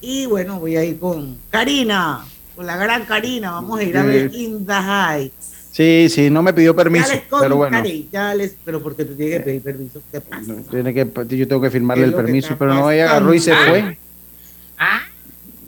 Y 0.00 0.24
bueno, 0.24 0.58
voy 0.60 0.76
a 0.78 0.84
ir 0.84 0.98
con 0.98 1.36
Karina, 1.50 2.24
con 2.58 2.66
la 2.66 2.76
gran 2.76 3.04
Karina. 3.04 3.52
Vamos 3.52 3.78
a 3.78 3.84
ir 3.84 3.96
a 3.96 4.02
ver 4.02 4.34
In 4.34 4.66
the 4.66 4.72
Heights. 4.72 5.68
Sí, 5.70 6.08
sí, 6.10 6.28
no 6.28 6.42
me 6.42 6.52
pidió 6.52 6.74
permiso, 6.74 7.06
Ya 7.06 7.14
les 7.14 7.22
pero 7.40 7.54
bueno. 7.54 7.80
ya 8.10 8.34
les, 8.34 8.56
pero 8.64 8.82
porque 8.82 9.04
tú 9.04 9.14
tienes 9.14 9.36
que 9.38 9.44
pedir 9.44 9.62
permiso. 9.62 10.02
¿Qué 10.10 10.20
pasa? 10.20 10.54
Tiene 10.68 10.92
que, 10.92 11.06
yo 11.36 11.46
tengo 11.46 11.60
que 11.62 11.70
firmarle 11.70 12.02
¿Qué 12.02 12.08
el 12.08 12.14
permiso, 12.16 12.56
pero 12.58 12.74
no, 12.74 12.90
ella 12.90 13.10
agarró 13.10 13.32
y 13.32 13.38
se 13.38 13.52
pasando? 13.52 13.70
fue. 13.70 13.98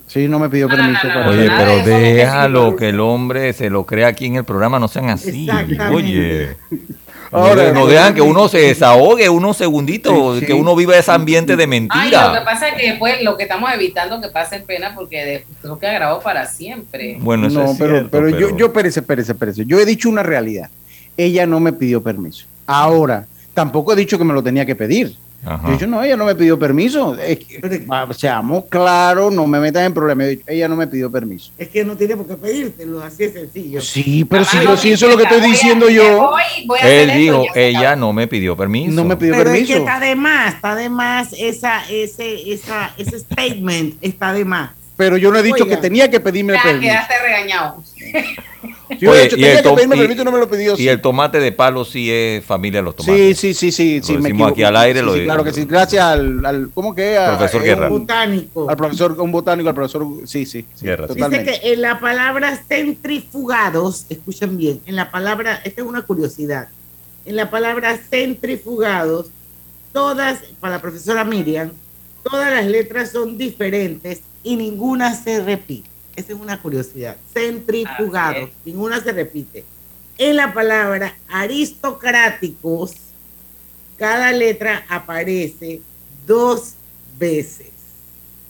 Sí, 0.08 0.26
no 0.26 0.40
me 0.40 0.48
pidió 0.50 0.66
no, 0.66 0.74
permiso. 0.74 1.06
no, 1.06 1.14
para 1.14 1.28
Oye, 1.28 1.48
hacer- 1.48 1.52
pero 1.56 1.86
déjalo 1.96 2.74
que 2.74 2.88
el 2.88 2.98
hombre 2.98 3.52
se 3.52 3.70
lo 3.70 3.86
crea 3.86 4.08
aquí 4.08 4.26
en 4.26 4.34
el 4.34 4.44
programa, 4.44 4.80
no 4.80 4.88
sean 4.88 5.10
así. 5.10 5.44
Exactamente. 5.48 5.94
Oye. 5.94 6.56
Ahora, 7.32 7.72
no 7.72 7.86
dejan 7.86 8.14
que 8.14 8.20
uno 8.22 8.48
se 8.48 8.58
desahogue 8.58 9.28
unos 9.28 9.56
segunditos, 9.56 10.34
Sí, 10.34 10.40
sí. 10.40 10.46
que 10.46 10.52
uno 10.52 10.74
viva 10.74 10.96
ese 10.96 11.12
ambiente 11.12 11.54
de 11.56 11.62
Ay, 11.62 11.68
lo 11.68 11.70
que 11.70 11.80
mentira. 11.80 12.44
pasa 12.44 12.68
es 12.68 12.74
que 12.74 12.90
después 12.90 13.22
lo 13.22 13.36
que 13.36 13.44
estamos 13.44 13.70
evitando 13.72 14.20
que 14.20 14.28
pasen 14.28 14.64
pena 14.64 14.94
porque 14.96 15.24
de- 15.24 15.46
creo 15.62 15.78
que 15.78 15.92
grabó 15.92 16.20
para 16.20 16.46
siempre. 16.46 17.16
Bueno, 17.20 17.46
eso 17.46 17.62
no, 17.62 17.70
es 17.70 17.78
pero, 17.78 17.90
cierto, 17.92 18.10
pero, 18.10 18.28
yo, 18.30 18.46
pero- 18.48 18.56
yo, 18.56 18.66
espérese, 18.66 19.00
espérese, 19.00 19.32
espérese. 19.32 19.64
Yo 19.64 19.78
he 19.78 19.84
dicho 19.84 20.08
una 20.08 20.22
realidad. 20.24 20.70
Ella 21.16 21.46
no 21.46 21.60
me 21.60 21.72
pidió 21.72 22.02
permiso. 22.02 22.46
Ahora, 22.66 23.26
tampoco 23.54 23.92
he 23.92 23.96
dicho 23.96 24.18
que 24.18 24.24
me 24.24 24.32
lo 24.34 24.42
tenía 24.42 24.66
que 24.66 24.74
pedir. 24.74 25.14
Ajá. 25.44 25.62
Yo 25.62 25.68
he 25.70 25.72
dicho, 25.72 25.86
no, 25.86 26.02
ella 26.02 26.16
no 26.16 26.26
me 26.26 26.34
pidió 26.34 26.58
permiso. 26.58 27.14
Es 27.16 27.38
que, 27.38 27.60
seamos 28.16 28.64
claros, 28.68 29.32
no 29.32 29.46
me 29.46 29.58
metan 29.58 29.84
en 29.84 29.94
problemas. 29.94 30.26
He 30.26 30.30
dicho, 30.30 30.44
Ella 30.46 30.68
no 30.68 30.76
me 30.76 30.86
pidió 30.86 31.10
permiso. 31.10 31.50
Es 31.56 31.68
que 31.68 31.82
no 31.84 31.96
tiene 31.96 32.16
por 32.16 32.26
qué 32.26 32.34
pedírtelo, 32.34 33.02
así 33.02 33.24
es 33.24 33.32
sencillo. 33.32 33.80
Sí, 33.80 34.26
pero 34.28 34.44
si, 34.44 34.60
yo, 34.60 34.76
si 34.76 34.92
eso 34.92 35.06
es 35.06 35.12
lo 35.12 35.16
que 35.16 35.22
estoy 35.24 35.38
voy 35.40 35.48
a- 35.48 35.50
diciendo 35.52 35.86
me 35.86 35.94
yo, 35.94 36.18
voy, 36.30 36.42
voy 36.66 36.78
a 36.80 36.88
Él 36.88 37.08
esto, 37.10 37.18
dijo, 37.20 37.44
se 37.54 37.68
ella 37.68 37.96
no 37.96 38.12
me 38.12 38.26
pidió 38.28 38.54
permiso. 38.56 38.92
no 38.92 39.04
me 39.04 39.16
pidió 39.16 39.32
Pero 39.32 39.50
es 39.50 39.52
permiso. 39.54 39.72
que 39.72 39.78
está 39.78 39.98
de 40.00 40.14
más, 40.14 40.54
está 40.54 40.74
de 40.74 40.90
más 40.90 41.32
esa, 41.32 41.84
ese, 41.88 42.52
esa, 42.52 42.92
ese 42.98 43.18
statement, 43.20 43.94
está 44.02 44.32
de 44.34 44.44
más. 44.44 44.70
Pero 44.96 45.16
yo 45.16 45.32
no 45.32 45.38
he 45.38 45.42
dicho 45.42 45.64
Oiga. 45.64 45.76
que 45.76 45.80
tenía 45.80 46.10
que 46.10 46.20
pedirme 46.20 46.52
Ya 46.52 46.62
permiso. 46.62 46.82
quedaste 46.92 47.14
regañado. 47.22 47.82
Oye, 49.08 49.24
y 49.24 49.28
tenía 49.28 49.50
el 49.52 49.56
que 49.58 49.62
tom- 49.62 49.74
pedirme 49.76 49.96
y- 49.96 49.98
permiso 50.00 50.22
y 50.22 50.24
no 50.24 50.32
me 50.32 50.38
lo 50.38 50.48
pidió. 50.50 50.74
Y 50.74 50.76
sí. 50.78 50.88
el 50.88 51.00
tomate 51.00 51.38
de 51.40 51.52
palo 51.52 51.84
sí 51.84 52.10
es 52.10 52.44
familia 52.44 52.80
de 52.80 52.84
los 52.84 52.94
Sí, 52.98 53.04
tomates. 53.06 53.38
sí, 53.38 53.54
sí, 53.54 53.72
sí, 53.72 53.98
Lo 54.00 54.04
sí, 54.06 54.12
me 54.14 54.22
decimos 54.22 54.52
aquí 54.52 54.62
al 54.62 54.76
aire, 54.76 55.00
Sí, 55.00 55.06
lo 55.06 55.12
claro 55.24 55.44
que 55.44 55.52
sí, 55.52 55.64
gracias 55.64 56.02
al, 56.04 56.44
al 56.44 56.70
¿cómo 56.74 56.94
que? 56.94 57.16
A- 57.16 57.36
Profesor 57.36 57.62
eh, 57.62 57.64
Guerra. 57.66 57.90
un- 57.90 58.00
Botánico. 58.00 58.68
Al 58.70 58.76
profesor, 58.76 59.20
un 59.20 59.32
botánico, 59.32 59.68
al 59.68 59.74
profesor, 59.74 60.06
sí, 60.24 60.46
sí, 60.46 60.64
sí, 60.74 60.84
Guerra. 60.86 61.06
Dice 61.08 61.44
que 61.44 61.72
en 61.72 61.80
la 61.82 61.98
palabra 62.00 62.56
centrifugados, 62.68 64.06
escuchen 64.08 64.56
bien, 64.56 64.80
en 64.86 64.96
la 64.96 65.10
palabra, 65.10 65.60
esta 65.64 65.82
es 65.82 65.86
una 65.86 66.02
curiosidad, 66.02 66.68
en 67.24 67.36
la 67.36 67.50
palabra 67.50 67.98
centrifugados, 68.10 69.26
todas, 69.92 70.38
para 70.60 70.76
la 70.76 70.80
profesora 70.82 71.24
Miriam, 71.24 71.70
todas 72.22 72.50
las 72.52 72.66
letras 72.66 73.10
son 73.12 73.36
diferentes 73.36 74.20
y 74.42 74.56
ninguna 74.56 75.14
se 75.14 75.42
repite. 75.42 75.89
Esa 76.20 76.34
es 76.34 76.38
una 76.38 76.60
curiosidad. 76.60 77.16
Centrifugados, 77.32 78.50
Así 78.50 78.52
ninguna 78.66 79.00
se 79.00 79.10
repite. 79.10 79.64
En 80.18 80.36
la 80.36 80.52
palabra 80.52 81.16
aristocráticos, 81.28 82.92
cada 83.96 84.30
letra 84.32 84.84
aparece 84.90 85.80
dos 86.26 86.74
veces. 87.18 87.70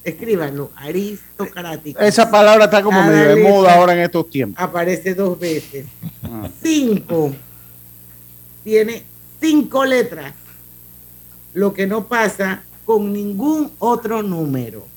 Escríbanlo, 0.02 0.72
aristocráticos. 0.74 2.02
Esa 2.02 2.28
palabra 2.28 2.64
está 2.64 2.82
como 2.82 2.98
Cada 2.98 3.08
medio 3.08 3.36
de 3.36 3.48
moda 3.48 3.74
ahora 3.74 3.92
en 3.92 4.00
estos 4.00 4.28
tiempos. 4.28 4.60
Aparece 4.60 5.14
dos 5.14 5.38
veces. 5.38 5.86
Ah. 6.24 6.48
Cinco. 6.60 7.32
Tiene 8.64 9.04
cinco 9.40 9.84
letras. 9.84 10.34
Lo 11.52 11.72
que 11.72 11.86
no 11.86 12.06
pasa 12.06 12.64
con 12.84 13.12
ningún 13.12 13.70
otro 13.78 14.24
número. 14.24 14.88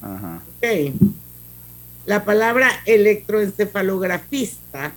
Ajá. 0.00 0.40
Ok. 0.58 1.16
La 2.06 2.24
palabra 2.24 2.70
electroencefalografista 2.86 4.92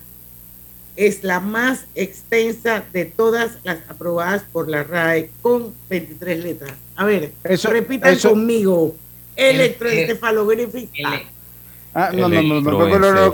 es 0.95 1.23
la 1.23 1.39
más 1.39 1.85
extensa 1.95 2.83
de 2.93 3.05
todas 3.05 3.57
las 3.63 3.79
aprobadas 3.89 4.43
por 4.51 4.69
la 4.69 4.83
RAE 4.83 5.31
con 5.41 5.73
23 5.89 6.43
letras. 6.43 6.73
A 6.95 7.05
ver, 7.05 7.31
Eso- 7.43 7.69
repitan 7.71 8.13
eso- 8.13 8.29
conmigo. 8.31 8.95
Electroencefalografista. 9.35 11.21
Ah, 11.99 12.11
no, 12.13 12.29
no, 12.29 12.41
no, 12.41 12.61
no, 12.61 13.33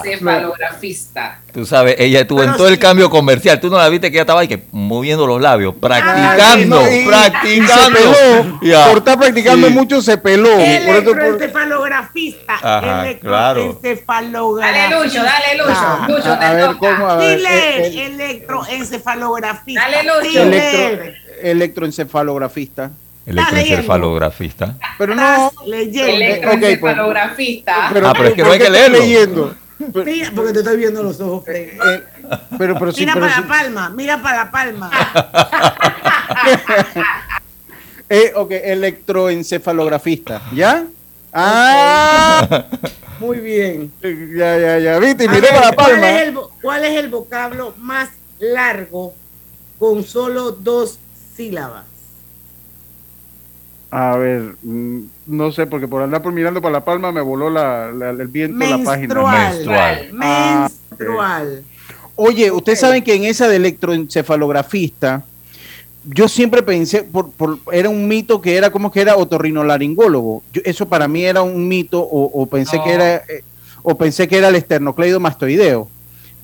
cefalografista. 0.00 1.40
Tú 1.52 1.66
sabes, 1.66 1.96
ella 1.98 2.24
tuvo 2.24 2.44
en 2.44 2.56
todo 2.56 2.68
el 2.68 2.78
cambio 2.78 3.10
comercial, 3.10 3.58
tú 3.58 3.68
no 3.68 3.78
la 3.78 3.88
viste 3.88 4.12
que 4.12 4.18
ella 4.18 4.22
estaba 4.22 4.42
ahí 4.42 4.48
que 4.48 4.62
moviendo 4.70 5.26
los 5.26 5.40
labios, 5.40 5.74
practicando, 5.74 6.80
practicando. 7.04 7.98
se 7.98 8.44
peló, 8.60 8.84
por 8.88 8.98
estar 8.98 9.18
practicando 9.18 9.70
mucho 9.70 10.00
se 10.02 10.18
peló. 10.18 10.56
El 10.56 11.02
cefalografista. 11.40 13.18
claro. 13.20 13.80
Dale 13.82 14.94
Lucho, 14.94 15.24
dale 15.24 15.56
Lucho. 15.56 15.98
Lucho, 16.08 16.32
a, 16.32 16.52
ver, 16.52 16.76
¿cómo? 16.76 17.10
A 17.10 17.24
electroencefalografista. 17.24 19.80
Dale 19.80 20.04
Lucho. 20.04 20.42
electroencefalografista. 21.42 22.92
Electroencefalografista. 23.26 24.76
Pero 24.98 25.14
no, 25.14 25.52
leyendo. 25.66 26.12
Electroencefalografista. 26.12 27.90
pero, 27.92 28.08
Ah, 28.08 28.12
pero 28.16 28.28
es 28.28 28.34
que 28.34 28.42
no 28.42 28.52
hay 28.52 28.58
¿por 28.58 28.66
que 28.66 28.72
leerlo. 28.72 28.98
leyendo? 28.98 29.54
Mira, 30.04 30.32
porque 30.34 30.52
te 30.54 30.58
estoy 30.60 30.76
viendo 30.78 31.02
los 31.02 31.20
ojos, 31.20 31.44
Freddy. 31.44 31.70
Eh, 31.76 32.02
pero, 32.56 32.78
pero 32.78 32.92
sí, 32.92 33.00
Mira 33.00 33.12
pero 33.14 33.26
para 33.26 33.36
sí. 33.36 33.42
la 33.42 33.48
palma, 33.48 33.90
mira 33.90 34.22
para 34.22 34.36
la 34.44 34.50
palma. 34.50 34.90
Eh, 38.08 38.32
ok, 38.36 38.52
electroencefalografista. 38.52 40.40
¿Ya? 40.54 40.84
Ah, 41.32 42.64
Muy 43.18 43.38
bien. 43.40 43.90
ya, 44.00 44.56
ya, 44.58 44.78
ya. 44.78 44.98
Viste, 45.00 45.24
y 45.24 45.26
A 45.26 45.30
miré 45.32 45.40
ver, 45.42 45.50
para 45.54 45.66
la 45.70 45.72
¿cuál, 45.74 45.90
palma. 45.90 46.10
es 46.10 46.22
el, 46.28 46.34
vo- 46.36 46.50
cuál 46.62 46.84
es 46.84 46.96
el 46.98 47.08
vocablo 47.08 47.74
más 47.78 48.10
largo 48.38 49.12
con 49.78 50.04
solo 50.04 50.52
dos 50.52 51.00
sílabas? 51.36 51.84
A 53.98 54.14
ver, 54.18 54.56
mm, 54.62 54.98
no 55.26 55.50
sé, 55.52 55.66
porque 55.66 55.88
por 55.88 56.02
andar 56.02 56.20
por 56.22 56.30
mirando 56.30 56.60
para 56.60 56.72
la 56.72 56.84
palma 56.84 57.12
me 57.12 57.22
voló 57.22 57.48
la, 57.48 57.90
la- 57.92 58.10
el 58.10 58.28
viento 58.28 58.58
la 58.58 58.76
página. 58.84 59.14
Menstrual. 59.14 59.52
Menstrual. 59.54 60.10
Ah, 60.20 60.68
Menstrual. 60.90 61.64
Oye, 62.14 62.50
ustedes 62.50 62.78
saben 62.80 63.02
que 63.02 63.14
en 63.14 63.24
esa 63.24 63.48
de 63.48 63.56
electroencefalografista, 63.56 65.24
yo 66.04 66.28
siempre 66.28 66.62
pensé, 66.62 67.04
por, 67.04 67.30
por- 67.30 67.58
era 67.72 67.88
un 67.88 68.06
mito 68.06 68.40
que 68.42 68.56
era 68.56 68.68
como 68.70 68.92
que 68.92 69.00
era 69.00 69.16
otorrinolaringólogo. 69.16 70.42
Yo- 70.52 70.60
eso 70.66 70.86
para 70.86 71.08
mí 71.08 71.24
era 71.24 71.40
un 71.40 71.66
mito, 71.66 72.00
o, 72.02 72.42
o 72.42 72.46
pensé 72.46 72.76
No. 72.76 72.84
que 72.84 72.90
era, 72.92 73.14
eh, 73.16 73.42
o 73.82 73.96
pensé 73.96 74.28
que 74.28 74.36
era 74.36 74.48
el 74.48 74.56
esternocleidomastoideo. 74.56 75.88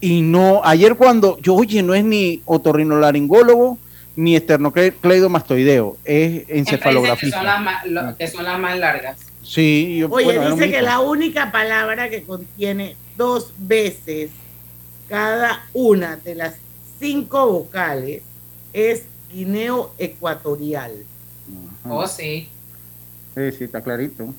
Y 0.01 0.23
no, 0.23 0.63
ayer 0.65 0.95
cuando, 0.97 1.37
yo, 1.43 1.55
oye, 1.55 1.83
no 1.83 1.93
es 1.95 2.03
ni 2.03 2.41
otorrinolaringólogo 2.47 3.77
ni 4.17 4.37
esternocleidomastoideo, 4.37 5.97
es 6.05 6.47
dicen 6.49 6.65
que 6.65 7.31
son 7.31 7.45
las 7.47 7.61
más, 7.61 7.87
lo- 7.87 8.17
que 8.17 8.29
son 8.29 8.45
las 8.45 8.59
más 8.59 8.79
largas. 8.79 9.19
Sí, 9.43 9.99
yo, 9.99 10.09
Oye, 10.11 10.25
bueno, 10.39 10.55
dice 10.55 10.71
que 10.71 10.83
la 10.83 11.01
única 11.01 11.51
palabra 11.51 12.09
que 12.09 12.23
contiene 12.23 12.97
dos 13.17 13.53
veces 13.59 14.31
cada 15.09 15.67
una 15.73 16.17
de 16.17 16.35
las 16.35 16.55
cinco 17.01 17.47
vocales 17.51 18.23
es 18.73 19.03
guineo 19.33 19.93
ecuatorial. 19.99 20.93
Oh, 21.89 22.07
sí. 22.07 22.49
Sí, 23.35 23.53
sí, 23.59 23.65
está 23.65 23.81
clarito. 23.83 24.33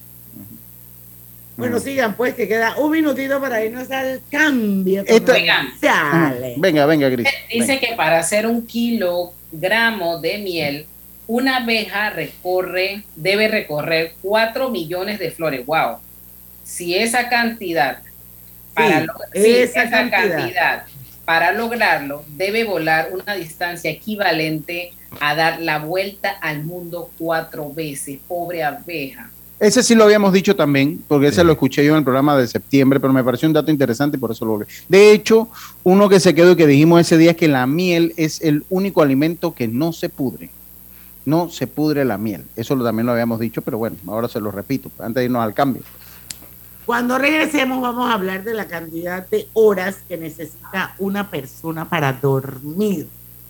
Bueno, 1.55 1.79
sigan 1.79 2.15
pues, 2.15 2.33
que 2.33 2.47
queda 2.47 2.77
un 2.77 2.91
minutito 2.91 3.39
para 3.39 3.63
irnos 3.63 3.91
al 3.91 4.21
cambio. 4.31 5.03
Esta- 5.05 5.33
comercial. 5.33 6.53
Venga, 6.57 6.85
venga, 6.87 7.09
Gris. 7.09 7.27
Dice 7.51 7.79
que 7.79 7.93
para 7.95 8.19
hacer 8.19 8.47
un 8.47 8.65
kilogramo 9.53 10.19
de 10.19 10.37
miel, 10.39 10.87
una 11.27 11.57
abeja 11.57 12.09
recorre, 12.09 13.03
debe 13.15 13.47
recorrer 13.47 14.15
4 14.21 14.69
millones 14.69 15.19
de 15.19 15.31
flores. 15.31 15.65
Wow. 15.65 15.99
Si 16.63 16.95
esa 16.95 17.29
cantidad, 17.29 17.99
para 18.73 19.01
Sí, 19.33 19.55
esa 19.55 19.83
esa 19.83 19.89
cantidad. 19.89 20.37
cantidad, 20.37 20.83
para 21.25 21.51
lograrlo, 21.53 22.25
debe 22.29 22.63
volar 22.63 23.09
una 23.13 23.35
distancia 23.35 23.91
equivalente 23.91 24.93
a 25.19 25.35
dar 25.35 25.61
la 25.61 25.79
vuelta 25.79 26.31
al 26.31 26.63
mundo 26.63 27.11
cuatro 27.17 27.71
veces. 27.71 28.19
Pobre 28.27 28.63
abeja. 28.63 29.32
Ese 29.63 29.81
sí 29.81 29.95
lo 29.95 30.03
habíamos 30.03 30.33
dicho 30.33 30.57
también, 30.57 31.01
porque 31.07 31.27
ese 31.27 31.41
lo 31.43 31.53
escuché 31.53 31.85
yo 31.85 31.93
en 31.93 31.99
el 31.99 32.03
programa 32.03 32.35
de 32.35 32.45
septiembre, 32.47 32.99
pero 32.99 33.13
me 33.13 33.23
pareció 33.23 33.47
un 33.47 33.53
dato 33.53 33.71
interesante 33.71 34.17
y 34.17 34.19
por 34.19 34.29
eso 34.31 34.43
lo 34.43 34.51
volví. 34.51 34.65
De 34.89 35.13
hecho, 35.13 35.47
uno 35.83 36.09
que 36.09 36.19
se 36.19 36.35
quedó 36.35 36.51
y 36.51 36.55
que 36.57 36.67
dijimos 36.67 36.99
ese 36.99 37.17
día 37.17 37.31
es 37.31 37.37
que 37.37 37.47
la 37.47 37.65
miel 37.65 38.13
es 38.17 38.41
el 38.41 38.65
único 38.69 39.01
alimento 39.01 39.53
que 39.53 39.69
no 39.69 39.93
se 39.93 40.09
pudre. 40.09 40.49
No 41.25 41.49
se 41.49 41.65
pudre 41.67 42.03
la 42.03 42.17
miel. 42.17 42.43
Eso 42.57 42.75
lo- 42.75 42.83
también 42.83 43.05
lo 43.05 43.13
habíamos 43.13 43.39
dicho, 43.39 43.61
pero 43.61 43.77
bueno, 43.77 43.95
ahora 44.07 44.27
se 44.27 44.41
lo 44.41 44.51
repito, 44.51 44.91
antes 44.99 45.21
de 45.21 45.25
irnos 45.25 45.41
al 45.41 45.53
cambio. 45.53 45.81
Cuando 46.85 47.17
regresemos 47.17 47.81
vamos 47.81 48.09
a 48.09 48.15
hablar 48.15 48.43
de 48.43 48.53
la 48.53 48.65
cantidad 48.67 49.25
de 49.29 49.47
horas 49.53 49.99
que 50.09 50.17
necesita 50.17 50.93
una 50.99 51.29
persona 51.31 51.87
para 51.87 52.11
dormir. 52.11 53.07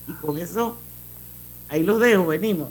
Y 0.08 0.12
con 0.14 0.38
eso, 0.38 0.78
ahí 1.70 1.82
los 1.82 2.00
dejo, 2.00 2.28
venimos. 2.28 2.70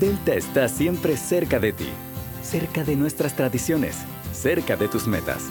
Delta 0.00 0.34
está 0.34 0.70
siempre 0.70 1.18
cerca 1.18 1.58
de 1.58 1.74
ti, 1.74 1.88
cerca 2.42 2.82
de 2.82 2.96
nuestras 2.96 3.36
tradiciones, 3.36 3.96
cerca 4.32 4.78
de 4.78 4.88
tus 4.88 5.06
metas 5.06 5.50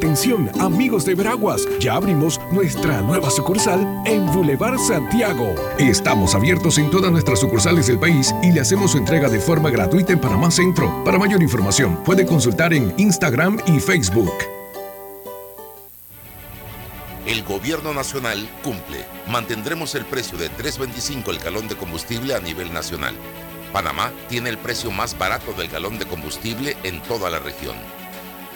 Atención, 0.00 0.50
amigos 0.58 1.04
de 1.04 1.14
Veraguas, 1.14 1.68
ya 1.78 1.96
abrimos 1.96 2.40
nuestra 2.50 3.02
nueva 3.02 3.28
sucursal 3.28 3.86
en 4.06 4.24
Boulevard 4.32 4.78
Santiago. 4.78 5.54
Estamos 5.78 6.34
abiertos 6.34 6.78
en 6.78 6.90
todas 6.90 7.12
nuestras 7.12 7.38
sucursales 7.38 7.88
del 7.88 7.98
país 7.98 8.34
y 8.42 8.50
le 8.50 8.62
hacemos 8.62 8.92
su 8.92 8.96
entrega 8.96 9.28
de 9.28 9.38
forma 9.38 9.68
gratuita 9.68 10.14
en 10.14 10.18
Panamá 10.18 10.50
Centro. 10.50 11.04
Para 11.04 11.18
mayor 11.18 11.42
información, 11.42 12.02
puede 12.02 12.24
consultar 12.24 12.72
en 12.72 12.94
Instagram 12.96 13.58
y 13.66 13.78
Facebook. 13.78 14.32
El 17.26 17.42
gobierno 17.44 17.92
nacional 17.92 18.48
cumple. 18.64 19.04
Mantendremos 19.28 19.94
el 19.94 20.06
precio 20.06 20.38
de 20.38 20.50
3.25 20.50 21.28
el 21.28 21.40
galón 21.40 21.68
de 21.68 21.76
combustible 21.76 22.34
a 22.34 22.40
nivel 22.40 22.72
nacional. 22.72 23.14
Panamá 23.70 24.12
tiene 24.30 24.48
el 24.48 24.56
precio 24.56 24.90
más 24.90 25.18
barato 25.18 25.52
del 25.52 25.68
galón 25.68 25.98
de 25.98 26.06
combustible 26.06 26.78
en 26.84 27.02
toda 27.02 27.28
la 27.28 27.38
región. 27.38 27.76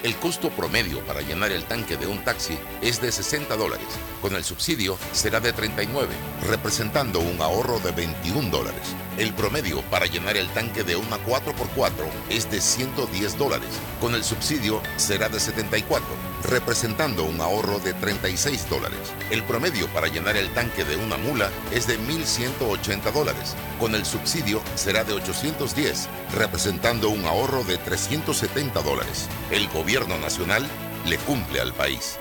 El 0.05 0.17
costo 0.17 0.51
promedio 0.51 1.01
para 1.07 1.23
llenar 1.23 1.51
el 1.51 1.65
tanque 1.65 1.97
de 1.97 2.07
un 2.07 2.23
taxi 2.23 2.59
es 2.83 3.01
de 3.01 3.11
60 3.11 3.57
dólares. 3.57 3.87
Con 4.21 4.35
el 4.37 4.45
subsidio 4.45 4.99
será 5.13 5.41
de 5.41 5.55
39, 5.55 6.15
representando 6.47 7.21
un 7.21 7.41
ahorro 7.41 7.81
de 7.81 7.91
21 7.93 8.51
dólares. 8.51 8.95
El 9.17 9.33
promedio 9.33 9.81
para 9.91 10.05
llenar 10.05 10.37
el 10.37 10.47
tanque 10.49 10.85
de 10.85 10.97
una 10.97 11.17
4x4 11.25 11.93
es 12.29 12.51
de 12.51 12.61
110 12.61 13.39
dólares. 13.39 13.71
Con 13.99 14.15
el 14.15 14.25
subsidio 14.25 14.83
será 14.97 15.31
de 15.31 15.41
74, 15.41 16.07
representando 16.51 17.25
un 17.25 17.41
ahorro 17.41 17.79
de 17.79 17.95
36 17.95 18.69
dólares. 18.69 18.99
El 19.31 19.43
promedio 19.45 19.87
para 19.95 20.09
llenar 20.09 20.37
el 20.37 20.53
tanque 20.53 20.85
de 20.85 20.97
una 20.97 21.17
mula 21.17 21.49
es 21.73 21.87
de 21.87 21.99
1.180 21.99 23.11
dólares. 23.11 23.57
Con 23.85 23.95
el 23.95 24.07
subsidio 24.07 24.63
será 24.77 25.05
de 25.05 25.13
810, 25.13 26.09
representando 26.35 27.11
un 27.11 27.27
ahorro 27.27 27.65
de 27.65 27.77
370 27.77 28.81
dólares. 28.81 29.29
El 29.51 29.69
gobierno 29.69 30.17
nacional 30.17 30.67
le 31.05 31.19
cumple 31.19 31.61
al 31.61 31.75
país. 31.75 32.19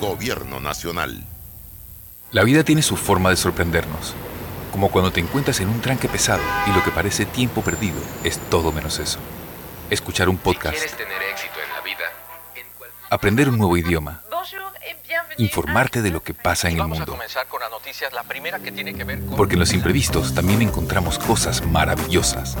Gobierno 0.00 0.58
nacional. 0.58 1.22
La 2.30 2.44
vida 2.44 2.64
tiene 2.64 2.80
su 2.80 2.96
forma 2.96 3.28
de 3.28 3.36
sorprendernos, 3.36 4.14
como 4.72 4.90
cuando 4.90 5.12
te 5.12 5.20
encuentras 5.20 5.60
en 5.60 5.68
un 5.68 5.82
tranque 5.82 6.08
pesado 6.08 6.42
y 6.66 6.70
lo 6.70 6.82
que 6.82 6.92
parece 6.92 7.26
tiempo 7.26 7.60
perdido 7.60 8.00
es 8.24 8.38
todo 8.48 8.72
menos 8.72 9.00
eso. 9.00 9.18
Escuchar 9.90 10.30
un 10.30 10.38
podcast, 10.38 10.78
tener 10.96 11.22
éxito 11.30 11.58
en 11.62 11.74
la 11.74 11.82
vida, 11.82 12.04
aprender 13.10 13.50
un 13.50 13.58
nuevo 13.58 13.76
idioma, 13.76 14.22
informarte 15.38 16.02
de 16.02 16.10
lo 16.10 16.22
que 16.22 16.34
pasa 16.34 16.68
en 16.68 16.78
el 16.78 16.86
mundo. 16.86 17.18
Porque 19.36 19.54
en 19.54 19.60
los 19.60 19.72
imprevistos 19.72 20.34
también 20.34 20.62
encontramos 20.62 21.18
cosas 21.18 21.64
maravillosas 21.66 22.56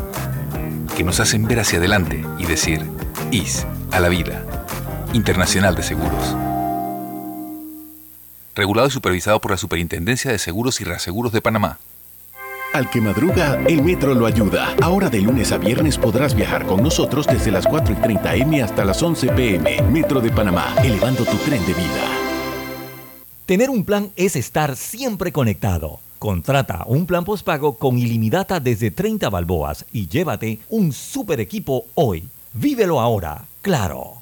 que 0.96 1.04
nos 1.04 1.20
hacen 1.20 1.46
ver 1.46 1.60
hacia 1.60 1.78
adelante 1.78 2.24
y 2.38 2.46
decir, 2.46 2.86
IS 3.30 3.66
a 3.90 4.00
la 4.00 4.08
vida. 4.08 4.44
Internacional 5.12 5.74
de 5.74 5.82
Seguros. 5.82 6.36
Regulado 8.54 8.88
y 8.88 8.90
supervisado 8.90 9.40
por 9.40 9.50
la 9.50 9.56
Superintendencia 9.56 10.30
de 10.30 10.38
Seguros 10.38 10.80
y 10.80 10.84
Reaseguros 10.84 11.32
de 11.32 11.40
Panamá. 11.40 11.78
Al 12.74 12.88
que 12.88 13.02
madruga, 13.02 13.60
el 13.66 13.82
metro 13.82 14.14
lo 14.14 14.24
ayuda. 14.24 14.74
Ahora 14.80 15.10
de 15.10 15.20
lunes 15.20 15.52
a 15.52 15.58
viernes 15.58 15.98
podrás 15.98 16.34
viajar 16.34 16.66
con 16.66 16.82
nosotros 16.82 17.26
desde 17.26 17.50
las 17.50 17.66
4 17.66 17.94
y 17.94 17.96
30 17.96 18.34
M 18.36 18.62
hasta 18.62 18.84
las 18.84 19.02
11 19.02 19.28
PM. 19.28 19.82
Metro 19.90 20.20
de 20.20 20.30
Panamá, 20.30 20.74
elevando 20.82 21.24
tu 21.24 21.36
tren 21.38 21.64
de 21.66 21.74
vida. 21.74 22.21
Tener 23.52 23.68
un 23.68 23.84
plan 23.84 24.10
es 24.16 24.34
estar 24.34 24.76
siempre 24.76 25.30
conectado. 25.30 26.00
Contrata 26.18 26.84
un 26.86 27.04
plan 27.04 27.22
postpago 27.22 27.76
con 27.76 27.98
ilimitada 27.98 28.60
desde 28.60 28.90
30 28.90 29.28
balboas 29.28 29.84
y 29.92 30.08
llévate 30.08 30.60
un 30.70 30.90
super 30.90 31.38
equipo 31.38 31.84
hoy. 31.94 32.26
Vívelo 32.54 32.98
ahora, 32.98 33.44
claro. 33.60 34.21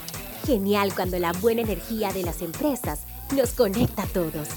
Genial 0.45 0.93
cuando 0.95 1.19
la 1.19 1.33
buena 1.33 1.61
energía 1.61 2.11
de 2.11 2.23
las 2.23 2.41
empresas 2.41 3.01
nos 3.35 3.51
conecta 3.51 4.03
a 4.03 4.07
todos. 4.07 4.47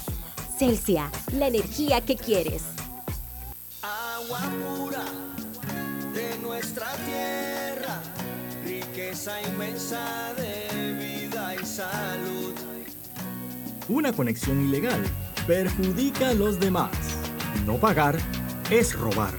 Celsia, 0.57 1.11
la 1.33 1.47
energía 1.47 2.01
que 2.01 2.15
quieres. 2.15 2.63
Agua 3.81 4.41
pura 4.63 5.05
de 6.13 6.37
nuestra 6.39 6.87
tierra, 7.05 8.01
riqueza 8.65 9.41
inmensa 9.41 10.33
de 10.35 10.93
vida 10.93 11.55
y 11.55 11.65
salud. 11.65 12.53
Una 13.87 14.11
conexión 14.11 14.65
ilegal 14.65 15.03
perjudica 15.45 16.29
a 16.29 16.33
los 16.33 16.59
demás. 16.59 16.91
No 17.65 17.75
pagar 17.77 18.17
es 18.71 18.97
robar. 18.97 19.33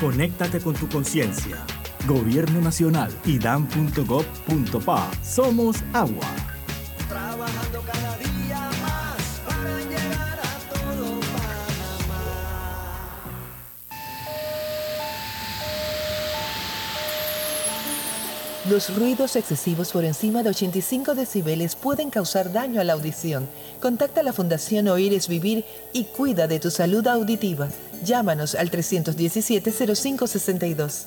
Conéctate 0.00 0.60
con 0.60 0.74
tu 0.74 0.88
conciencia. 0.88 1.58
Gobierno 2.06 2.60
Nacional 2.60 3.10
y 3.24 3.38
dan.gov.pa. 3.38 5.10
Somos 5.22 5.76
agua. 5.92 6.26
Trabajando 7.08 7.82
cada 7.82 8.16
día 8.18 8.70
más 8.82 9.40
para 9.46 9.78
llegar 9.78 10.40
a 10.40 10.58
todo 10.74 11.20
Panamá. 11.20 12.24
Los 18.68 18.92
ruidos 18.96 19.36
excesivos 19.36 19.92
por 19.92 20.04
encima 20.04 20.42
de 20.42 20.48
85 20.50 21.14
decibeles 21.14 21.76
pueden 21.76 22.10
causar 22.10 22.52
daño 22.52 22.80
a 22.80 22.84
la 22.84 22.94
audición. 22.94 23.48
Contacta 23.80 24.22
a 24.22 24.24
la 24.24 24.32
Fundación 24.32 24.88
Oír 24.88 25.12
es 25.12 25.28
Vivir 25.28 25.64
y 25.92 26.06
cuida 26.06 26.48
de 26.48 26.58
tu 26.58 26.72
salud 26.72 27.06
auditiva. 27.06 27.68
Llámanos 28.02 28.56
al 28.56 28.72
317-0562. 28.72 31.06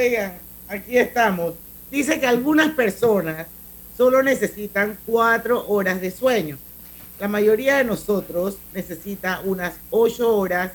Oigan, 0.00 0.32
aquí 0.66 0.96
estamos. 0.96 1.56
Dice 1.90 2.18
que 2.18 2.26
algunas 2.26 2.72
personas 2.72 3.46
solo 3.98 4.22
necesitan 4.22 4.96
cuatro 5.04 5.68
horas 5.68 6.00
de 6.00 6.10
sueño. 6.10 6.56
La 7.20 7.28
mayoría 7.28 7.76
de 7.76 7.84
nosotros 7.84 8.56
necesita 8.72 9.42
unas 9.44 9.74
ocho 9.90 10.34
horas 10.34 10.72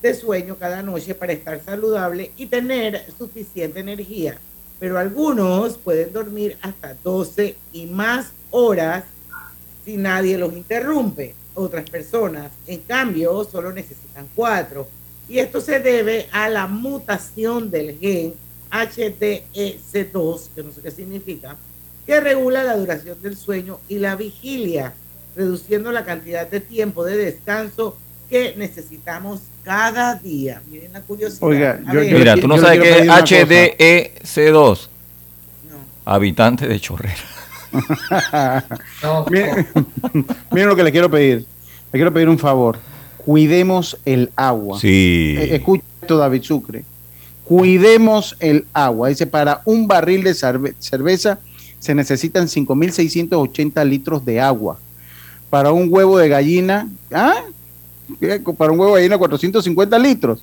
de 0.00 0.14
sueño 0.14 0.56
cada 0.56 0.82
noche 0.82 1.14
para 1.14 1.34
estar 1.34 1.62
saludable 1.62 2.32
y 2.38 2.46
tener 2.46 3.04
suficiente 3.18 3.80
energía. 3.80 4.38
Pero 4.80 4.98
algunos 4.98 5.76
pueden 5.76 6.10
dormir 6.10 6.56
hasta 6.62 6.94
12 6.94 7.54
y 7.74 7.84
más 7.84 8.32
horas 8.50 9.04
si 9.84 9.98
nadie 9.98 10.38
los 10.38 10.54
interrumpe. 10.54 11.34
Otras 11.52 11.90
personas, 11.90 12.50
en 12.66 12.80
cambio, 12.80 13.44
solo 13.44 13.70
necesitan 13.70 14.26
cuatro. 14.34 14.88
Y 15.28 15.40
esto 15.40 15.60
se 15.60 15.78
debe 15.78 16.26
a 16.32 16.48
la 16.48 16.66
mutación 16.66 17.70
del 17.70 17.98
gen 17.98 18.32
HDEC2, 18.72 20.48
que 20.54 20.62
no 20.62 20.72
sé 20.72 20.80
qué 20.82 20.90
significa, 20.90 21.56
que 22.06 22.20
regula 22.20 22.64
la 22.64 22.76
duración 22.76 23.20
del 23.22 23.36
sueño 23.36 23.78
y 23.88 23.98
la 23.98 24.16
vigilia, 24.16 24.94
reduciendo 25.36 25.92
la 25.92 26.04
cantidad 26.04 26.46
de 26.48 26.60
tiempo 26.60 27.04
de 27.04 27.16
descanso 27.16 27.96
que 28.28 28.54
necesitamos 28.56 29.40
cada 29.62 30.14
día. 30.16 30.62
Miren 30.70 30.92
la 30.94 31.02
curiosidad. 31.02 31.42
Oiga, 31.48 31.80
yo- 31.86 32.00
ver. 32.00 32.14
Mira, 32.14 32.36
tú 32.36 32.48
no 32.48 32.58
sabes 32.58 32.80
qué 32.80 32.88
es 32.90 32.96
pedir 32.96 33.10
una 33.10 33.20
cosa. 33.20 33.36
HDEC2. 33.36 34.88
Habitante 36.04 36.66
de 36.66 36.80
Chorrera. 36.80 37.14
Miren, 39.30 39.66
miren 40.50 40.68
lo 40.70 40.76
que 40.76 40.82
le 40.82 40.92
quiero 40.92 41.10
pedir. 41.10 41.38
Le 41.92 41.98
quiero 41.98 42.12
pedir 42.12 42.28
un 42.28 42.38
favor. 42.38 42.78
Cuidemos 43.24 43.96
el 44.04 44.30
agua. 44.34 44.80
Sí. 44.80 45.36
Eh, 45.38 45.56
escucha 45.56 45.84
esto, 46.00 46.16
David 46.18 46.42
Sucre. 46.42 46.84
Cuidemos 47.56 48.34
el 48.40 48.64
agua. 48.72 49.10
Dice, 49.10 49.26
para 49.26 49.60
un 49.66 49.86
barril 49.86 50.22
de 50.24 50.30
cerve- 50.32 50.74
cerveza 50.78 51.38
se 51.78 51.94
necesitan 51.94 52.46
5.680 52.48 53.84
litros 53.86 54.24
de 54.24 54.40
agua. 54.40 54.78
Para 55.50 55.70
un 55.70 55.88
huevo 55.90 56.16
de 56.16 56.30
gallina, 56.30 56.88
¿ah? 57.12 57.34
¿Qué? 58.18 58.40
Para 58.56 58.72
un 58.72 58.80
huevo 58.80 58.94
de 58.96 59.02
gallina, 59.02 59.18
450 59.18 59.98
litros. 59.98 60.42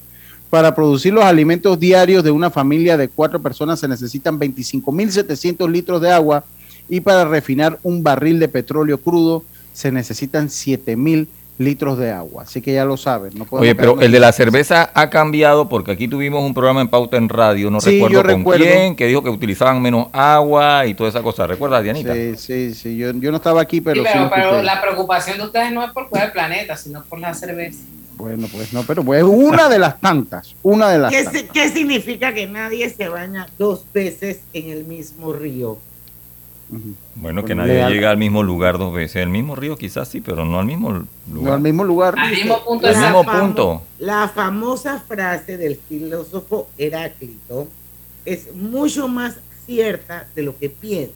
Para 0.51 0.75
producir 0.75 1.11
los 1.11 1.23
alimentos 1.23 1.79
diarios 1.79 2.23
de 2.23 2.29
una 2.29 2.51
familia 2.51 2.95
de 2.95 3.07
cuatro 3.07 3.41
personas 3.41 3.79
se 3.79 3.87
necesitan 3.87 4.39
25.700 4.39 5.67
litros 5.67 5.99
de 6.01 6.11
agua 6.11 6.43
y 6.87 6.99
para 6.99 7.25
refinar 7.25 7.79
un 7.81 8.03
barril 8.03 8.37
de 8.39 8.49
petróleo 8.49 8.99
crudo 8.99 9.43
se 9.73 9.91
necesitan 9.91 10.47
7.000 10.47 11.27
litros 11.59 11.97
de 11.99 12.09
agua. 12.09 12.43
Así 12.43 12.61
que 12.61 12.73
ya 12.73 12.85
lo 12.85 12.97
saben. 12.97 13.33
No 13.35 13.45
Oye, 13.51 13.75
pero 13.75 13.99
el 14.01 14.11
de 14.11 14.19
la 14.19 14.31
cerveza 14.31 14.89
ha 14.95 15.09
cambiado 15.11 15.69
porque 15.69 15.91
aquí 15.91 16.07
tuvimos 16.07 16.41
un 16.43 16.53
programa 16.55 16.81
en 16.81 16.87
Pauta 16.87 17.17
en 17.17 17.29
Radio, 17.29 17.69
no 17.69 17.79
Sí, 17.81 17.91
recuerdo 17.91 18.13
yo 18.15 18.21
con 18.23 18.37
recuerdo. 18.39 18.65
quién, 18.65 18.95
que 18.95 19.05
dijo 19.05 19.21
que 19.21 19.29
utilizaban 19.29 19.81
menos 19.81 20.07
agua 20.13 20.87
y 20.87 20.93
toda 20.95 21.09
esa 21.09 21.21
cosa. 21.21 21.45
¿Recuerdas, 21.45 21.83
Dianita? 21.83 22.13
Sí, 22.15 22.33
sí, 22.37 22.73
sí. 22.73 22.97
Yo, 22.97 23.11
yo 23.11 23.29
no 23.29 23.37
estaba 23.37 23.61
aquí, 23.61 23.81
pero 23.81 24.01
Sí, 24.01 24.07
sí. 24.07 24.13
pero, 24.13 24.23
lo 24.23 24.29
pero 24.31 24.63
la 24.63 24.81
preocupación 24.81 25.37
de 25.37 25.43
ustedes 25.43 25.71
no 25.71 25.83
es 25.83 25.91
por 25.91 26.09
cuidar 26.09 26.27
el 26.27 26.31
planeta, 26.33 26.75
sino 26.77 27.03
por 27.03 27.19
la 27.19 27.33
cerveza. 27.33 27.79
Bueno, 28.15 28.47
pues 28.51 28.73
no, 28.73 28.83
pero 28.83 29.03
pues 29.03 29.23
una 29.23 29.69
de 29.69 29.79
las 29.79 29.99
tantas. 30.01 30.53
Una 30.63 30.89
de 30.89 30.97
las 30.99 31.11
¿Qué, 31.11 31.23
tantas. 31.23 31.43
qué 31.53 31.69
significa 31.69 32.33
que 32.33 32.47
nadie 32.47 32.89
se 32.89 33.07
baña 33.07 33.47
dos 33.57 33.85
veces 33.93 34.39
en 34.53 34.69
el 34.71 34.85
mismo 34.85 35.31
río? 35.33 35.77
Bueno, 37.15 37.45
que 37.45 37.55
nadie 37.55 37.73
leal. 37.73 37.91
llega 37.91 38.11
al 38.11 38.17
mismo 38.17 38.43
lugar 38.43 38.77
dos 38.77 38.93
veces. 38.93 39.17
El 39.17 39.29
mismo 39.29 39.55
río 39.55 39.75
quizás 39.75 40.07
sí, 40.07 40.21
pero 40.21 40.45
no 40.45 40.59
al 40.59 40.65
mismo 40.65 40.91
lugar. 40.91 41.07
No 41.27 41.53
al 41.53 41.61
mismo 41.61 41.83
lugar. 41.83 42.15
Al 42.17 42.31
mismo 42.31 42.63
punto 42.63 42.87
Al 42.87 42.97
mismo 42.97 43.23
punto. 43.25 43.81
La 43.97 44.27
famosa 44.27 44.99
frase 44.99 45.57
del 45.57 45.77
filósofo 45.77 46.69
Heráclito 46.77 47.67
es 48.25 48.53
mucho 48.53 49.07
más 49.07 49.37
cierta 49.65 50.27
de 50.35 50.43
lo 50.43 50.57
que 50.57 50.69
piensas. 50.69 51.15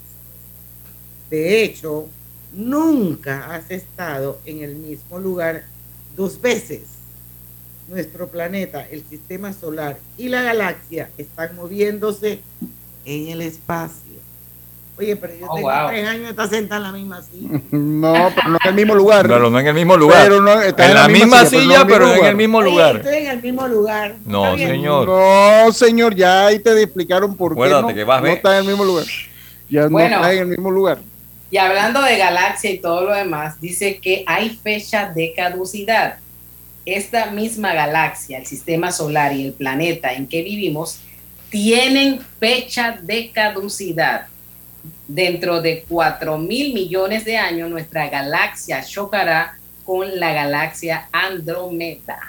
De 1.30 1.64
hecho, 1.64 2.08
nunca 2.54 3.54
has 3.54 3.70
estado 3.72 4.40
en 4.46 4.64
el 4.64 4.76
mismo 4.76 5.20
lugar 5.20 5.66
dos 6.16 6.40
veces. 6.40 6.84
Nuestro 7.88 8.28
planeta, 8.28 8.88
el 8.90 9.04
sistema 9.04 9.54
solar 9.54 10.00
y 10.18 10.30
la 10.30 10.42
galaxia 10.42 11.10
están 11.18 11.56
moviéndose 11.56 12.40
en 13.06 13.28
el 13.28 13.42
espacio. 13.42 14.13
Oye, 14.98 15.16
pero 15.16 15.34
yo 15.34 15.48
Oh, 15.50 15.56
tengo 15.56 15.70
wow. 15.72 15.88
tres 15.90 16.08
años, 16.08 16.30
está 16.30 16.48
sentada 16.48 16.78
en 16.78 16.84
la 16.84 16.92
misma 16.98 17.22
silla. 17.24 17.50
No, 17.72 18.32
pero 18.36 18.50
no 18.50 18.58
en 18.64 18.70
el 18.70 18.76
mismo 18.76 18.96
lugar. 18.96 19.26
Claro, 19.26 19.50
no 19.50 19.60
en 19.60 19.68
el 19.68 19.74
mismo 19.74 19.98
lugar. 19.98 20.24
Pero 20.24 20.42
no, 20.42 20.62
está 20.62 20.86
en 20.88 20.94
la 20.94 21.08
misma 21.08 21.46
silla, 21.46 21.86
pero, 21.88 22.06
no 22.08 22.14
en 22.16 22.26
el 22.26 22.36
mismo 22.36 22.58
Oye, 22.60 22.70
lugar. 22.70 22.96
Estoy 22.98 23.16
en 23.18 23.28
el 23.28 23.42
mismo 23.42 23.68
lugar. 23.68 24.16
No, 24.26 24.56
señor. 24.58 25.08
No, 25.08 25.72
señor, 25.74 26.16
ya 26.16 26.46
ahí 26.48 26.60
te 26.60 26.80
explicaron 26.82 27.36
por 27.36 27.52
qué 27.54 27.62
Acuérdate 27.62 27.88
no, 27.88 27.94
que 27.96 28.04
vas 28.04 28.18
a 28.18 28.22
no 28.22 28.26
ver. 28.28 28.34
está 28.38 28.54
en 28.54 28.62
el 28.64 28.68
mismo 28.68 28.86
lugar. 28.86 29.06
Ya 29.70 29.88
Bueno. 29.88 30.10
no 30.10 30.16
está 30.22 30.34
en 30.34 30.40
el 30.40 30.48
mismo 30.48 30.70
lugar. 30.72 31.00
Y 31.50 31.58
hablando 31.58 32.02
de 32.02 32.18
galaxia 32.18 32.72
y 32.72 32.78
todo 32.80 33.02
lo 33.06 33.14
demás, 33.14 33.60
dice 33.62 33.98
que 34.00 34.24
hay 34.28 34.50
fecha 34.52 35.12
de 35.14 35.34
caducidad. 35.36 36.18
Esta 36.86 37.32
misma 37.32 37.74
galaxia, 37.74 38.38
el 38.40 38.46
sistema 38.46 38.92
solar 38.92 39.34
y 39.34 39.46
el 39.48 39.54
planeta 39.54 40.14
en 40.14 40.28
que 40.28 40.42
vivimos, 40.44 41.00
tienen 41.50 42.20
fecha 42.40 42.98
de 43.02 43.32
caducidad. 43.32 44.28
Dentro 45.08 45.62
de 45.62 45.84
4 45.88 46.38
mil 46.38 46.74
millones 46.74 47.26
de 47.26 47.38
años, 47.38 47.70
nuestra 47.70 48.10
galaxia 48.10 48.84
chocará 48.84 49.58
con 49.86 50.20
la 50.20 50.32
galaxia 50.34 51.08
Andrómeda. 51.12 52.20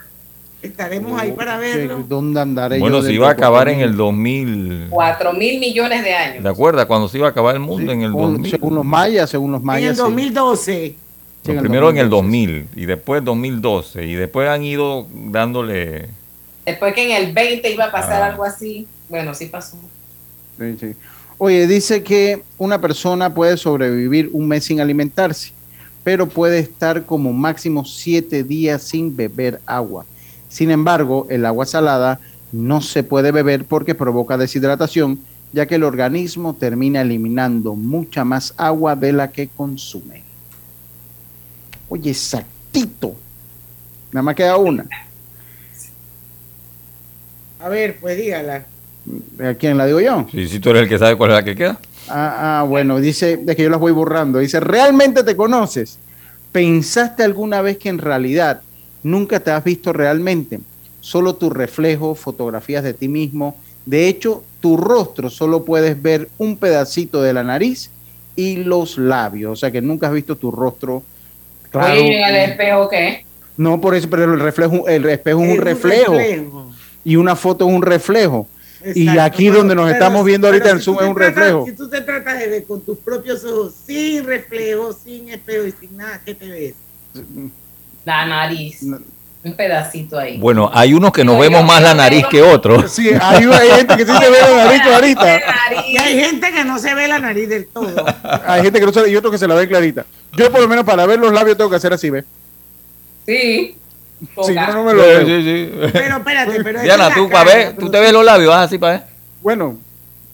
Estaremos 0.60 1.20
ahí 1.20 1.30
para 1.32 1.58
verlo. 1.58 2.02
¿Dónde 2.08 2.40
andaré 2.40 2.78
Bueno, 2.78 2.98
yo 3.00 3.02
se 3.06 3.12
iba 3.12 3.28
a 3.28 3.32
acabar 3.32 3.68
en 3.68 3.80
el 3.80 3.96
2000. 3.96 4.86
4 4.90 5.32
mil 5.34 5.60
millones 5.60 6.02
de 6.02 6.14
años. 6.14 6.42
¿De 6.42 6.48
acuerdo? 6.48 6.84
Cuando 6.88 7.06
se 7.06 7.18
iba 7.18 7.26
a 7.28 7.30
acabar 7.30 7.54
el 7.54 7.60
mundo 7.60 7.92
en 7.92 8.00
el 8.02 8.10
Según- 8.10 8.32
2000. 8.32 8.50
Según 8.50 8.74
los 8.74 8.84
mayas, 8.84 9.30
según 9.30 9.52
los 9.52 9.60
En 9.60 9.66
mayas. 9.66 9.90
el 9.90 9.96
sí. 9.96 10.02
2012. 10.02 10.94
Sí, 11.44 11.50
en 11.50 11.56
el 11.58 11.60
primero 11.62 11.90
en 11.90 11.98
el 11.98 12.08
2012. 12.08 12.62
2000 12.72 12.82
y 12.82 12.86
después 12.86 13.22
2012 13.22 14.06
y 14.06 14.14
después 14.14 14.48
han 14.48 14.64
ido 14.64 15.06
dándole 15.12 16.08
Después 16.64 16.94
que 16.94 17.04
en 17.04 17.22
el 17.24 17.32
20 17.34 17.70
iba 17.70 17.84
a 17.84 17.92
pasar 17.92 18.22
Ah. 18.22 18.26
algo 18.28 18.42
así, 18.44 18.88
bueno, 19.10 19.34
sí 19.34 19.46
pasó. 19.46 19.76
Sí, 20.58 20.76
sí. 20.80 20.94
Oye, 21.38 21.66
dice 21.66 22.02
que 22.02 22.42
una 22.58 22.80
persona 22.80 23.34
puede 23.34 23.56
sobrevivir 23.56 24.30
un 24.32 24.46
mes 24.46 24.64
sin 24.64 24.80
alimentarse, 24.80 25.52
pero 26.04 26.28
puede 26.28 26.60
estar 26.60 27.04
como 27.04 27.32
máximo 27.32 27.84
siete 27.84 28.44
días 28.44 28.82
sin 28.82 29.16
beber 29.16 29.60
agua. 29.66 30.06
Sin 30.48 30.70
embargo, 30.70 31.26
el 31.30 31.44
agua 31.44 31.66
salada 31.66 32.20
no 32.52 32.80
se 32.80 33.02
puede 33.02 33.32
beber 33.32 33.64
porque 33.64 33.96
provoca 33.96 34.38
deshidratación, 34.38 35.18
ya 35.52 35.66
que 35.66 35.74
el 35.74 35.82
organismo 35.82 36.54
termina 36.54 37.00
eliminando 37.00 37.74
mucha 37.74 38.24
más 38.24 38.54
agua 38.56 38.94
de 38.94 39.12
la 39.12 39.32
que 39.32 39.48
consume. 39.48 40.22
Oye, 41.88 42.10
exactito. 42.10 43.16
Nada 44.12 44.22
más 44.22 44.36
queda 44.36 44.56
una. 44.56 44.86
A 47.58 47.68
ver, 47.68 47.98
pues 47.98 48.16
dígala. 48.16 48.66
¿A 49.42 49.54
quién 49.54 49.76
la 49.76 49.86
digo 49.86 50.00
yo? 50.00 50.26
Sí, 50.30 50.48
si 50.48 50.60
tú 50.60 50.70
eres 50.70 50.82
el 50.82 50.88
que 50.88 50.98
sabe 50.98 51.16
cuál 51.16 51.30
es 51.30 51.36
la 51.36 51.44
que 51.44 51.54
queda. 51.54 51.78
Ah, 52.08 52.60
ah, 52.60 52.62
bueno, 52.64 53.00
dice, 53.00 53.40
es 53.46 53.56
que 53.56 53.62
yo 53.62 53.70
las 53.70 53.80
voy 53.80 53.92
borrando. 53.92 54.38
Dice, 54.38 54.60
¿realmente 54.60 55.22
te 55.22 55.36
conoces? 55.36 55.98
¿Pensaste 56.52 57.22
alguna 57.22 57.62
vez 57.62 57.78
que 57.78 57.88
en 57.88 57.98
realidad 57.98 58.62
nunca 59.02 59.40
te 59.40 59.50
has 59.50 59.64
visto 59.64 59.92
realmente? 59.92 60.60
Solo 61.00 61.34
tu 61.34 61.50
reflejo, 61.50 62.14
fotografías 62.14 62.84
de 62.84 62.94
ti 62.94 63.08
mismo. 63.08 63.56
De 63.84 64.08
hecho, 64.08 64.44
tu 64.60 64.76
rostro 64.76 65.28
solo 65.28 65.64
puedes 65.64 66.00
ver 66.00 66.28
un 66.38 66.56
pedacito 66.56 67.20
de 67.22 67.34
la 67.34 67.42
nariz 67.42 67.90
y 68.36 68.56
los 68.56 68.96
labios. 68.96 69.52
O 69.52 69.56
sea 69.56 69.70
que 69.70 69.82
nunca 69.82 70.08
has 70.08 70.14
visto 70.14 70.36
tu 70.36 70.50
rostro. 70.50 71.02
Claro. 71.70 71.92
Oye, 71.92 72.22
¿en 72.22 72.34
el 72.34 72.50
espejo 72.50 72.88
qué? 72.88 73.24
No, 73.56 73.80
por 73.80 73.94
eso, 73.94 74.08
pero 74.10 74.24
el 74.24 74.40
reflejo, 74.40 74.88
el 74.88 75.04
espejo 75.06 75.42
es 75.42 75.48
Es 75.48 75.58
un 75.58 75.64
reflejo. 75.64 76.70
Y 77.04 77.16
una 77.16 77.36
foto 77.36 77.68
es 77.68 77.74
un 77.74 77.82
reflejo. 77.82 78.48
Y 78.94 79.08
aquí 79.18 79.46
pero- 79.46 79.58
donde 79.58 79.74
nos 79.74 79.84
pero 79.84 79.94
estamos 79.94 80.24
viendo 80.24 80.46
ahorita 80.48 80.70
en 80.70 80.78
si 80.78 80.84
Zoom 80.84 80.98
es 81.00 81.08
un 81.08 81.14
tratas- 81.14 81.34
reflejo. 81.36 81.66
Si 81.66 81.72
tú 81.72 81.88
te 81.88 82.00
tratas 82.00 82.38
de 82.38 82.48
ver 82.48 82.64
con 82.64 82.80
tus 82.82 82.98
propios 82.98 83.44
ojos, 83.44 83.72
sin 83.86 84.24
reflejo, 84.24 84.92
sin 84.92 85.28
espejo 85.28 85.66
y 85.66 85.72
sin 85.72 85.96
nada, 85.96 86.20
¿qué 86.24 86.34
te 86.34 86.48
ves? 86.48 86.74
La 88.04 88.26
nariz. 88.26 88.82
Un 88.82 89.52
pedacito 89.56 90.18
ahí. 90.18 90.38
Bueno, 90.38 90.70
hay 90.72 90.94
unos 90.94 91.12
que 91.12 91.22
nos 91.22 91.38
vemos 91.38 91.62
más 91.64 91.82
la 91.82 91.92
nariz 91.94 92.24
que 92.30 92.40
otros. 92.40 92.90
Sí, 92.90 93.10
hay, 93.20 93.44
hay 93.44 93.70
gente 93.76 93.96
que 93.96 94.06
sí 94.06 94.12
se 94.18 94.30
ve 94.30 94.38
la 94.40 94.64
nariz 94.64 94.80
clarita. 94.82 95.40
Y 95.86 95.96
hay 95.98 96.18
gente 96.18 96.50
que 96.52 96.64
no 96.64 96.78
se 96.78 96.94
ve 96.94 97.06
la 97.08 97.18
nariz 97.18 97.48
del 97.48 97.66
todo. 97.66 97.94
Hay 98.46 98.62
gente 98.62 98.80
que 98.80 98.86
no 98.86 98.92
se 98.92 99.02
ve 99.02 99.10
y 99.10 99.16
otros 99.16 99.30
que 99.32 99.38
se 99.38 99.46
la 99.46 99.54
ven 99.54 99.68
clarita. 99.68 100.06
Yo 100.32 100.50
por 100.50 100.60
lo 100.62 100.68
menos 100.68 100.84
para 100.84 101.04
ver 101.04 101.18
los 101.18 101.30
labios 101.32 101.56
tengo 101.58 101.68
que 101.68 101.76
hacer 101.76 101.92
así, 101.92 102.08
¿ves? 102.08 102.24
Sí. 103.26 103.76
Si 104.46 104.54
no, 104.54 104.72
no 104.72 104.84
me 104.84 104.94
lo 104.94 105.02
Sí, 105.02 105.08
veo. 105.08 105.26
sí, 105.26 105.42
sí. 105.42 105.90
Pero 105.92 106.16
espérate, 106.16 106.64
pero 106.64 106.80
Diana, 106.82 107.12
tú 107.14 107.28
para 107.28 107.44
ver, 107.44 107.74
pero 107.74 107.86
tú 107.86 107.90
te 107.92 108.00
ves 108.00 108.12
los 108.12 108.24
labios, 108.24 108.48
vas 108.50 108.66
así 108.66 108.78
para 108.78 108.92
ver. 108.94 109.02
Bueno, 109.42 109.78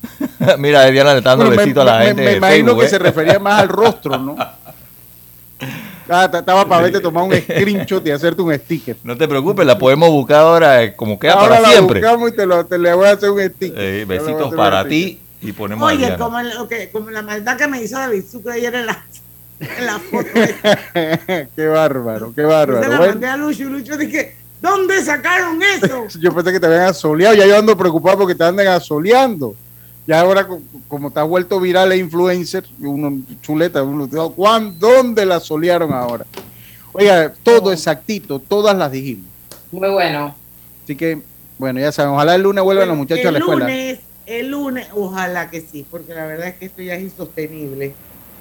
Mira, 0.58 0.86
Diana 0.86 1.12
le 1.12 1.18
está 1.18 1.30
dando 1.30 1.46
bueno, 1.46 1.56
me, 1.56 1.62
besito 1.64 1.82
a 1.82 1.84
la 1.84 1.98
me- 1.98 2.06
gente. 2.06 2.22
me 2.24 2.32
imagino 2.36 2.66
Facebook, 2.66 2.80
que 2.80 2.86
¿eh? 2.86 2.90
se 2.90 2.98
refería 2.98 3.38
más 3.38 3.60
al 3.60 3.68
rostro, 3.68 4.18
¿no? 4.18 4.36
Ah, 6.12 6.24
estaba 6.32 6.66
para 6.66 6.82
verte 6.82 6.98
tomar 6.98 7.22
un 7.22 7.32
screenshot 7.32 8.04
y 8.04 8.10
hacerte 8.10 8.42
un 8.42 8.52
sticker. 8.52 8.96
No 9.04 9.16
te 9.16 9.28
preocupes, 9.28 9.64
la 9.64 9.78
podemos 9.78 10.10
buscar 10.10 10.38
ahora 10.40 10.82
eh, 10.82 10.96
como 10.96 11.16
queda 11.20 11.34
Ahora 11.34 11.48
para 11.50 11.60
la 11.60 11.68
siempre. 11.68 12.00
buscamos 12.00 12.30
y 12.30 12.34
te, 12.34 12.46
lo, 12.46 12.66
te 12.66 12.78
le 12.78 12.92
voy 12.94 13.06
a 13.06 13.12
hacer 13.12 13.30
un 13.30 13.40
sticker. 13.40 13.78
Eh, 13.80 14.04
besitos 14.08 14.52
para 14.56 14.84
ti 14.88 15.20
y 15.40 15.52
ponemos 15.52 15.88
a 15.88 15.94
Oye, 15.94 16.16
como, 16.16 16.40
el- 16.40 16.56
ok, 16.56 16.72
como 16.90 17.10
la 17.10 17.22
maldad 17.22 17.56
que 17.56 17.68
me 17.68 17.80
hizo 17.80 17.96
David 17.96 18.24
Sucre 18.28 18.54
ayer 18.54 18.74
en 18.74 18.86
la, 18.86 19.04
la 19.84 19.98
foto. 19.98 20.28
qué 21.56 21.66
bárbaro, 21.66 22.32
qué 22.34 22.42
Yo 22.42 22.48
bárbaro. 22.48 22.82
se 22.82 22.88
la 22.88 22.96
Bueno, 22.98 23.12
mandé 23.12 23.26
a 23.26 23.36
Lucho 23.36 23.62
y 23.62 23.66
Lucho 23.66 23.96
dije, 23.96 24.34
¿dónde 24.60 25.02
sacaron 25.04 25.60
eso? 25.62 26.06
yo 26.20 26.34
pensé 26.34 26.52
que 26.52 26.60
te 26.60 26.66
habían 26.66 26.82
asoleado, 26.82 27.34
ya 27.34 27.46
yo 27.46 27.58
ando 27.58 27.76
preocupado 27.76 28.18
porque 28.18 28.34
te 28.34 28.44
andan 28.44 28.66
asoleando. 28.68 29.54
Ya 30.06 30.20
ahora, 30.20 30.46
co- 30.46 30.60
como 30.88 31.10
te 31.10 31.20
has 31.20 31.28
vuelto 31.28 31.60
viral 31.60 31.92
e 31.92 31.98
influencer, 31.98 32.64
uno 32.80 33.20
chuleta, 33.42 33.82
uno, 33.82 34.08
¿cuán- 34.30 34.78
¿dónde 34.78 35.24
la 35.26 35.38
solearon 35.38 35.92
ahora? 35.92 36.24
Oiga, 36.92 37.32
todo 37.42 37.72
exactito, 37.72 38.38
todas 38.40 38.76
las 38.76 38.90
dijimos. 38.90 39.26
Muy 39.70 39.88
bueno. 39.90 40.34
Así 40.82 40.96
que, 40.96 41.20
bueno, 41.58 41.78
ya 41.78 41.92
saben, 41.92 42.12
ojalá 42.14 42.34
el 42.34 42.42
lunes 42.42 42.64
vuelvan 42.64 42.88
los 42.88 42.96
muchachos 42.96 43.24
a 43.24 43.28
el 43.28 43.34
la 43.34 43.38
escuela. 43.38 43.66
lunes, 43.66 43.98
el 44.26 44.50
lunes, 44.50 44.88
ojalá 44.94 45.48
que 45.50 45.60
sí, 45.60 45.86
porque 45.88 46.14
la 46.14 46.26
verdad 46.26 46.48
es 46.48 46.54
que 46.56 46.64
esto 46.64 46.82
ya 46.82 46.94
es 46.94 47.02
insostenible. 47.02 47.94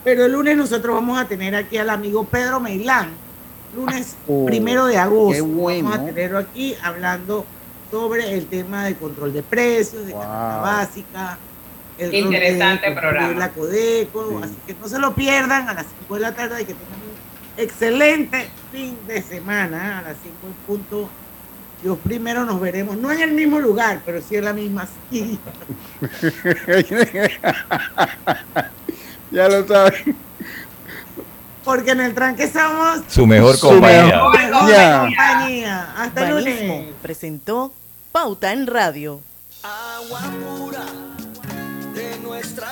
Pero 0.04 0.26
el 0.26 0.32
lunes 0.32 0.58
nosotros 0.58 0.96
vamos 0.96 1.20
a 1.20 1.28
tener 1.28 1.56
aquí 1.56 1.78
al 1.78 1.90
amigo 1.90 2.24
Pedro 2.26 2.60
Meilán, 2.60 3.10
lunes 3.76 4.16
Oh, 4.28 4.46
primero 4.46 4.86
de 4.86 4.98
agosto. 4.98 5.34
qué 5.34 5.42
bueno. 5.42 5.90
Vamos 5.90 6.04
a 6.04 6.06
tenerlo 6.14 6.38
aquí 6.40 6.76
hablando 6.82 7.46
sobre 7.92 8.34
el 8.34 8.46
tema 8.46 8.86
de 8.86 8.96
control 8.96 9.34
de 9.34 9.44
precios, 9.44 10.06
de 10.06 10.14
canasta 10.14 10.58
básica. 10.62 11.38
el 11.98 12.14
Interesante 12.14 12.88
de 12.88 12.94
construir 12.94 13.16
programa. 13.16 13.40
La 13.40 13.50
Codeco, 13.50 14.40
así 14.44 14.56
que 14.66 14.74
no 14.76 14.88
se 14.88 15.00
lo 15.00 15.14
pierdan 15.14 15.68
a 15.70 15.74
las 15.74 15.86
5 16.02 16.16
de 16.16 16.22
la 16.22 16.34
tarde 16.34 16.62
y 16.62 16.66
que 16.66 16.74
tengan 16.74 17.00
un 17.02 17.64
excelente 17.64 18.50
fin 18.72 18.98
de 19.08 19.22
semana 19.22 20.00
a 20.00 20.02
las 20.04 20.16
5 20.24 20.36
en 20.48 20.54
punto. 20.66 21.10
Dios 21.82 21.98
primero 22.04 22.44
nos 22.46 22.60
veremos, 22.60 22.98
no 22.98 23.10
en 23.12 23.22
el 23.22 23.32
mismo 23.32 23.60
lugar, 23.60 24.02
pero 24.06 24.22
sí 24.22 24.36
en 24.36 24.46
la 24.46 24.54
misma 24.54 24.86
silla. 25.10 25.38
ya 29.32 29.48
lo 29.50 29.68
saben. 29.68 30.16
Porque 31.64 31.92
en 31.92 32.00
el 32.02 32.16
tranque 32.16 32.50
somos 32.50 33.02
Su 33.08 33.28
mejor 33.28 33.56
Su 33.58 33.68
compañía. 33.70 34.06
mejor 34.06 34.38
mejor 34.38 34.52
compañía. 34.60 35.00
compañía. 35.02 35.94
Hasta 35.98 36.28
el 36.30 36.36
lunes. 36.36 36.86
presentó 37.02 37.72
Pauta 38.12 38.54
en 38.54 38.66
Radio. 38.66 39.22
Agua 39.64 40.22
pura 40.44 40.86
de 41.94 42.18
nuestra 42.20 42.68